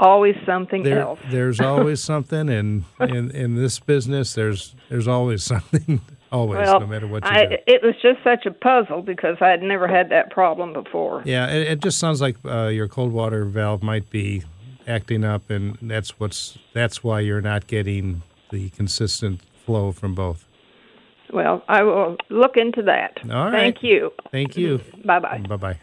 [0.01, 1.21] always something there, else.
[1.31, 6.01] there's always something, and in in this business, there's there's always something.
[6.33, 7.57] Always, well, no matter what you I, do.
[7.67, 11.25] It was just such a puzzle because I had never had that problem before.
[11.25, 14.45] Yeah, it, it just sounds like uh, your cold water valve might be
[14.87, 18.23] acting up, and that's what's that's why you're not getting
[18.53, 20.47] the consistent flow from both.
[21.33, 23.19] Well, I will look into that.
[23.25, 23.53] All right.
[23.53, 24.13] Thank you.
[24.31, 24.81] Thank you.
[25.05, 25.39] Bye bye.
[25.39, 25.81] Bye bye.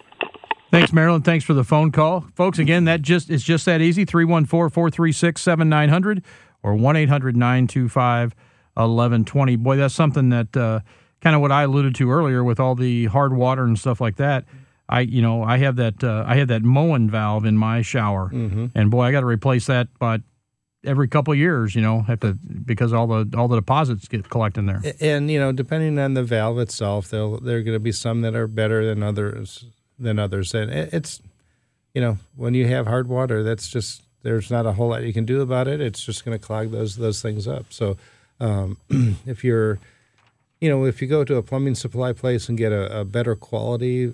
[0.70, 1.22] Thanks, Marilyn.
[1.22, 2.26] Thanks for the phone call.
[2.36, 6.24] Folks, again, that just is just that easy 314 436 7900
[6.64, 8.36] or 1 800 925
[8.74, 9.56] 1120.
[9.56, 10.82] Boy, that's something that uh,
[11.22, 14.18] kind of what I alluded to earlier with all the hard water and stuff like
[14.18, 14.46] that.
[14.90, 18.30] I, you know, I have that uh, I have that Moen valve in my shower,
[18.32, 18.68] mm-hmm.
[18.74, 20.22] and boy, I got to replace that, but
[20.86, 24.30] every couple of years, you know, have to because all the all the deposits get
[24.30, 24.82] collected there.
[25.02, 28.22] And you know, depending on the valve itself, there there are going to be some
[28.22, 29.66] that are better than others
[30.00, 31.22] than others, and it's
[31.98, 35.14] you know, when you have hard water, that's just there's not a whole lot you
[35.14, 35.82] can do about it.
[35.82, 37.66] It's just going to clog those those things up.
[37.70, 37.98] So
[38.40, 38.78] um,
[39.26, 39.80] if you're,
[40.62, 43.36] you know, if you go to a plumbing supply place and get a, a better
[43.36, 44.14] quality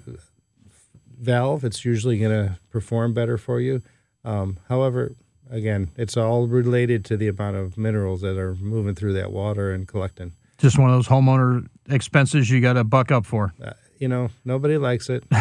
[1.19, 3.81] valve, it's usually going to perform better for you.
[4.23, 5.15] Um, however,
[5.49, 9.73] again, it's all related to the amount of minerals that are moving through that water
[9.73, 10.31] and collecting.
[10.57, 13.53] Just one of those homeowner expenses you got to buck up for.
[13.61, 15.25] Uh, you know, nobody likes it.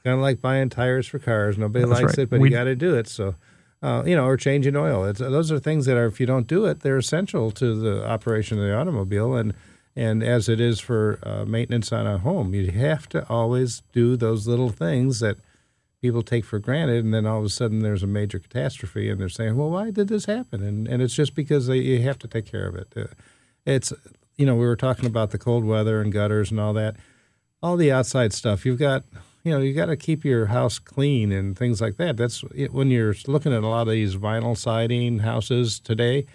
[0.00, 1.58] it's kind of like buying tires for cars.
[1.58, 2.22] Nobody That's likes right.
[2.24, 3.06] it, but We- you got to do it.
[3.06, 3.34] So,
[3.82, 5.04] uh, you know, or changing oil.
[5.04, 8.08] It's, those are things that are, if you don't do it, they're essential to the
[8.08, 9.34] operation of the automobile.
[9.34, 9.52] And
[9.96, 14.16] and as it is for uh, maintenance on a home, you have to always do
[14.16, 15.36] those little things that
[16.00, 19.20] people take for granted, and then all of a sudden there's a major catastrophe, and
[19.20, 22.18] they're saying, "Well, why did this happen?" And and it's just because they, you have
[22.20, 22.88] to take care of it.
[22.96, 23.04] Uh,
[23.66, 23.92] it's
[24.38, 26.96] you know we were talking about the cold weather and gutters and all that,
[27.60, 28.64] all the outside stuff.
[28.64, 29.02] You've got
[29.42, 32.16] you know you got to keep your house clean and things like that.
[32.16, 36.26] That's when you're looking at a lot of these vinyl siding houses today.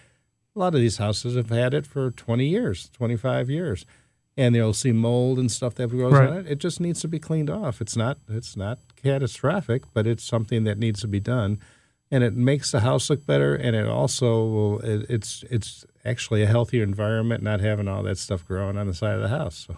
[0.55, 3.85] A lot of these houses have had it for 20 years, 25 years,
[4.37, 6.29] and you'll see mold and stuff that grows Right.
[6.29, 6.47] on it.
[6.47, 7.81] It just needs to be cleaned off.
[7.81, 11.59] It's not it's not catastrophic, but it's something that needs to be done,
[12.09, 14.79] and it makes the house look better, and it also will.
[14.79, 18.93] It, it's it's actually a healthier environment, not having all that stuff growing on the
[18.93, 19.65] side of the house.
[19.67, 19.77] So,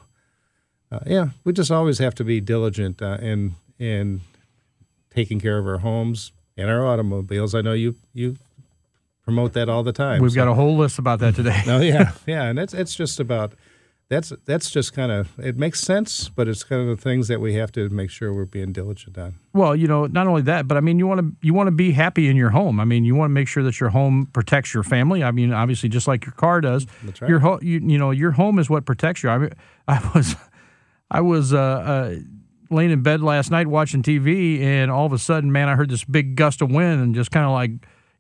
[0.92, 4.22] uh, yeah, we just always have to be diligent uh, in in
[5.14, 7.54] taking care of our homes and our automobiles.
[7.56, 8.38] I know you you
[9.24, 10.22] promote that all the time.
[10.22, 11.62] We've so- got a whole list about that today.
[11.66, 13.54] no, yeah, yeah, and it's it's just about
[14.10, 17.42] that's that's just kind of it makes sense, but it's kind of the things that
[17.42, 19.36] we have to make sure we're being diligent on.
[19.52, 21.72] Well, you know, not only that, but I mean, you want to you want to
[21.72, 22.80] be happy in your home.
[22.80, 25.24] I mean, you want to make sure that your home protects your family.
[25.26, 26.88] I mean, obviously, just like your car does.
[27.04, 27.28] That's right.
[27.30, 29.30] Your ho- you, you know, your home is what protects you.
[29.30, 29.50] I mean,
[29.90, 30.38] I was,
[31.10, 32.16] I was uh, uh,
[32.70, 35.90] laying in bed last night watching TV, and all of a sudden, man, I heard
[35.90, 37.72] this big gust of wind, and just kind of like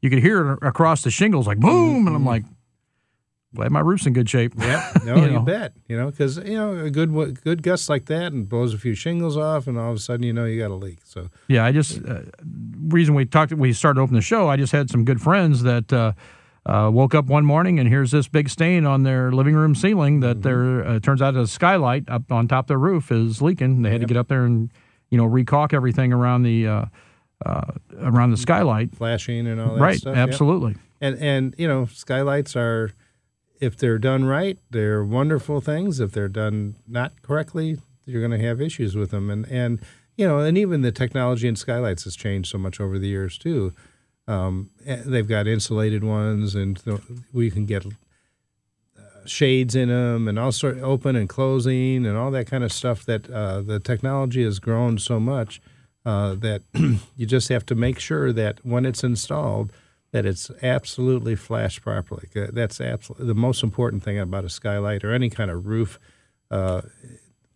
[0.01, 2.43] you could hear it across the shingles, like boom, and I'm like,
[3.55, 4.53] glad my roof's in good shape.
[4.57, 5.39] Yeah, no, You you, know.
[5.41, 5.73] bet.
[5.87, 8.93] You know, because you know a good good gust like that and blows a few
[8.93, 10.99] shingles off, and all of a sudden you know you got a leak.
[11.03, 12.21] So Yeah, I just uh,
[12.87, 14.47] reason we talked we started opening the show.
[14.49, 15.91] I just had some good friends that
[16.67, 20.19] uh, woke up one morning and here's this big stain on their living room ceiling
[20.19, 23.81] that there uh, turns out a skylight up on top of their roof is leaking.
[23.83, 24.69] They had to get up there and
[25.09, 26.85] you know recaulk everything around the uh,
[27.45, 28.95] uh, around the skylight.
[28.95, 30.17] flashing and all that Right, stuff.
[30.17, 30.75] absolutely.
[30.99, 32.91] And and you know skylights are,
[33.61, 35.99] if they're done right, they're wonderful things.
[35.99, 39.29] If they're done not correctly, you're going to have issues with them.
[39.29, 39.79] And and
[40.17, 43.37] you know, and even the technology in skylights has changed so much over the years
[43.37, 43.71] too.
[44.27, 46.81] Um, eh, they've got insulated ones, and
[47.31, 47.89] we can get uh,
[49.25, 52.71] shades in them, and all sort of open and closing, and all that kind of
[52.71, 53.05] stuff.
[53.05, 55.61] That uh, the technology has grown so much
[56.05, 56.61] uh, that
[57.15, 59.73] you just have to make sure that when it's installed,
[60.11, 62.29] that it's absolutely flashed properly.
[62.33, 65.99] That's absolutely the most important thing about a skylight or any kind of roof
[66.49, 66.81] uh,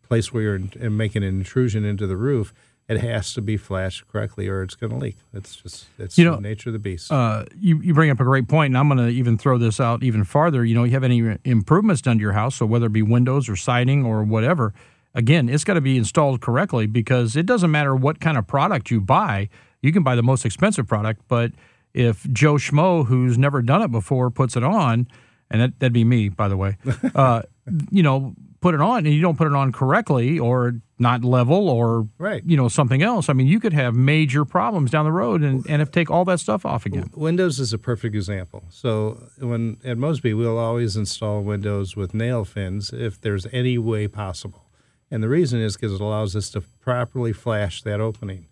[0.03, 2.53] place where you're in, in making an intrusion into the roof.
[2.91, 5.15] It has to be flashed correctly, or it's going to leak.
[5.33, 7.09] It's just it's You know, the nature of the beast.
[7.09, 9.79] Uh, you, you bring up a great point, and I'm going to even throw this
[9.79, 10.65] out even farther.
[10.65, 13.47] You know, you have any improvements done to your house, so whether it be windows
[13.47, 14.73] or siding or whatever,
[15.15, 18.91] again, it's got to be installed correctly because it doesn't matter what kind of product
[18.91, 19.47] you buy.
[19.81, 21.53] You can buy the most expensive product, but
[21.93, 25.07] if Joe Schmo, who's never done it before, puts it on,
[25.49, 26.75] and that, that'd be me, by the way,
[27.15, 27.43] uh,
[27.89, 31.67] you know, put it on and you don't put it on correctly or not level
[31.67, 32.43] or Right.
[32.45, 33.27] you know something else.
[33.27, 36.23] I mean, you could have major problems down the road and, and have take all
[36.25, 37.09] that stuff off again.
[37.15, 38.63] Windows is a perfect example.
[38.69, 44.07] So when at Mosby, we'll always install windows with nail fins if there's any way
[44.07, 44.69] possible,
[45.09, 48.47] and the reason is because it allows us to properly flash that opening.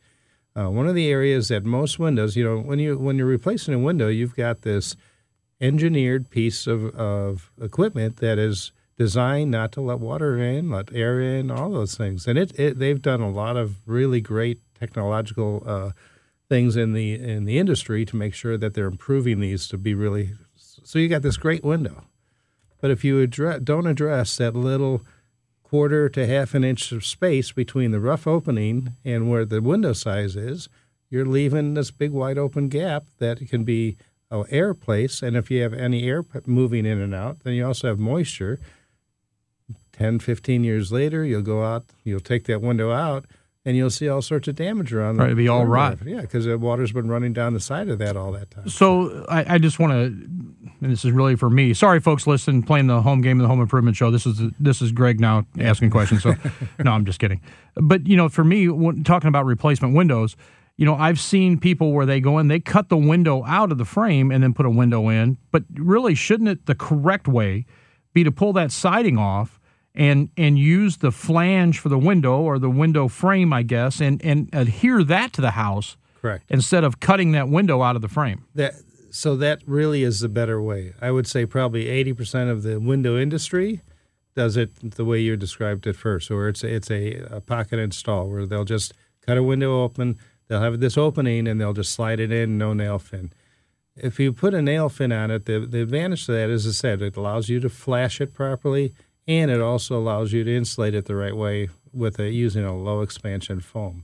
[0.55, 3.75] Uh, one of the areas that most windows, you know, when you when you're replacing
[3.75, 4.95] a window, you've got this
[5.61, 11.21] engineered piece of, of equipment that is designed not to let water in, let air
[11.21, 12.27] in, all those things.
[12.27, 15.91] And it, it they've done a lot of really great technological uh,
[16.49, 19.93] things in the in the industry to make sure that they're improving these to be
[19.93, 20.31] really.
[20.57, 22.03] So you got this great window,
[22.81, 25.01] but if you address, don't address that little
[25.63, 29.93] quarter to half an inch of space between the rough opening and where the window
[29.93, 30.67] size is,
[31.09, 33.95] you're leaving this big wide open gap that can be
[34.31, 35.21] a air place.
[35.21, 38.59] And if you have any air moving in and out, then you also have moisture.
[39.93, 43.25] 10, 15 years later, you'll go out, you'll take that window out,
[43.65, 45.99] and you'll see all sorts of damage around Right, it'll be all rot.
[46.05, 48.69] Yeah, because the water's been running down the side of that all that time.
[48.69, 50.05] So I, I just want to,
[50.81, 51.73] and this is really for me.
[51.73, 54.11] Sorry, folks, listen, playing the home game of the Home Improvement Show.
[54.11, 56.23] This is this is Greg now asking questions.
[56.23, 56.35] So
[56.83, 57.41] no, I'm just kidding.
[57.75, 60.37] But you know, for me, when, talking about replacement windows,
[60.77, 63.77] you know, I've seen people where they go in, they cut the window out of
[63.77, 65.37] the frame and then put a window in.
[65.51, 67.65] But really, shouldn't it the correct way
[68.13, 69.58] be to pull that siding off
[69.99, 74.23] and and use the flange for the window or the window frame, I guess, and
[74.25, 76.45] and adhere that to the house Correct.
[76.49, 78.45] instead of cutting that window out of the frame.
[78.55, 78.73] That
[79.11, 80.93] so that really is the better way.
[81.01, 83.81] I would say probably eighty percent of the window industry
[84.35, 88.29] does it the way you described it first, or it's it's a, a pocket install
[88.29, 88.93] where they'll just
[89.25, 92.73] cut a window open, they'll have this opening, and they'll just slide it in, no
[92.73, 93.33] nail fin.
[93.97, 96.71] If you put a nail fin on it, the the advantage to that, as I
[96.71, 98.93] said, it allows you to flash it properly,
[99.29, 102.75] and it also allows you to insulate it the right way with a, using a
[102.75, 104.03] low expansion foam.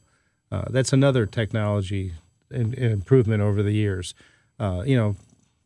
[0.51, 2.13] Uh, that's another technology
[2.51, 4.13] in, improvement over the years.
[4.59, 5.15] Uh, you know,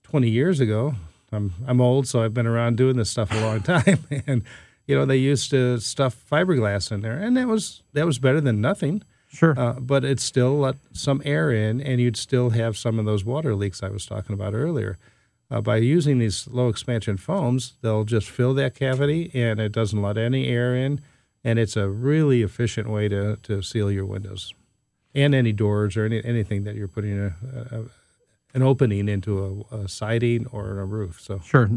[0.04, 0.96] 20 years ago,
[1.32, 4.44] I'm I'm old, so I've been around doing this stuff a long time, and
[4.88, 8.42] you know they used to stuff fiberglass in there, and that was that was better
[8.42, 9.04] than nothing.
[9.28, 13.06] Sure, uh, but it still let some air in, and you'd still have some of
[13.06, 14.98] those water leaks I was talking about earlier.
[15.52, 20.02] Uh, by using these low expansion foams, they'll just fill that cavity, and it doesn't
[20.02, 21.02] let any air in,
[21.44, 24.54] and it's a really efficient way to to seal your windows
[25.16, 27.36] and any doors or any, anything that you're putting a,
[27.72, 27.84] a,
[28.54, 31.20] an opening into a, a siding or a roof.
[31.20, 31.70] So Sure.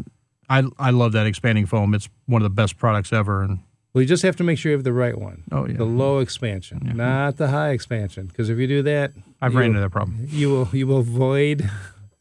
[0.51, 1.95] I I love that expanding foam.
[1.95, 3.61] It's one of the best products ever and
[3.95, 5.45] well, you just have to make sure you have the right one.
[5.53, 8.27] Oh yeah, the low expansion, not the high expansion.
[8.27, 10.27] Because if you do that, I've you ran into that problem.
[10.31, 11.69] You will you will void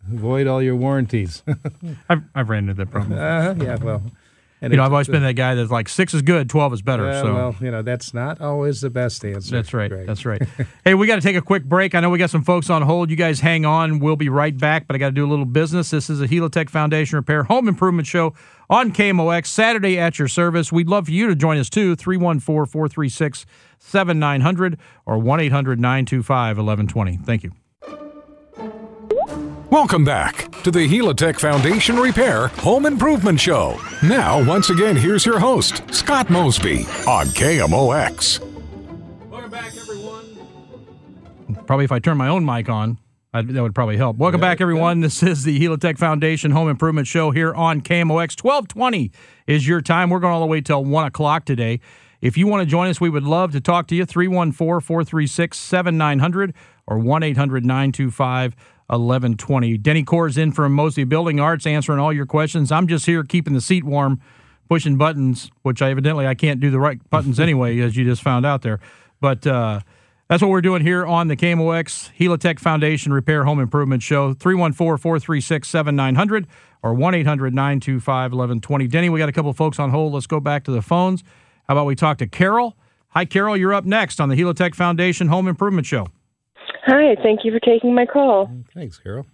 [0.08, 1.44] void all your warranties.
[2.10, 3.18] I've I've ran into that problem.
[3.20, 4.04] uh, yeah, well,
[4.64, 6.84] and you know, I've always been that guy that's like six is good, twelve is
[6.84, 7.06] better.
[7.06, 9.56] Yeah, so well, you know that's not always the best answer.
[9.56, 9.90] That's right.
[9.90, 10.06] Greg.
[10.06, 10.42] That's right.
[10.86, 11.96] hey, we got to take a quick break.
[11.96, 13.10] I know we got some folks on hold.
[13.10, 14.00] You guys hang on.
[14.00, 15.90] We'll be right back, but I got to do a little business.
[15.90, 18.36] This is a Helitech Foundation Repair Home Improvement Show
[18.70, 20.72] on KMOX, Saturday at your service.
[20.72, 23.46] We'd love for you to join us too, 314 436
[23.80, 24.78] 7900
[25.08, 27.18] or 1 800 925 1120.
[27.18, 27.52] Thank you.
[29.72, 33.80] Welcome back to the Helitech Foundation Repair Home Improvement Show.
[34.04, 38.42] Now, once again, here's your host, Scott Mosby on KMOX.
[39.30, 41.66] Welcome back, everyone.
[41.66, 42.98] Probably if I turn my own mic on,
[43.34, 44.18] i that would probably help.
[44.18, 45.00] Welcome back, everyone.
[45.00, 48.44] This is the Helitech Foundation Home Improvement Show here on KMOX.
[48.44, 49.10] 1220
[49.48, 50.10] is your time.
[50.10, 51.80] We're going all the way till 1 o'clock today.
[52.20, 54.06] If you want to join us, we would love to talk to you.
[54.06, 56.54] 314 436 7900
[56.88, 58.56] or 1 800 925
[58.92, 59.78] 1120.
[59.78, 62.72] Denny Core's in from Mosby Building Arts answering all your questions.
[62.72, 64.20] I'm just here keeping the seat warm,
[64.70, 68.22] pushing buttons, which I evidently I can't do the right buttons anyway, as you just
[68.22, 68.80] found out there.
[69.22, 69.80] But uh,
[70.28, 74.34] that's what we're doing here on the KMOX Helitech Foundation Repair Home Improvement Show.
[74.34, 76.48] 314 436 7900
[76.84, 78.88] or 1 800 925 1120.
[78.88, 80.14] Denny, we got a couple folks on hold.
[80.14, 81.24] Let's go back to the phones.
[81.68, 82.76] How about we talk to Carol?
[83.10, 83.58] Hi, Carol.
[83.58, 86.08] You're up next on the Helitech Foundation Home Improvement Show.
[86.92, 88.52] Hi, thank you for taking my call.
[88.74, 89.26] Thanks, Carol.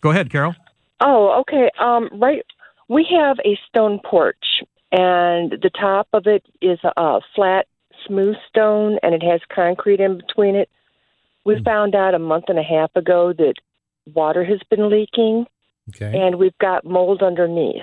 [0.00, 0.54] Go ahead, Carol.
[1.00, 1.68] Oh, okay.
[1.80, 2.44] Um, right,
[2.88, 4.62] we have a stone porch,
[4.92, 7.66] and the top of it is a flat,
[8.06, 10.70] smooth stone, and it has concrete in between it.
[11.44, 13.54] We found out a month and a half ago that
[14.14, 15.46] water has been leaking,
[15.88, 16.16] Okay.
[16.16, 17.82] and we've got mold underneath.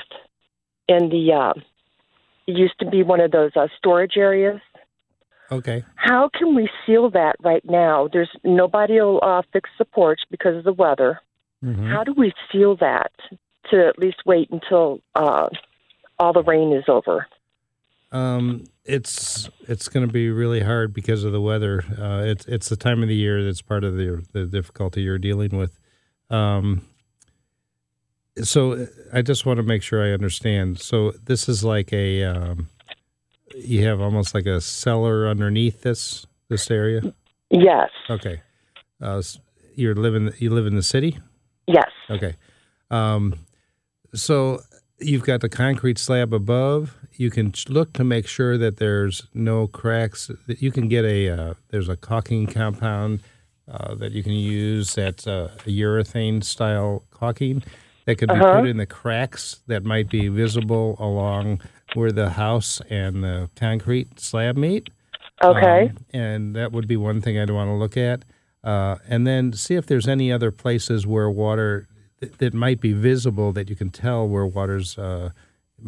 [0.87, 1.59] In the uh,
[2.47, 4.61] it used to be one of those uh, storage areas.
[5.51, 5.83] Okay.
[5.95, 8.07] How can we seal that right now?
[8.11, 11.19] There's nobody will uh, fix the porch because of the weather.
[11.63, 11.89] Mhm.
[11.91, 13.11] How do we seal that
[13.69, 15.49] to at least wait until uh,
[16.17, 17.27] all the rain is over?
[18.11, 21.83] Um, it's it's going to be really hard because of the weather.
[21.97, 25.19] Uh, it's it's the time of the year that's part of the the difficulty you're
[25.19, 25.79] dealing with.
[26.29, 26.81] Um,
[28.41, 30.79] so I just want to make sure I understand.
[30.79, 32.69] So this is like a um,
[33.59, 37.01] you have almost like a cellar underneath this this area.
[37.49, 37.89] Yes.
[38.09, 38.41] Okay.
[39.01, 39.21] Uh,
[39.75, 41.17] you're living you live in the city.
[41.67, 41.89] Yes.
[42.09, 42.35] Okay.
[42.91, 43.35] Um,
[44.13, 44.59] so
[44.99, 46.95] you've got the concrete slab above.
[47.15, 50.31] You can look to make sure that there's no cracks.
[50.47, 53.19] That You can get a uh, there's a caulking compound
[53.71, 57.63] uh, that you can use that's uh, a urethane style caulking
[58.05, 58.61] that could be Uh-huh.
[58.61, 61.61] put in the cracks that might be visible along
[61.93, 64.89] where the house and the concrete slab meet.
[65.43, 65.89] Okay.
[65.89, 68.23] Um, and that would be one thing I'd want to look at.
[68.63, 71.87] Uh, and then see if there's any other places where water
[72.19, 75.29] th- that might be visible that you can tell where water's uh,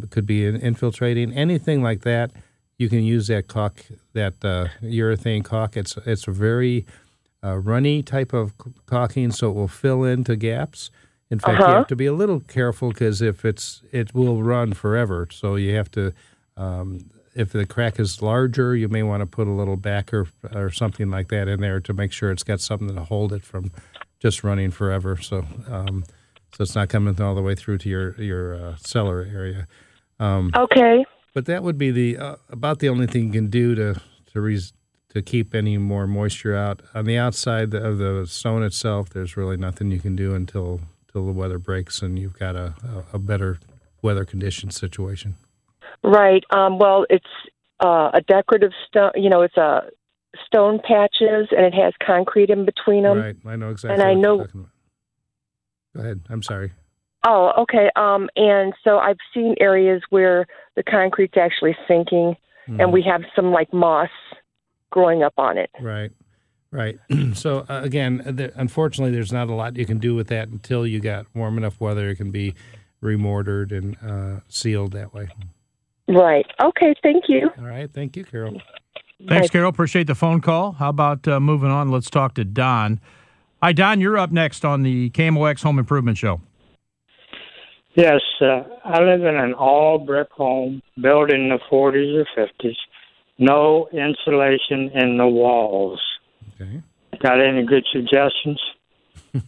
[0.09, 1.33] could be in- infiltrating.
[1.33, 2.31] Anything like that,
[2.77, 3.83] you can use that caulk,
[4.13, 5.75] that uh, urethane caulk.
[5.75, 6.85] It's it's a very
[7.43, 8.53] uh, runny type of
[8.85, 10.91] caulking, so it will fill into gaps.
[11.31, 11.77] In fact, you Uh-huh.
[11.77, 15.27] have to be a little careful because if it's it will run forever.
[15.31, 16.13] So you have to
[16.57, 20.69] um, if the crack is larger, you may want to put a little backer or
[20.69, 23.71] something like that in there to make sure it's got something to hold it from
[24.19, 25.15] just running forever.
[25.17, 26.03] So, um,
[26.53, 29.67] so it's not coming all the way through to your your uh, cellar area.
[30.19, 31.05] Um, Okay.
[31.33, 34.01] but that would be the uh, about the only thing you can do to
[34.33, 34.73] to res-
[35.13, 39.09] to keep any more moisture out on the outside of the stone itself.
[39.09, 40.81] There's really nothing you can do until
[41.13, 42.73] until the weather breaks and you've got a,
[43.13, 43.59] a, better
[44.01, 45.35] weather condition situation.
[46.03, 46.43] Right.
[46.51, 47.25] Um, well, it's
[47.83, 49.11] uh, a decorative stone.
[49.15, 49.83] You know, it's a
[50.45, 53.17] stone patches, and it has concrete in between them.
[53.17, 53.93] right, I know exactly.
[53.93, 54.47] and I know-.
[55.95, 56.21] Go ahead.
[56.29, 56.71] I'm sorry.
[57.27, 57.89] Oh, okay.
[57.95, 62.35] Um, and so I've seen areas where the concrete's actually sinking,
[62.69, 62.79] Mm-hmm.
[62.79, 64.11] and we have some like moss
[64.91, 65.71] growing up on it.
[65.81, 66.11] Right,
[66.71, 66.99] right.
[67.33, 70.85] so uh, again, there, unfortunately, there's not a lot you can do with that until
[70.85, 72.09] you got warm enough weather.
[72.09, 72.55] It can be
[73.01, 75.29] remortared and uh, sealed that way.
[76.07, 76.45] Right.
[76.61, 76.93] Okay.
[77.01, 77.49] Thank you.
[77.57, 77.91] All right.
[77.91, 78.61] Thank you, Carol.
[79.27, 79.69] Thanks, Carol.
[79.69, 80.73] Appreciate the phone call.
[80.73, 81.89] How about uh, moving on?
[81.89, 82.99] Let's talk to Don.
[83.61, 84.01] Hi, Don.
[84.01, 86.41] You're up next on the KMOX Home Improvement Show.
[87.93, 92.75] Yes, uh, I live in an all brick home built in the 40s or 50s.
[93.37, 96.01] No insulation in the walls.
[96.61, 96.81] Okay.
[97.21, 98.59] Got any good suggestions?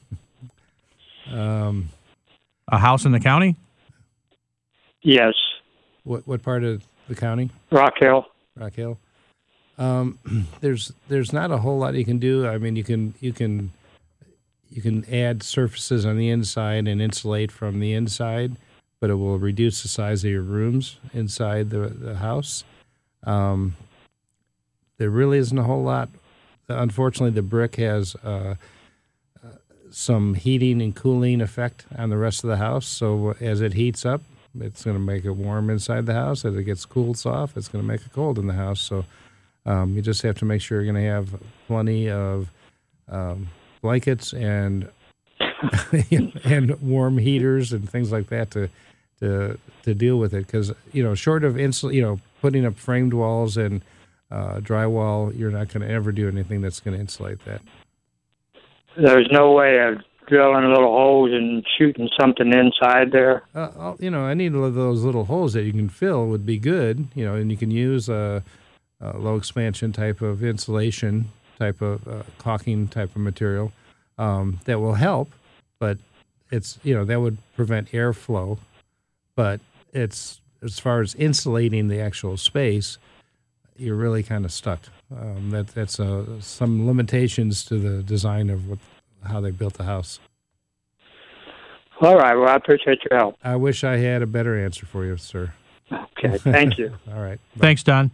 [1.32, 1.90] Um,
[2.68, 3.56] A house in the county?
[5.02, 5.34] Yes,
[6.04, 7.50] what what part of the county?
[7.72, 8.28] Rock Hill.
[8.56, 9.00] Rock Hill.
[9.78, 10.20] Um,
[10.62, 12.46] there's there's not a whole lot you can do.
[12.46, 13.72] I mean, you can you can
[14.70, 18.58] you can add surfaces on the inside and insulate from the inside,
[19.00, 22.64] but it will reduce the size of your rooms inside the the house.
[23.24, 23.76] Um,
[24.98, 26.10] there really isn't a whole lot.
[26.68, 28.56] Unfortunately, the brick has uh,
[29.44, 29.48] uh,
[29.90, 32.88] some heating and cooling effect on the rest of the house.
[32.88, 34.22] So as it heats up,
[34.60, 36.46] it's going to make it warm inside the house.
[36.46, 38.80] As it gets cooled off, it's going to make it cold in the house.
[38.80, 39.06] So
[39.66, 42.50] um, you just have to make sure you're going to have plenty of
[43.10, 43.50] um,
[43.82, 44.90] blankets and
[46.44, 48.70] and warm heaters and things like that to
[49.20, 50.46] to to deal with it.
[50.46, 53.82] Because you know, short of insul, you know, putting up framed walls and
[54.34, 57.62] uh, drywall, you're not going to ever do anything that's going to insulate that.
[58.98, 63.44] There's no way of drilling little holes and shooting something inside there.
[63.54, 67.08] Uh, you know, any of those little holes that you can fill would be good.
[67.14, 68.44] You know, and you can use a,
[69.00, 71.30] a low expansion type of insulation,
[71.60, 73.72] type of uh, caulking type of material
[74.18, 75.32] um, that will help.
[75.80, 75.98] But
[76.52, 78.58] it's you know that would prevent airflow,
[79.36, 79.60] but
[79.92, 82.98] it's as far as insulating the actual space,
[83.84, 84.80] you're really kind of stuck.
[85.16, 88.80] Um, that that's uh, some limitations to the design of what,
[89.26, 90.20] how they built the house.
[92.02, 92.36] All right.
[92.36, 93.38] Well, I appreciate your help.
[93.44, 95.54] I wish I had a better answer for you, sir.
[95.92, 96.38] Okay.
[96.38, 96.94] Thank you.
[97.14, 97.40] All right.
[97.58, 98.12] Thanks, Don.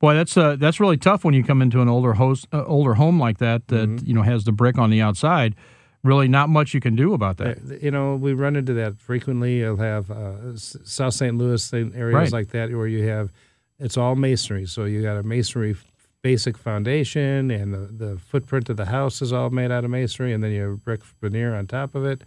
[0.00, 2.94] Boy, that's uh, that's really tough when you come into an older host, uh, older
[2.94, 4.06] home like that that Mm-hmm.
[4.06, 5.54] you know has the brick on the outside.
[6.02, 7.58] Really, not much you can do about that.
[7.58, 9.58] Uh, you know, we run into that frequently.
[9.58, 11.36] You'll have uh, South St.
[11.36, 12.32] Louis areas Right.
[12.32, 13.32] like that where you have
[13.78, 14.66] it's all masonry.
[14.66, 15.76] So you got a masonry
[16.22, 20.32] basic foundation, and the, the footprint of the house is all made out of masonry,
[20.32, 22.22] and then you have brick veneer on top of it.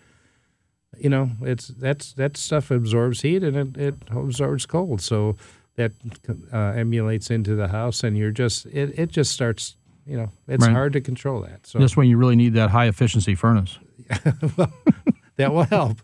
[0.97, 5.01] You know, it's that's that stuff absorbs heat and it, it absorbs cold.
[5.01, 5.35] So
[5.75, 5.91] that
[6.51, 9.75] uh, emulates into the house, and you're just it, it just starts.
[10.05, 10.71] You know, it's Right.
[10.73, 11.67] hard to control that.
[11.67, 13.77] So that's when you really need that high efficiency furnace.
[15.35, 15.97] that will help.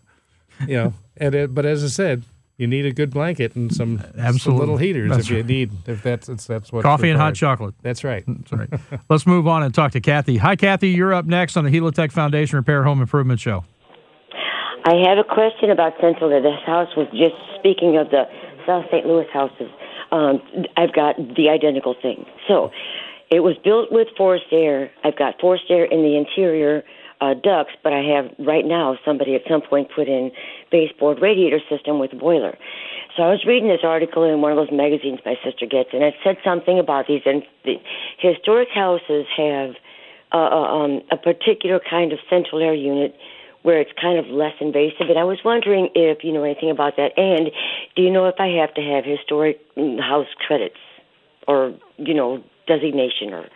[0.68, 2.22] You know, and it, but as I said,
[2.56, 4.00] you need a good blanket and some,
[4.38, 5.46] some little heaters That's if you right.
[5.46, 7.74] need if that's that's, that's what Coffee and hot chocolate.
[7.82, 8.24] That's right.
[8.26, 8.80] That's right.
[9.08, 10.36] Let's move on and talk to Kathy.
[10.36, 10.90] Hi, Kathy.
[10.90, 13.64] You're up next on the Helitech Foundation Repair Home Improvement Show.
[14.86, 16.30] I have a question about Central.
[16.30, 16.42] Air.
[16.42, 18.24] This house was just speaking of the
[18.66, 19.06] South St.
[19.06, 19.70] Louis houses.
[20.12, 20.42] Um,
[20.76, 22.24] I've got the identical thing.
[22.46, 22.70] So,
[23.30, 24.90] it was built with forced air.
[25.02, 26.84] I've got forced air in the interior
[27.24, 30.30] uh, ducts, but I have right now somebody at some point put in
[30.70, 32.56] baseboard radiator system with boiler.
[33.16, 36.02] So I was reading this article in one of those magazines my sister gets, and
[36.02, 37.22] it said something about these.
[37.24, 37.76] And the
[38.18, 39.74] historic houses have
[40.32, 43.16] uh, uh, um, a particular kind of central air unit
[43.62, 45.08] where it's kind of less invasive.
[45.08, 47.16] And I was wondering if you know anything about that.
[47.16, 47.50] And
[47.96, 50.76] do you know if I have to have historic mm, house credits
[51.48, 53.48] or you know designation or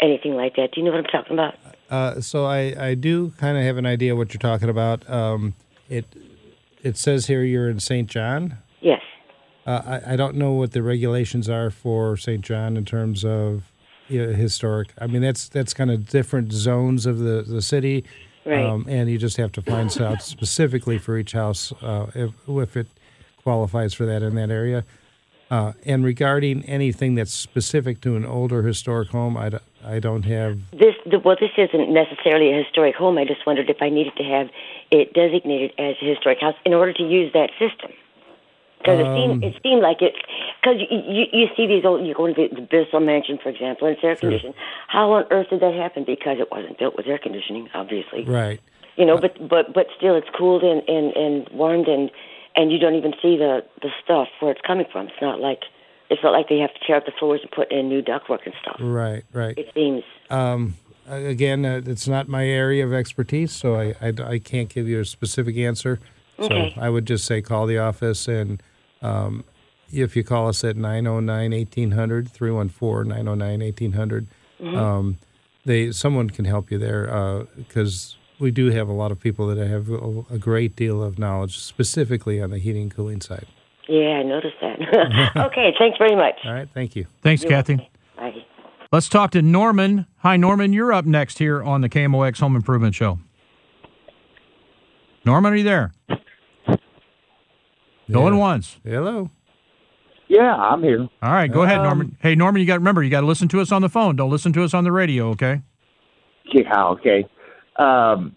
[0.00, 0.72] anything like that?
[0.72, 1.54] Do you know what I'm talking about?
[1.94, 5.08] Uh, so I, I do kind of have an idea what you're talking about.
[5.08, 5.54] Um,
[5.88, 6.06] it
[6.82, 8.10] it says here you're in St.
[8.10, 8.58] John.
[8.80, 9.00] Yes.
[9.66, 12.42] Uh, I, I don't know what the regulations are for St.
[12.44, 13.70] John in terms of
[14.08, 14.88] you know, historic.
[14.98, 18.04] I mean that's that's kind of different zones of the the city,
[18.44, 18.64] Right.
[18.66, 22.76] um, and you just have to find out specifically for each house uh, if if
[22.76, 22.88] it
[23.44, 24.84] qualifies for that in that area.
[25.50, 30.24] Uh, and regarding anything that's specific to an older historic home, I, d- I don't
[30.24, 30.58] have.
[30.72, 33.18] This the, well, this isn't necessarily a historic home.
[33.18, 34.48] I just wondered if I needed to have
[34.90, 37.92] it designated as a historic house in order to use that system.
[38.78, 40.14] Because it seemed Um, it seemed like it.
[40.60, 43.48] Because you, you you see these old you go into the, the Bissell Mansion, for
[43.48, 44.54] example, and it's air conditioned.
[44.88, 46.04] How on earth did that happen?
[46.04, 48.24] Because it wasn't built with air conditioning, obviously.
[48.24, 48.60] Right.
[48.96, 52.10] You know, but but but still, it's cooled and and and warmed, and
[52.56, 55.06] and you don't even see the the stuff where it's coming from.
[55.08, 55.60] It's not like
[56.10, 58.44] it's not like they have to tear up the floors and put in new ductwork
[58.44, 58.76] and stuff.
[58.80, 59.56] Right, right.
[59.56, 60.02] It seems.
[60.30, 60.74] Um,
[61.08, 65.00] again, uh, it's not my area of expertise, so I, I, I can't give you
[65.00, 66.00] a specific answer.
[66.38, 66.72] Okay.
[66.74, 68.62] So I would just say call the office, and
[69.02, 69.44] um,
[69.92, 74.26] if you call us at 909 1800, 314 909 1800,
[74.60, 74.76] Mhm.
[74.76, 75.18] um,
[75.64, 79.66] they someone can help you there because we do have a lot of people that
[79.66, 83.46] have a, a great deal of knowledge specifically on the heating and cooling side.
[83.88, 85.36] Yeah, I noticed that.
[85.46, 86.34] okay, thanks very much.
[86.44, 87.06] All right, thank you.
[87.22, 87.76] Thanks, You're Kathy.
[88.16, 88.44] Bye.
[88.92, 90.06] Let's talk to Norman.
[90.18, 90.72] Hi, Norman.
[90.72, 93.18] You're up next here on the KMOX Home Improvement Show.
[95.24, 95.92] Norman, are you there?
[98.10, 98.78] Going once.
[98.84, 99.30] Hello.
[100.28, 101.08] Yeah, I'm here.
[101.22, 102.16] All right, go ahead, Um, Norman.
[102.20, 104.16] Hey, Norman, you got remember you got to listen to us on the phone.
[104.16, 105.62] Don't listen to us on the radio, okay?
[106.52, 107.26] Yeah, okay.
[107.76, 108.36] Um,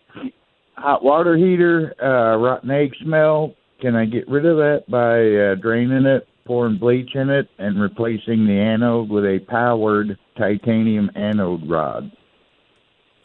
[0.75, 3.53] hot water heater, uh, rotten egg smell.
[3.81, 7.79] Can I get rid of that by uh, draining it, pouring bleach in it, and
[7.79, 12.11] replacing the anode with a powered titanium anode rod?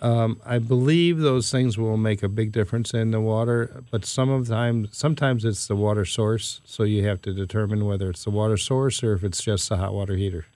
[0.02, 4.30] Um, I believe those things will make a big difference in the water, but some
[4.30, 6.60] of the time, sometimes it's the water source.
[6.64, 9.76] So you have to determine whether it's the water source or if it's just the
[9.76, 10.46] hot water heater.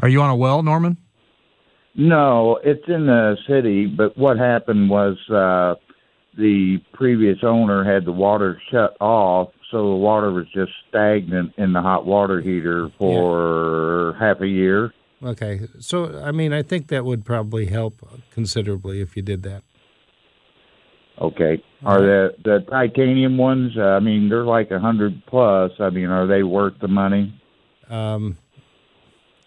[0.00, 0.96] Are you on a well, Norman?
[1.96, 5.74] No, it's in the city, but what happened was uh,
[6.36, 11.72] the previous owner had the water shut off, so the water was just stagnant in
[11.72, 14.92] the hot water heater for half a year.
[15.22, 19.62] Okay, so I mean, I think that would probably help considerably if you did that.
[21.18, 21.62] Okay.
[21.84, 23.72] Are the the titanium ones?
[23.76, 25.72] Uh, I mean, they're like a hundred plus.
[25.80, 27.40] I mean, are they worth the money?
[27.88, 28.36] Um,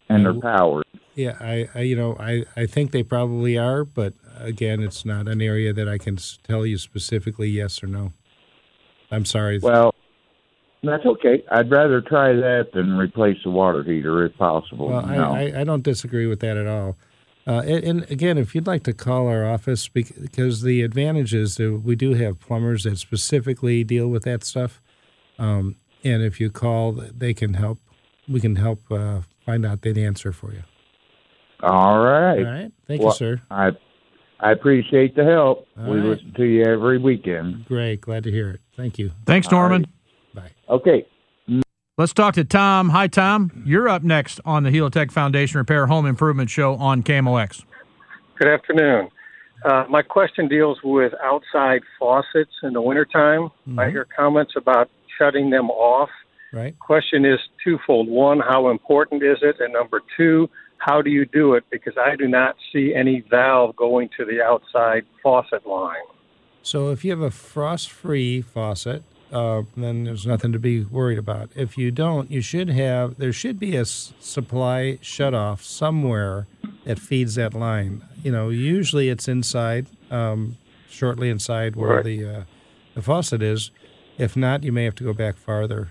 [0.10, 0.86] And they're powered.
[1.20, 5.28] Yeah, I, I, you know, I, I think they probably are, but again, it's not
[5.28, 8.14] an area that I can tell you specifically yes or no.
[9.12, 9.60] I'm sorry.
[9.60, 9.94] Well,
[10.82, 11.44] that's okay.
[11.52, 14.88] I'd rather try that than replace the water heater if possible.
[14.88, 15.06] Well.
[15.06, 15.16] I,
[15.48, 16.96] I, I don't disagree with that at all.
[17.46, 21.56] Uh, and, and again, if you'd like to call our office, because the advantage is
[21.56, 24.80] that we do have plumbers that specifically deal with that stuff.
[25.38, 27.80] Um, and if you call, they can help.
[28.28, 30.64] We can help uh, find out that answer for you.
[31.62, 32.38] All right.
[32.40, 32.72] All right.
[32.88, 33.42] Thank you, sir.
[33.52, 33.72] I
[34.40, 35.68] I appreciate the help.
[35.78, 36.06] All we right.
[36.06, 37.66] listen to you every weekend.
[37.66, 38.02] Great.
[38.02, 38.62] Glad to hear it.
[38.78, 39.12] Thank you.
[39.26, 39.88] Thanks, Norman.
[40.34, 40.52] Bye.
[40.70, 41.06] Okay.
[41.98, 42.90] Let's talk to Tom.
[42.90, 43.52] Hi, Tom.
[43.66, 47.66] You're up next on the Helitech Foundation Repair Home Improvement Show on KMOX.
[48.38, 49.10] Good afternoon.
[49.66, 53.50] Uh, my question deals with outside faucets in the wintertime.
[53.78, 56.10] I hear comments about shutting them off.
[56.54, 56.80] Right.
[56.80, 58.08] Question is twofold.
[58.08, 59.58] One, how important is it?
[59.60, 60.50] And number two,
[60.80, 61.64] how do you do it?
[61.70, 65.96] Because I do not see any valve going to the outside faucet line.
[66.64, 71.50] So if you have a frost-free faucet, uh, then there's nothing to be worried about.
[71.56, 73.18] If you don't, you should have.
[73.18, 76.48] There should be a s- supply shut-off somewhere
[76.86, 78.02] that feeds that line.
[78.24, 80.58] You know, usually it's inside, um,
[80.90, 82.04] shortly inside where Right.
[82.06, 82.44] the uh,
[82.96, 83.72] the faucet is.
[84.18, 85.90] If not, you may have to go back farther.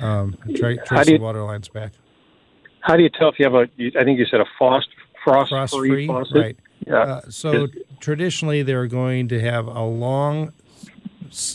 [0.00, 1.92] Um, and try, trace do the water lines back.
[2.80, 3.68] How do you tell if you have a?
[3.98, 4.88] I think you said a frost
[5.22, 6.36] frost, Frost-free, free faucet.
[6.36, 6.56] right?
[6.86, 6.94] Yeah.
[6.96, 7.68] Uh, so
[8.00, 10.52] traditionally, they're going to have a long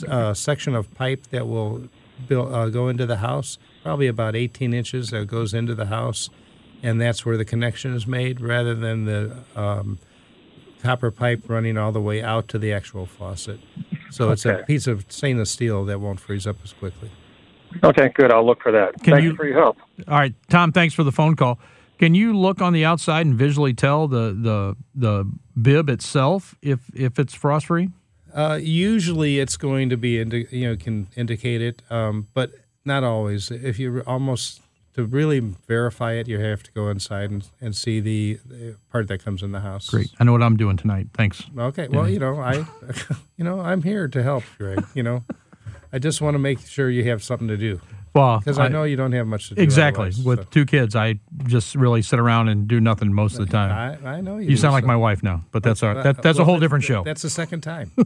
[0.08, 1.90] uh, section of pipe that will
[2.28, 6.30] build, uh, go into the house, probably about 18 inches that goes into the house,
[6.84, 9.98] and that's where the connection is made, rather than the um,
[10.84, 13.60] copper pipe running all the way out to the actual faucet.
[14.12, 17.10] So it's a piece of stainless steel that won't freeze up as quickly.
[17.84, 18.32] Okay, good.
[18.32, 18.94] I'll look for that.
[19.04, 19.78] Can Thank you- you for your help.
[20.08, 20.72] All right, Tom.
[20.72, 21.60] Thanks for the phone call.
[21.98, 26.80] Can you look on the outside and visually tell the the the bib itself if
[26.94, 27.90] if it's frost free?
[28.34, 32.52] Uh, usually, it's going to be indi- you know can indicate it, um, but
[32.84, 33.50] not always.
[33.50, 34.62] If you almost
[34.96, 39.10] to really verify it, you have to go inside and, and see the, the part
[39.10, 39.90] that comes in the house.
[39.90, 40.10] Great.
[40.20, 41.08] I know what I'm doing tonight.
[41.14, 41.44] Thanks.
[41.58, 41.90] Okay.
[41.90, 42.66] Well, you know, I,
[43.38, 44.86] you know, I'm here to help, Greg.
[44.94, 45.24] You know,
[45.96, 47.80] I just want to make sure you have something to do.
[48.14, 49.62] Well, because I, know you don't have much to do.
[49.62, 50.12] Exactly.
[50.26, 50.48] With so.
[50.52, 54.02] two kids, I just really sit around and do nothing most of the time.
[54.06, 54.44] I, I know you.
[54.44, 56.48] You do, sound like my wife now, but that's our, Uh, that, that's a well,
[56.48, 57.02] whole different show.
[57.06, 57.94] That's the second time.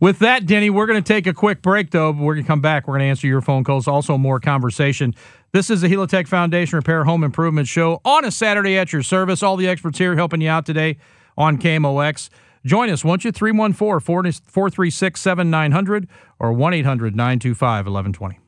[0.00, 2.10] With that, Denny, we're going to take a quick break, though.
[2.10, 2.88] We're going to come back.
[2.88, 3.86] We're going to answer your phone calls.
[3.86, 5.14] Also, more conversation.
[5.52, 9.44] This is the Helitech Foundation Repair Home Improvement Show on a Saturday at your service.
[9.44, 10.96] All the experts here helping you out today
[11.38, 12.30] on KMOX.
[12.64, 13.32] Join us, won't you?
[13.32, 16.08] 314 436 7900
[16.38, 18.38] or 1 800 925 1120.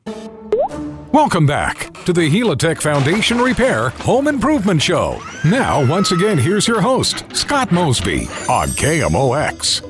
[1.11, 5.21] Welcome back to the Helitech Foundation Repair Home Improvement Show.
[5.45, 9.81] Now, once again, here's your host, Scott Mosby on KMOX.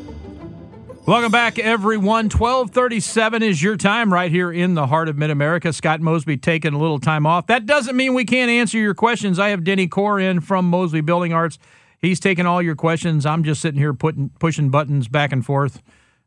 [1.07, 2.26] Welcome back, everyone.
[2.26, 5.71] 1237 is your time right here in the heart of Mid-America.
[5.71, 7.45] Scott Mosby taking a little time off.
[7.45, 9.38] That doesn't mean we can't answer your questions.
[9.38, 11.59] I have Denny Core in from Mosby Building Arts.
[12.06, 13.26] He's taking all your questions.
[13.26, 15.82] I'm just sitting here putting pushing buttons back and forth,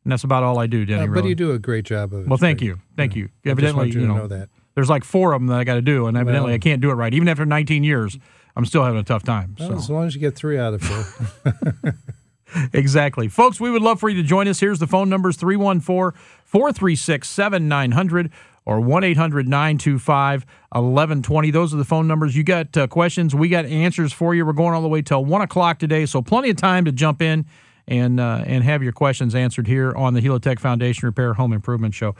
[0.04, 1.02] and that's about all I do, Denny.
[1.02, 1.28] Uh, but really.
[1.30, 2.28] you do a great job of it.
[2.28, 3.24] Well, thank you, thank you.
[3.24, 4.48] I just Evidently, want you know, know that.
[4.74, 6.80] there's like four of them that I got to do, and evidently Well- I can't
[6.80, 7.14] do it right.
[7.14, 8.18] Even after 19 years,
[8.56, 9.56] I'm still having a tough time.
[9.58, 9.76] Well, so.
[9.76, 11.94] As long as you get three out of four.
[12.72, 13.28] exactly.
[13.28, 14.60] Folks, we would love for you to join us.
[14.60, 18.30] Here's the phone numbers 314 436 7900
[18.68, 21.50] or 1 800 925 1120.
[21.50, 22.36] Those are the phone numbers.
[22.36, 24.44] You got uh, questions, we got answers for you.
[24.44, 27.22] We're going all the way till 1 o'clock today, so plenty of time to jump
[27.22, 27.46] in
[27.88, 31.94] and, uh, and have your questions answered here on the Helitech Foundation Repair Home Improvement
[31.94, 32.14] Show.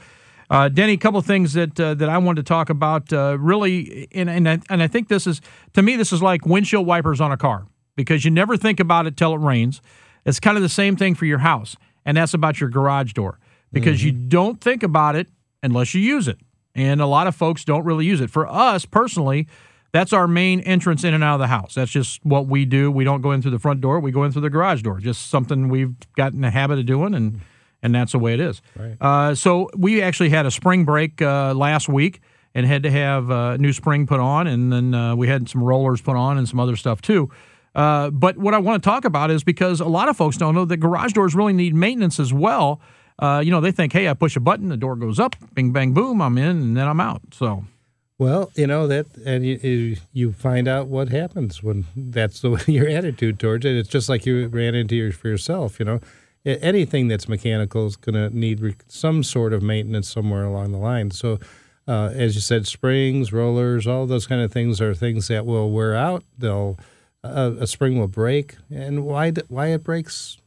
[0.49, 3.13] Uh, Denny, a couple of things that uh, that I wanted to talk about.
[3.13, 5.41] Uh, really, and and I, and I think this is
[5.73, 9.05] to me this is like windshield wipers on a car because you never think about
[9.05, 9.79] it till it rains.
[10.25, 13.37] It's kind of the same thing for your house, and that's about your garage door
[13.71, 15.27] because you don't think about it
[15.63, 16.39] unless you use it,
[16.75, 18.29] and a lot of folks don't really use it.
[18.29, 19.47] For us personally,
[19.91, 21.73] that's our main entrance in and out of the house.
[21.75, 22.91] That's just what we do.
[22.91, 24.99] We don't go in through the front door; we go in through the garage door.
[24.99, 27.41] Just something we've gotten a habit of doing, and
[27.81, 28.61] and that's the way it is.
[28.75, 28.97] Right.
[28.99, 32.21] Uh, so we actually had a spring break uh, last week
[32.53, 35.63] and had to have uh, new spring put on, and then uh, we had some
[35.63, 37.29] rollers put on and some other stuff too.
[37.75, 40.55] Uh, but what I want to talk about is because a lot of folks don't
[40.55, 42.81] know that garage doors really need maintenance as well.
[43.19, 45.71] Uh, you know, they think, hey, I push a button, the door goes up, bing,
[45.71, 47.21] bang, boom, I'm in, and then I'm out.
[47.33, 47.65] So
[48.17, 52.87] Well, you know that, and you, you find out what happens when that's the your
[52.87, 53.75] attitude towards it.
[53.75, 55.79] It's just like you ran into your for yourself.
[55.79, 55.99] You know,
[56.45, 61.11] anything that's mechanical is going to need some sort of maintenance somewhere along the line.
[61.11, 61.39] So,
[61.87, 65.71] uh, as you said, springs, rollers, all those kind of things are things that will
[65.71, 66.23] wear out.
[66.37, 66.77] They'll
[67.23, 70.37] uh, a spring will break, and why why it breaks.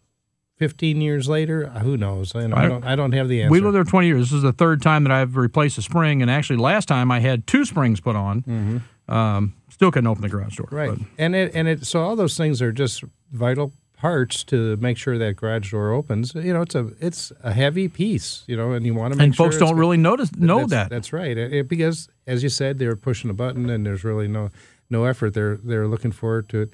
[0.62, 2.36] Fifteen years later, uh, who knows?
[2.36, 2.84] I, I don't.
[2.84, 3.50] I don't have the answer.
[3.50, 4.20] we lived there 20 years.
[4.30, 7.18] This is the third time that I've replaced a spring, and actually last time I
[7.18, 8.82] had two springs put on.
[9.08, 10.68] Um, still couldn't open the garage door.
[10.70, 10.90] Right.
[10.90, 13.02] but- And it and it so all those things are just
[13.32, 16.32] vital parts to make sure that garage door opens.
[16.34, 19.24] You know, it's a it's a heavy piece, you know, and you want to make
[19.26, 20.90] And sure folks don't really notice- know that's, that.
[20.90, 21.36] That's right.
[21.36, 24.50] It- because as you said, they're pushing a button and there's really no
[24.88, 25.34] no effort.
[25.34, 26.72] They're they're looking forward to it.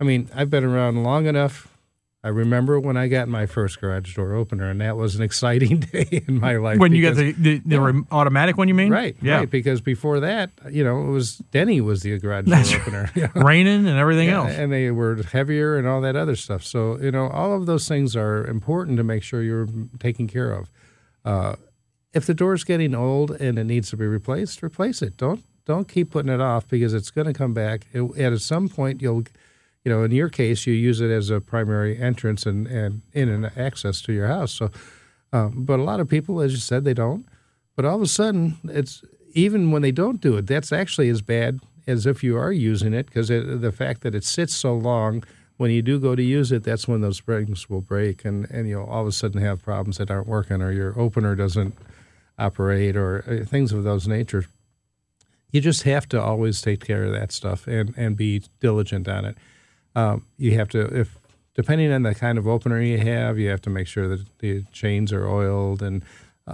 [0.00, 1.68] I mean, I've been around long enough.
[2.26, 5.78] I remember when I got my first garage door opener, and that was an exciting
[5.92, 6.78] day in my life.
[6.78, 8.90] when you got the, the, the rem- automatic one, you mean?
[8.90, 9.36] Right, Yeah.
[9.36, 9.50] right.
[9.50, 13.10] Because before that, you know, it was Denny was the garage door opener.
[13.14, 13.42] you know.
[13.42, 14.50] Raining and everything Yeah, else.
[14.52, 16.64] And they were heavier and all that other stuff.
[16.64, 19.68] So, you know, all of those things are important to make sure you're
[20.00, 20.68] taking care of.
[21.24, 21.54] Uh,
[22.12, 25.16] if the door's getting old and it needs to be replaced, replace it.
[25.16, 27.86] Don't don't keep putting it off because it's going to come back.
[27.92, 29.24] It, at some point, you'll,
[29.86, 33.28] you know, in your case, you use it as a primary entrance and, and in
[33.28, 34.50] and access to your house.
[34.50, 34.72] So,
[35.32, 37.24] um, but a lot of people, as you said, they don't.
[37.76, 41.22] But all of a sudden, it's even when they don't do it, that's actually as
[41.22, 45.22] bad as if you are using it because the fact that it sits so long,
[45.56, 48.68] when you do go to use it, that's when those springs will break and, and
[48.68, 51.78] you'll all of a sudden have problems that aren't working or your opener doesn't
[52.40, 54.46] operate or uh, things of those nature.
[55.52, 59.24] You just have to always take care of that stuff and, and be diligent on
[59.24, 59.36] it.
[59.96, 61.16] Um, you have to, if
[61.54, 64.62] depending on the kind of opener you have, you have to make sure that the
[64.70, 66.04] chains are oiled and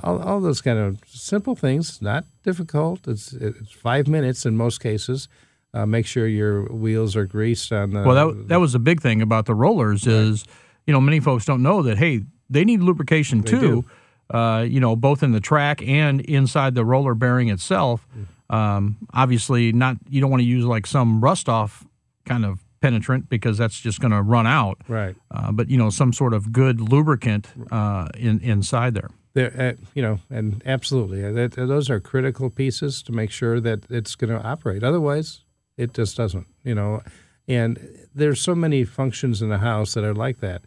[0.02, 2.01] all, all those kind of simple things.
[2.01, 3.06] Not difficult.
[3.09, 5.28] It's it's five minutes in most cases.
[5.74, 8.02] Uh, make sure your wheels are greased on the.
[8.02, 10.44] well, that, that was the big thing about the rollers is,
[10.86, 13.85] you know, many folks don't know that, hey, they need lubrication They too,
[14.31, 18.06] uh, you know, both in the track and inside the roller bearing itself.
[18.51, 21.86] Um, obviously, not you don't want to use like some rust off
[22.27, 24.78] kind of penetrant because that's just going to run out.
[24.88, 25.16] Right.
[25.30, 29.09] Uh, but, you know, some sort of good lubricant uh, in, inside there.
[29.34, 33.60] There, uh, you know, and absolutely, uh, that, those are critical pieces to make sure
[33.60, 34.84] that it's going to operate.
[34.84, 35.40] Otherwise,
[35.78, 36.46] it just doesn't.
[36.64, 37.02] You know,
[37.48, 37.78] and
[38.14, 40.62] there's so many functions in the house that are like that.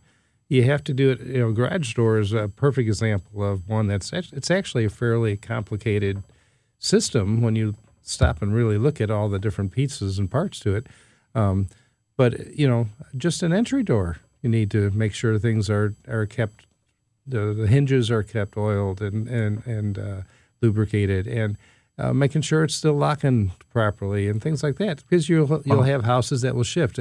[0.50, 1.22] You have to do it.
[1.22, 5.38] You know, garage door is a perfect example of one that's it's actually a fairly
[5.38, 6.24] complicated
[6.80, 10.76] system when you stop and really look at all the different pieces and parts to
[10.76, 10.88] it.
[11.34, 11.68] Um,
[12.18, 12.88] but you know,
[13.18, 16.66] just an entry door, you need to make sure things are are kept
[17.28, 20.22] the, the hinges are kept oiled and and and uh,
[20.62, 21.58] lubricated, and
[21.98, 25.04] uh, making sure it's still locking properly and things like that.
[25.08, 27.00] Because you'll you'll have houses that will shift.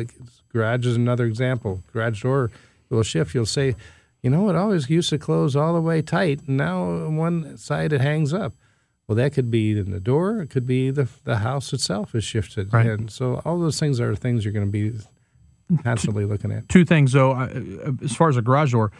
[0.53, 1.83] Garage is another example.
[1.93, 2.51] Garage door
[2.91, 3.35] will shift.
[3.35, 3.75] You'll say,
[4.23, 7.93] you know, it always used to close all the way tight, and now one side
[7.93, 8.53] it hangs up.
[9.07, 10.41] Well, that could be in the door.
[10.41, 12.87] It could be the the house itself is shifted, Right.
[12.87, 14.99] and so all those things are things you're going to be
[15.83, 16.69] constantly looking at.
[16.69, 17.49] Two things though, uh,
[18.03, 18.93] as far as a garage door,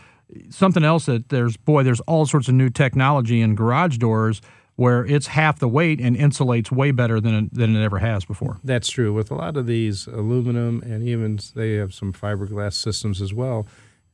[0.51, 4.41] something else that there's boy, there's all sorts of new technology in garage doors
[4.77, 8.25] where it's half the weight and insulates way better than it, than it ever has
[8.25, 8.59] before.
[8.65, 9.13] That's true.
[9.13, 13.67] With a lot of these aluminum and even they have some fiberglass systems as well,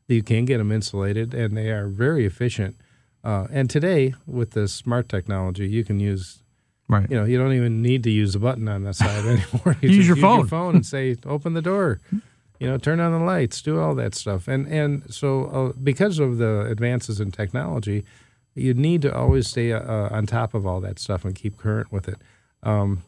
[0.07, 2.77] you can get them insulated and they are very efficient.
[3.23, 6.43] Uh, and today, with the smart technology, you can use,
[6.89, 7.11] right?
[7.11, 9.77] You know, you don't even need to use a button on the side anymore.
[9.83, 10.39] You Use just your use phone.
[10.39, 12.01] your phone and say, "Open the door."
[12.59, 14.47] You know, turn on the lights, do all that stuff.
[14.49, 18.05] And and so uh, because of the advances in technology,
[18.55, 19.83] you need to always stay uh,
[20.15, 22.19] on top of all that stuff and keep current with it.
[22.63, 23.03] Um,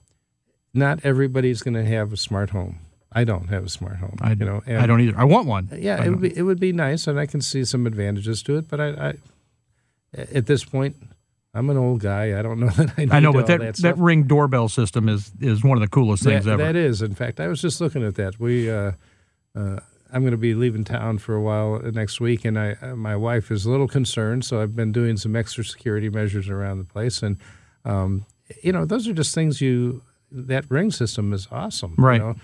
[0.73, 2.79] not everybody's going to have a smart home.
[3.13, 4.17] I don't have a smart home.
[4.23, 5.19] I, you know, I don't either.
[5.19, 5.69] I want one.
[5.77, 8.57] Yeah, it would be it would be nice, and I can see some advantages to
[8.57, 8.69] it.
[8.69, 9.15] But I, I
[10.15, 10.97] at this point,
[11.55, 12.39] I'm an old guy.
[12.39, 13.17] I don't know that I.
[13.17, 16.23] I know, but that that, that, ring doorbell system is is one of the coolest
[16.25, 16.63] things That- ever.
[16.65, 18.39] That is, in fact, I was just looking at that.
[18.39, 18.93] We, uh,
[19.55, 19.81] uh,
[20.13, 23.17] I'm going to be leaving town for a while next week, and I, uh, my
[23.17, 26.85] wife is a little concerned, so I've been doing some extra security measures around the
[26.85, 27.39] place, and
[27.85, 28.27] um,
[28.63, 30.03] you know, those are just things you.
[30.35, 32.21] That ring system is awesome, Right.
[32.21, 32.35] You know?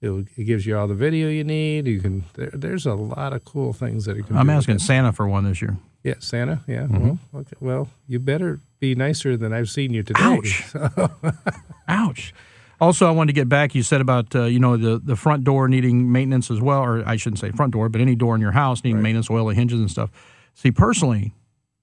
[0.00, 1.86] It, it gives you all the video you need.
[1.86, 2.24] You can.
[2.34, 4.36] There, there's a lot of cool things that you can.
[4.36, 4.78] I'm do asking.
[4.80, 5.76] Santa for one this year.
[6.08, 6.60] Yeah, Santa.
[6.66, 6.86] Yeah.
[6.86, 7.18] Mhm.
[7.32, 7.56] Well, okay.
[7.60, 10.20] Well, you better be nicer than I've seen you today.
[10.22, 10.74] Ouch.
[11.88, 12.34] Ouch.
[12.80, 13.74] Also, I wanted to get back.
[13.74, 17.02] You said about uh, you know the the front door needing maintenance as well, or
[17.06, 19.54] I shouldn't say front door, but any door in your house needing maintenance, oil, the
[19.54, 20.10] hinges and stuff.
[20.54, 21.32] See, personally,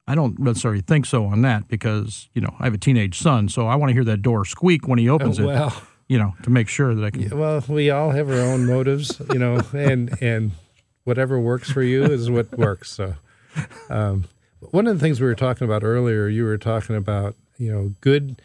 [0.08, 3.50] I don't necessarily think so on that because you know I have a teenage son,
[3.50, 5.46] so I want to hear that door squeak when he opens it.
[5.46, 5.74] well.
[6.08, 7.38] you know, to make sure that I can.
[7.38, 10.52] Well, we all have our own motives, you know, and and
[11.04, 12.90] whatever works for you is what works.
[12.92, 13.16] So,
[13.90, 14.26] um,
[14.60, 17.94] one of the things we were talking about earlier, you were talking about, you know,
[18.02, 18.42] good.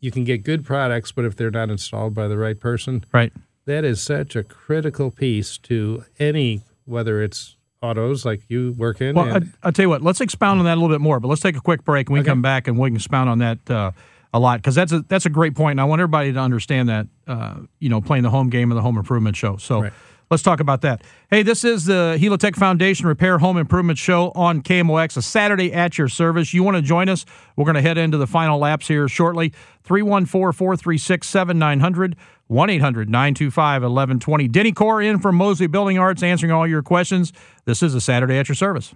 [0.00, 3.32] You can get good products, but if they're not installed by the right person, right,
[3.64, 9.14] that is such a critical piece to any whether it's autos like you work in.
[9.14, 10.02] Well, I, and, I'll tell you what.
[10.02, 11.20] Let's expound on that a little bit more.
[11.20, 13.30] But let's take a quick break, and we can come back and we can expound
[13.30, 13.90] on that uh,
[14.32, 16.88] a lot because that's a that's a great point, and I want everybody to understand
[16.88, 17.06] that.
[17.26, 19.56] Uh, you know, playing the home game of the home improvement show.
[19.56, 19.90] So.
[20.30, 21.02] Let's talk about that.
[21.30, 25.98] Hey, this is the Helitech Foundation Repair Home Improvement Show on KMOX, a Saturday at
[25.98, 26.52] your service.
[26.52, 27.24] You want to join us?
[27.54, 29.52] We're going to head into the final laps here shortly.
[29.84, 32.16] 314 436 7900,
[32.48, 34.48] 1 800 925 1120.
[34.48, 37.32] Denny Core in from Mosby Building Arts answering all your questions.
[37.64, 38.92] This is a Saturday at your service.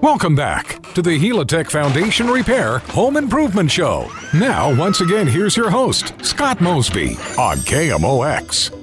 [0.00, 4.10] Welcome back to the Helitech Foundation Repair Home Improvement Show.
[4.34, 8.79] Now, once again, here's your host, Scott Mosby on KMOX.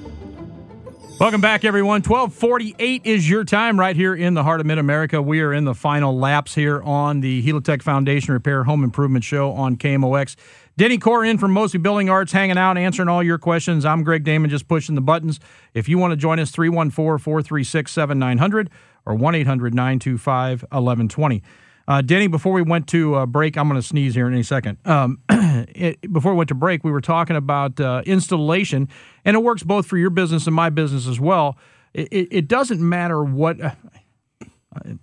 [1.18, 2.02] Welcome back, everyone.
[2.02, 5.20] 1248 is your time right here in the heart of Mid America.
[5.20, 9.50] We are in the final laps here on the Helitech Foundation Repair Home Improvement Show
[9.50, 10.36] on KMOX.
[10.76, 13.84] Denny Core in from Mosby Building Arts, hanging out, answering all your questions.
[13.84, 15.40] I'm Greg Damon, just pushing the buttons.
[15.74, 18.70] If you want to join us, 314 436 7900
[19.04, 21.42] or 1 800 925 1120.
[21.88, 24.44] Uh, Denny, before we went to uh, break, I'm going to sneeze here in a
[24.44, 24.76] second.
[24.84, 28.90] Um, it, before we went to break, we were talking about uh, installation,
[29.24, 31.56] and it works both for your business and my business as well.
[31.94, 33.58] It, it, it doesn't matter what.
[33.58, 33.70] Uh,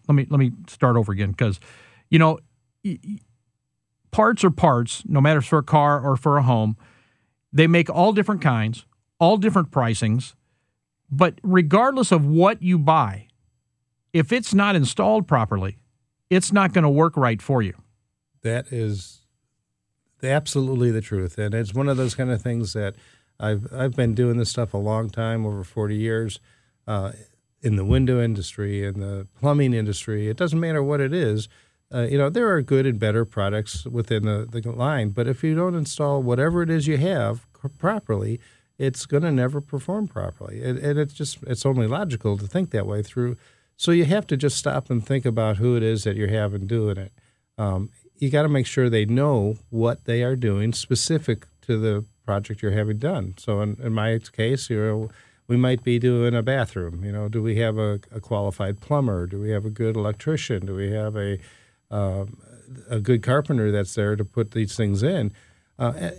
[0.08, 1.60] let me let me start over again because,
[2.12, 2.38] you know,
[4.12, 6.78] parts are parts, no matter for a car or for a home.
[7.52, 8.86] They make all different kinds,
[9.20, 10.36] all different pricings,
[11.10, 13.28] but regardless of what you buy,
[14.14, 15.80] if it's not installed properly,
[16.30, 17.74] it's not going to work right for you.
[18.42, 19.22] That is
[20.24, 22.96] absolutely the truth, and it's one of those kind of things that
[23.40, 26.40] I've I've been doing this stuff a long time, over forty years,
[26.88, 27.12] uh,
[27.62, 30.28] in the window industry, in the plumbing industry.
[30.28, 31.48] It doesn't matter what it is.
[31.94, 35.44] Uh, you know, there are good and better products within the, the line, but if
[35.44, 38.40] you don't install whatever it is you have c- properly,
[38.78, 40.64] it's going to never perform properly.
[40.64, 43.38] And, and it's just it's only logical to think that way through.
[43.78, 46.68] So you have to just stop and think about who it is that you're having
[46.68, 47.12] doing it.
[47.58, 52.06] Um, you got to make sure they know what they are doing specific to the
[52.26, 53.36] project you're having done.
[53.38, 55.10] So in, in my case, you know,
[55.48, 57.04] we might be doing a bathroom.
[57.04, 59.28] You know, do we have a, a qualified plumber?
[59.28, 60.66] Do we have a good electrician?
[60.66, 61.38] Do we have a
[61.92, 62.42] um,
[62.90, 65.32] a good carpenter that's there to put these things in?
[65.78, 66.12] Uh,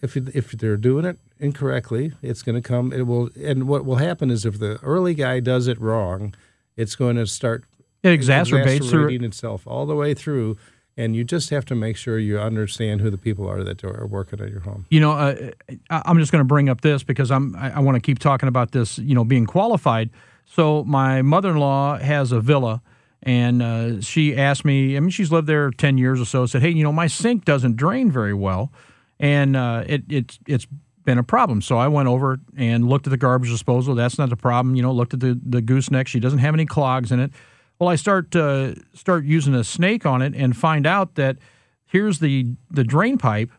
[0.00, 2.92] if if they're doing it incorrectly, it's going to come.
[2.92, 6.34] It will, and what will happen is if the early guy does it wrong,
[6.78, 7.64] it's going to start
[8.02, 10.56] It exacerbates exacerbating itself all the way through.
[10.96, 14.04] And you just have to make sure you understand who the people are that are
[14.06, 14.84] working at your home.
[14.90, 15.50] You know, uh,
[15.90, 18.48] I'm just going to bring up this because I'm I, I want to keep talking
[18.48, 18.98] about this.
[18.98, 20.10] You know, being qualified.
[20.44, 22.82] So my mother-in-law has a villa,
[23.22, 24.96] and uh, she asked me.
[24.96, 26.46] I mean, she's lived there ten years or so.
[26.46, 28.72] Said, hey, you know, my sink doesn't drain very well,
[29.20, 30.66] and uh, it it's it's
[31.08, 31.62] been a problem.
[31.62, 33.94] So I went over and looked at the garbage disposal.
[33.94, 34.74] That's not the problem.
[34.76, 36.06] You know, looked at the the gooseneck.
[36.06, 37.30] She doesn't have any clogs in it.
[37.78, 41.38] Well, I start uh, start using a snake on it and find out that
[41.86, 43.50] here's the the drain pipe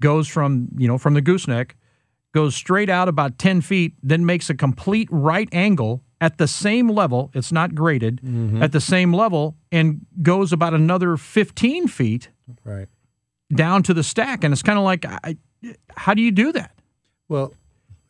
[0.00, 1.76] goes from you know from the gooseneck
[2.34, 6.88] goes straight out about 10 feet then makes a complete right angle at the same
[6.88, 8.20] level it's not graded
[8.62, 12.30] at the same level and goes about another 15 feet
[12.64, 12.88] Right.
[13.54, 15.36] down to the stack and it's kind of like I,
[15.96, 16.75] how do you do that
[17.28, 17.54] Well,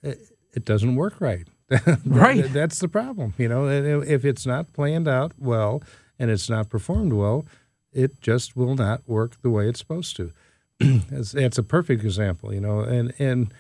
[0.03, 0.19] it,
[0.55, 1.47] it doesn't work right.
[2.07, 2.45] Right.
[2.53, 3.35] That's the problem.
[3.39, 5.83] You know, if it's not planned out well
[6.19, 7.45] and it's not performed well,
[7.93, 10.31] it just will not work the way it's supposed to.
[10.81, 12.81] it's, it's a perfect example, you know.
[12.81, 13.53] And and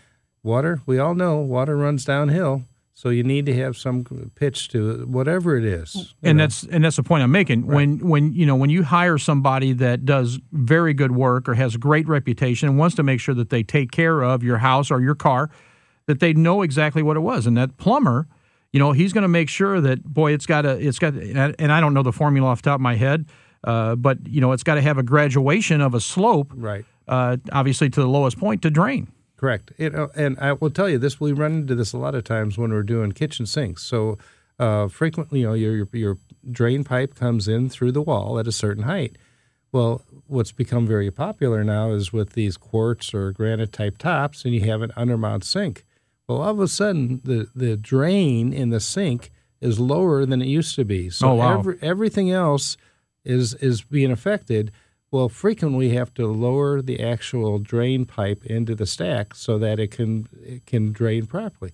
[0.42, 2.62] water, we all know water runs downhill,
[2.96, 4.04] so you need to have some
[4.36, 6.14] pitch to it, whatever it is.
[6.22, 6.44] and know.
[6.44, 7.66] that's and that's the point I'm making.
[7.66, 11.74] When when you know when you hire somebody that does very good work or has
[11.74, 14.90] a great reputation and wants to make sure that they take care of your house
[14.90, 15.50] or your car,
[16.06, 17.46] that they know exactly what it was.
[17.46, 18.28] And that plumber,
[18.72, 21.38] you know, he's going to make sure that boy, it's got a it's got and
[21.38, 23.26] I- and I don't know the formula off the top of my head,
[23.62, 26.86] uh, but you know, it's got to have a graduation of a slope, right?
[27.06, 29.08] Uh, obviously to the lowest point to drain.
[29.36, 29.72] Correct.
[29.78, 32.24] It, uh, and I will tell you this: we run into this a lot of
[32.24, 33.82] times when we're doing kitchen sinks.
[33.82, 34.16] So
[34.58, 36.18] uh, frequently, you know, your, your your
[36.50, 39.16] drain pipe comes in through the wall at a certain height.
[39.72, 44.54] Well, what's become very popular now is with these quartz or granite type tops, and
[44.54, 45.84] you have an undermount sink.
[46.28, 49.30] Well, all of a sudden, the the drain in the sink
[49.60, 51.10] is lower than it used to be.
[51.10, 51.58] So Oh, wow.
[51.58, 52.76] every, everything else
[53.24, 54.72] is is being affected.
[55.10, 59.78] Well, frequently we have to lower the actual drain pipe into the stack so that
[59.78, 61.72] it can it can drain properly.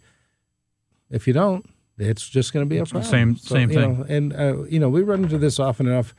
[1.11, 1.69] If you don't,
[1.99, 3.11] it's just going to be a problem.
[3.11, 3.99] same- same thing.
[3.99, 6.15] know, and uh, you know, we run into this often enough.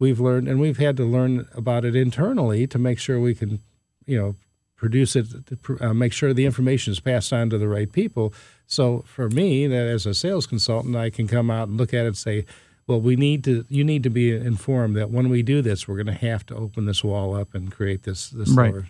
[0.00, 3.58] We've learned, and we've had to learn about it internally to make sure we can,
[4.06, 4.36] you know,
[4.76, 7.90] produce it, to pr- uh, make sure the information is passed on to the right
[7.90, 8.32] people.
[8.66, 12.04] So for me, that as a sales consultant, I can come out and look at
[12.04, 12.44] it and say,
[12.88, 13.64] well, we need to.
[13.68, 16.56] You need to be informed that when we do this, we're going to have to
[16.56, 18.72] open this wall up and create this this Right.
[18.72, 18.86] lower.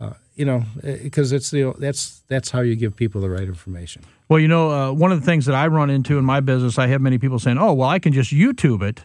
[0.00, 4.02] Uh, you know, because it's the that's that's how you give people the right information.
[4.28, 6.78] Well, you know, uh, one of the things that I run into in my business,
[6.78, 9.04] I have many people saying, "Oh, well, I can just YouTube it."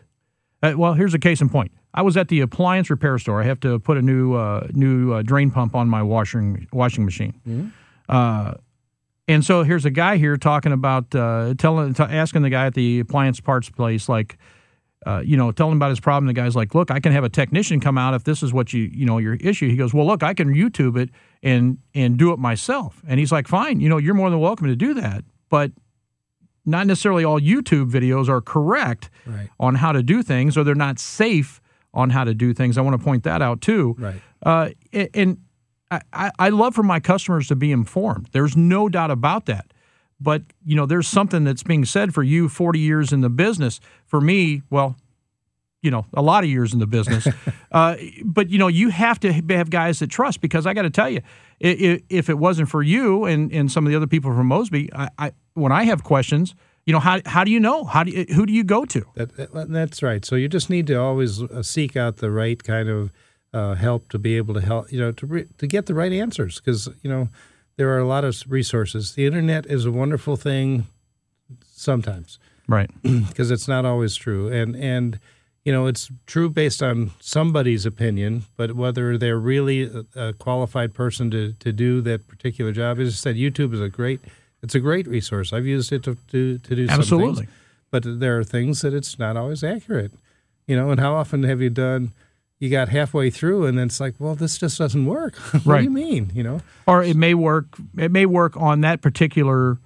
[0.64, 1.72] Uh, well, here's a case in point.
[1.94, 3.42] I was at the appliance repair store.
[3.42, 7.06] I have to put a new uh, new uh, drain pump on my washing washing
[7.06, 7.72] machine.
[8.08, 8.54] Uh,
[9.30, 12.74] and so here's a guy here talking about uh, telling, t- asking the guy at
[12.74, 14.38] the appliance parts place, like,
[15.06, 16.28] uh, you know, telling him about his problem.
[16.28, 18.74] The guy's like, "Look, I can have a technician come out if this is what
[18.74, 21.10] you, you know, your issue." He goes, "Well, look, I can YouTube it
[21.42, 24.68] and and do it myself." And he's like, "Fine, you know, you're more than welcome
[24.68, 25.72] to do that, but
[26.66, 29.50] not necessarily all YouTube videos are correct Right.
[29.60, 31.62] on how to do things, or they're not safe
[31.94, 32.78] on how to do things.
[32.78, 33.96] I want to point that out too.
[33.98, 34.22] Right.
[34.44, 34.70] Uh,
[35.14, 35.38] and
[35.92, 38.30] I, I- love for my customers to be informed.
[38.32, 39.72] There's no doubt about that.
[40.22, 43.80] But you know, there's something that's being said for you 40 years in the business.
[44.06, 44.96] For me, well,
[45.82, 47.26] you know, a lot of years in the business.
[47.72, 47.96] uh,
[48.26, 51.10] but you know, you have to have guys that trust because I got to tell
[51.10, 51.22] you,
[51.64, 54.48] i- i- if it wasn't for you and, and some of the other people from
[54.48, 56.54] Mosby, I, I when I have questions,
[56.86, 57.86] you know, how how do you know?
[57.86, 59.06] How do you, who do you go to?
[59.16, 60.26] That, that- that's right.
[60.26, 63.14] So you just need to always uh, seek out the right kind of
[63.54, 66.12] uh, help to be able to help, you know, to re- to get the right
[66.12, 67.30] answers because you know
[67.78, 69.14] there are a lot of resources.
[69.14, 70.88] The internet is a wonderful thing
[71.72, 72.90] sometimes, right?
[73.04, 75.20] Because it's not always true, and and
[75.66, 80.94] you know it's true based on somebody's opinion, but whether they're really a, a qualified
[80.94, 84.22] person to to do that particular job, as I said, YouTube is a great.
[84.62, 85.54] It's a great resource.
[85.54, 87.46] I've used it to to, to do some Absolutely.
[87.46, 87.56] things,
[87.92, 90.12] but there are things that it's not always accurate.
[90.68, 92.12] You know, and how often have you done?
[92.60, 95.36] You got halfway through, and then it's like, well, this just doesn't work.
[95.64, 96.30] what do you mean?
[96.34, 97.78] You know, or it may work.
[97.98, 99.78] It may work on that particular.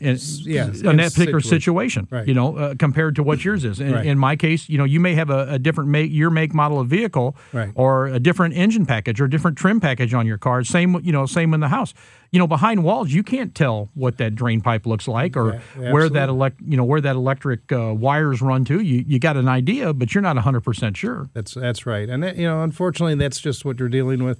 [0.00, 2.04] In, yeah, in that particular situation.
[2.04, 2.28] situation, Right.
[2.28, 3.80] you know, uh, compared to what yours is.
[3.80, 4.06] In, Right.
[4.06, 6.78] in my case, you know, you may have a, a different make, your make, model
[6.78, 7.70] of vehicle, Right.
[7.74, 10.62] or a different engine package, or different trim package on your car.
[10.62, 11.94] Same, you know, same in the house.
[12.30, 15.92] You know, behind walls, you can't tell what that drain pipe looks like, or Yeah,
[15.92, 18.80] where that elect, you know, where that electric uh, wires run to.
[18.80, 21.28] You you got an idea, but you're not 100 percent sure.
[21.34, 24.38] That's that's right, and that, you know, unfortunately, that's just what you're dealing with.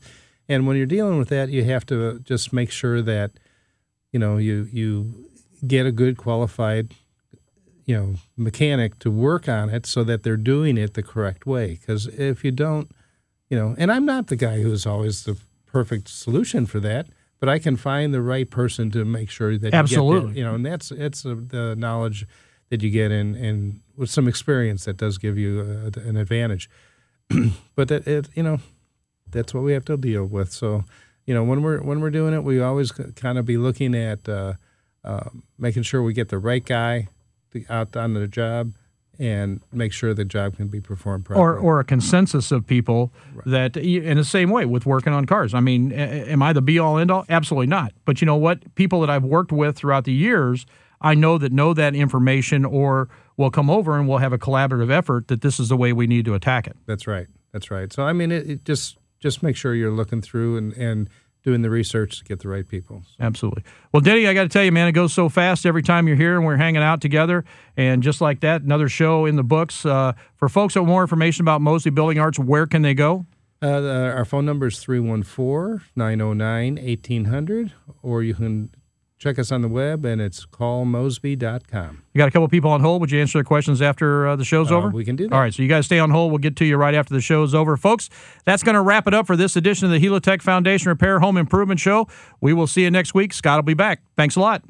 [0.49, 3.33] And when you're dealing with that, you have to just make sure that
[4.13, 5.29] you know you you
[5.67, 6.95] get a good qualified
[7.87, 11.79] you know mechanic to work on it so that they're doing it the correct way.
[11.81, 12.91] Because if you don't,
[13.51, 15.37] you know, and I'm not the guy who's always the
[15.67, 17.09] perfect solution for that,
[17.41, 20.21] but I can find the right person to make sure that Absolutely.
[20.21, 22.27] you, that, you know, and that's it's uh, the knowledge
[22.71, 26.71] that you get in and with some experience that does give you a, an advantage.
[27.75, 28.61] but that it, you know,
[29.29, 30.53] that's what we have to deal with.
[30.53, 30.85] So,
[31.27, 34.29] you know, when we're when we're doing it, we always kind of be looking at
[34.29, 34.55] uh,
[35.05, 37.09] uh, making sure we get the right guy
[37.53, 38.73] to, out on the job
[39.19, 41.45] and make sure the job can be performed properly.
[41.45, 43.13] or or a consensus of people
[43.45, 45.55] that in the same way with working on cars.
[45.55, 47.25] I mean, am I the be all end all?
[47.29, 47.93] Absolutely not.
[48.05, 48.75] But you know what?
[48.75, 50.67] People that I've worked with throughout the years,
[51.01, 54.91] I know that know that information or will come over and we'll have a collaborative
[54.91, 56.77] effort that this is the way we need to attack it.
[56.87, 57.27] That's right.
[57.53, 57.93] That's right.
[57.93, 61.09] So I mean, it, it just just make sure you're looking through and and
[61.43, 63.03] doing the research to get the right people.
[63.19, 63.65] Absolutely.
[63.93, 66.17] Well, Denny, I got to tell you, man, it goes so fast every time you're
[66.17, 67.45] here and we're hanging out together.
[67.77, 69.85] And just like that, another show in the books.
[69.85, 73.27] Uh, for folks that want more information about Mosby Building Arts, where can they go?
[73.61, 78.71] Uh, the, our phone number is 314 909 1800, or you can
[79.23, 82.03] check us on the web and it's callmosby.com.
[82.13, 83.01] You got a couple people on hold.
[83.01, 84.89] Would you answer their questions after uh, the show's Uh, over?
[84.91, 85.35] we can do that.
[85.35, 86.33] All right, so you guys stay on hold.
[86.33, 87.77] We'll get to you right after the show's over.
[87.77, 88.11] Folks,
[88.45, 91.37] that's going to wrap it up for this edition of the Helitech Foundation Repair Home
[91.37, 92.09] Improvement Show.
[92.41, 93.33] We will see you next week.
[93.33, 94.03] Scott will be back.
[94.17, 94.63] Thanks a lot.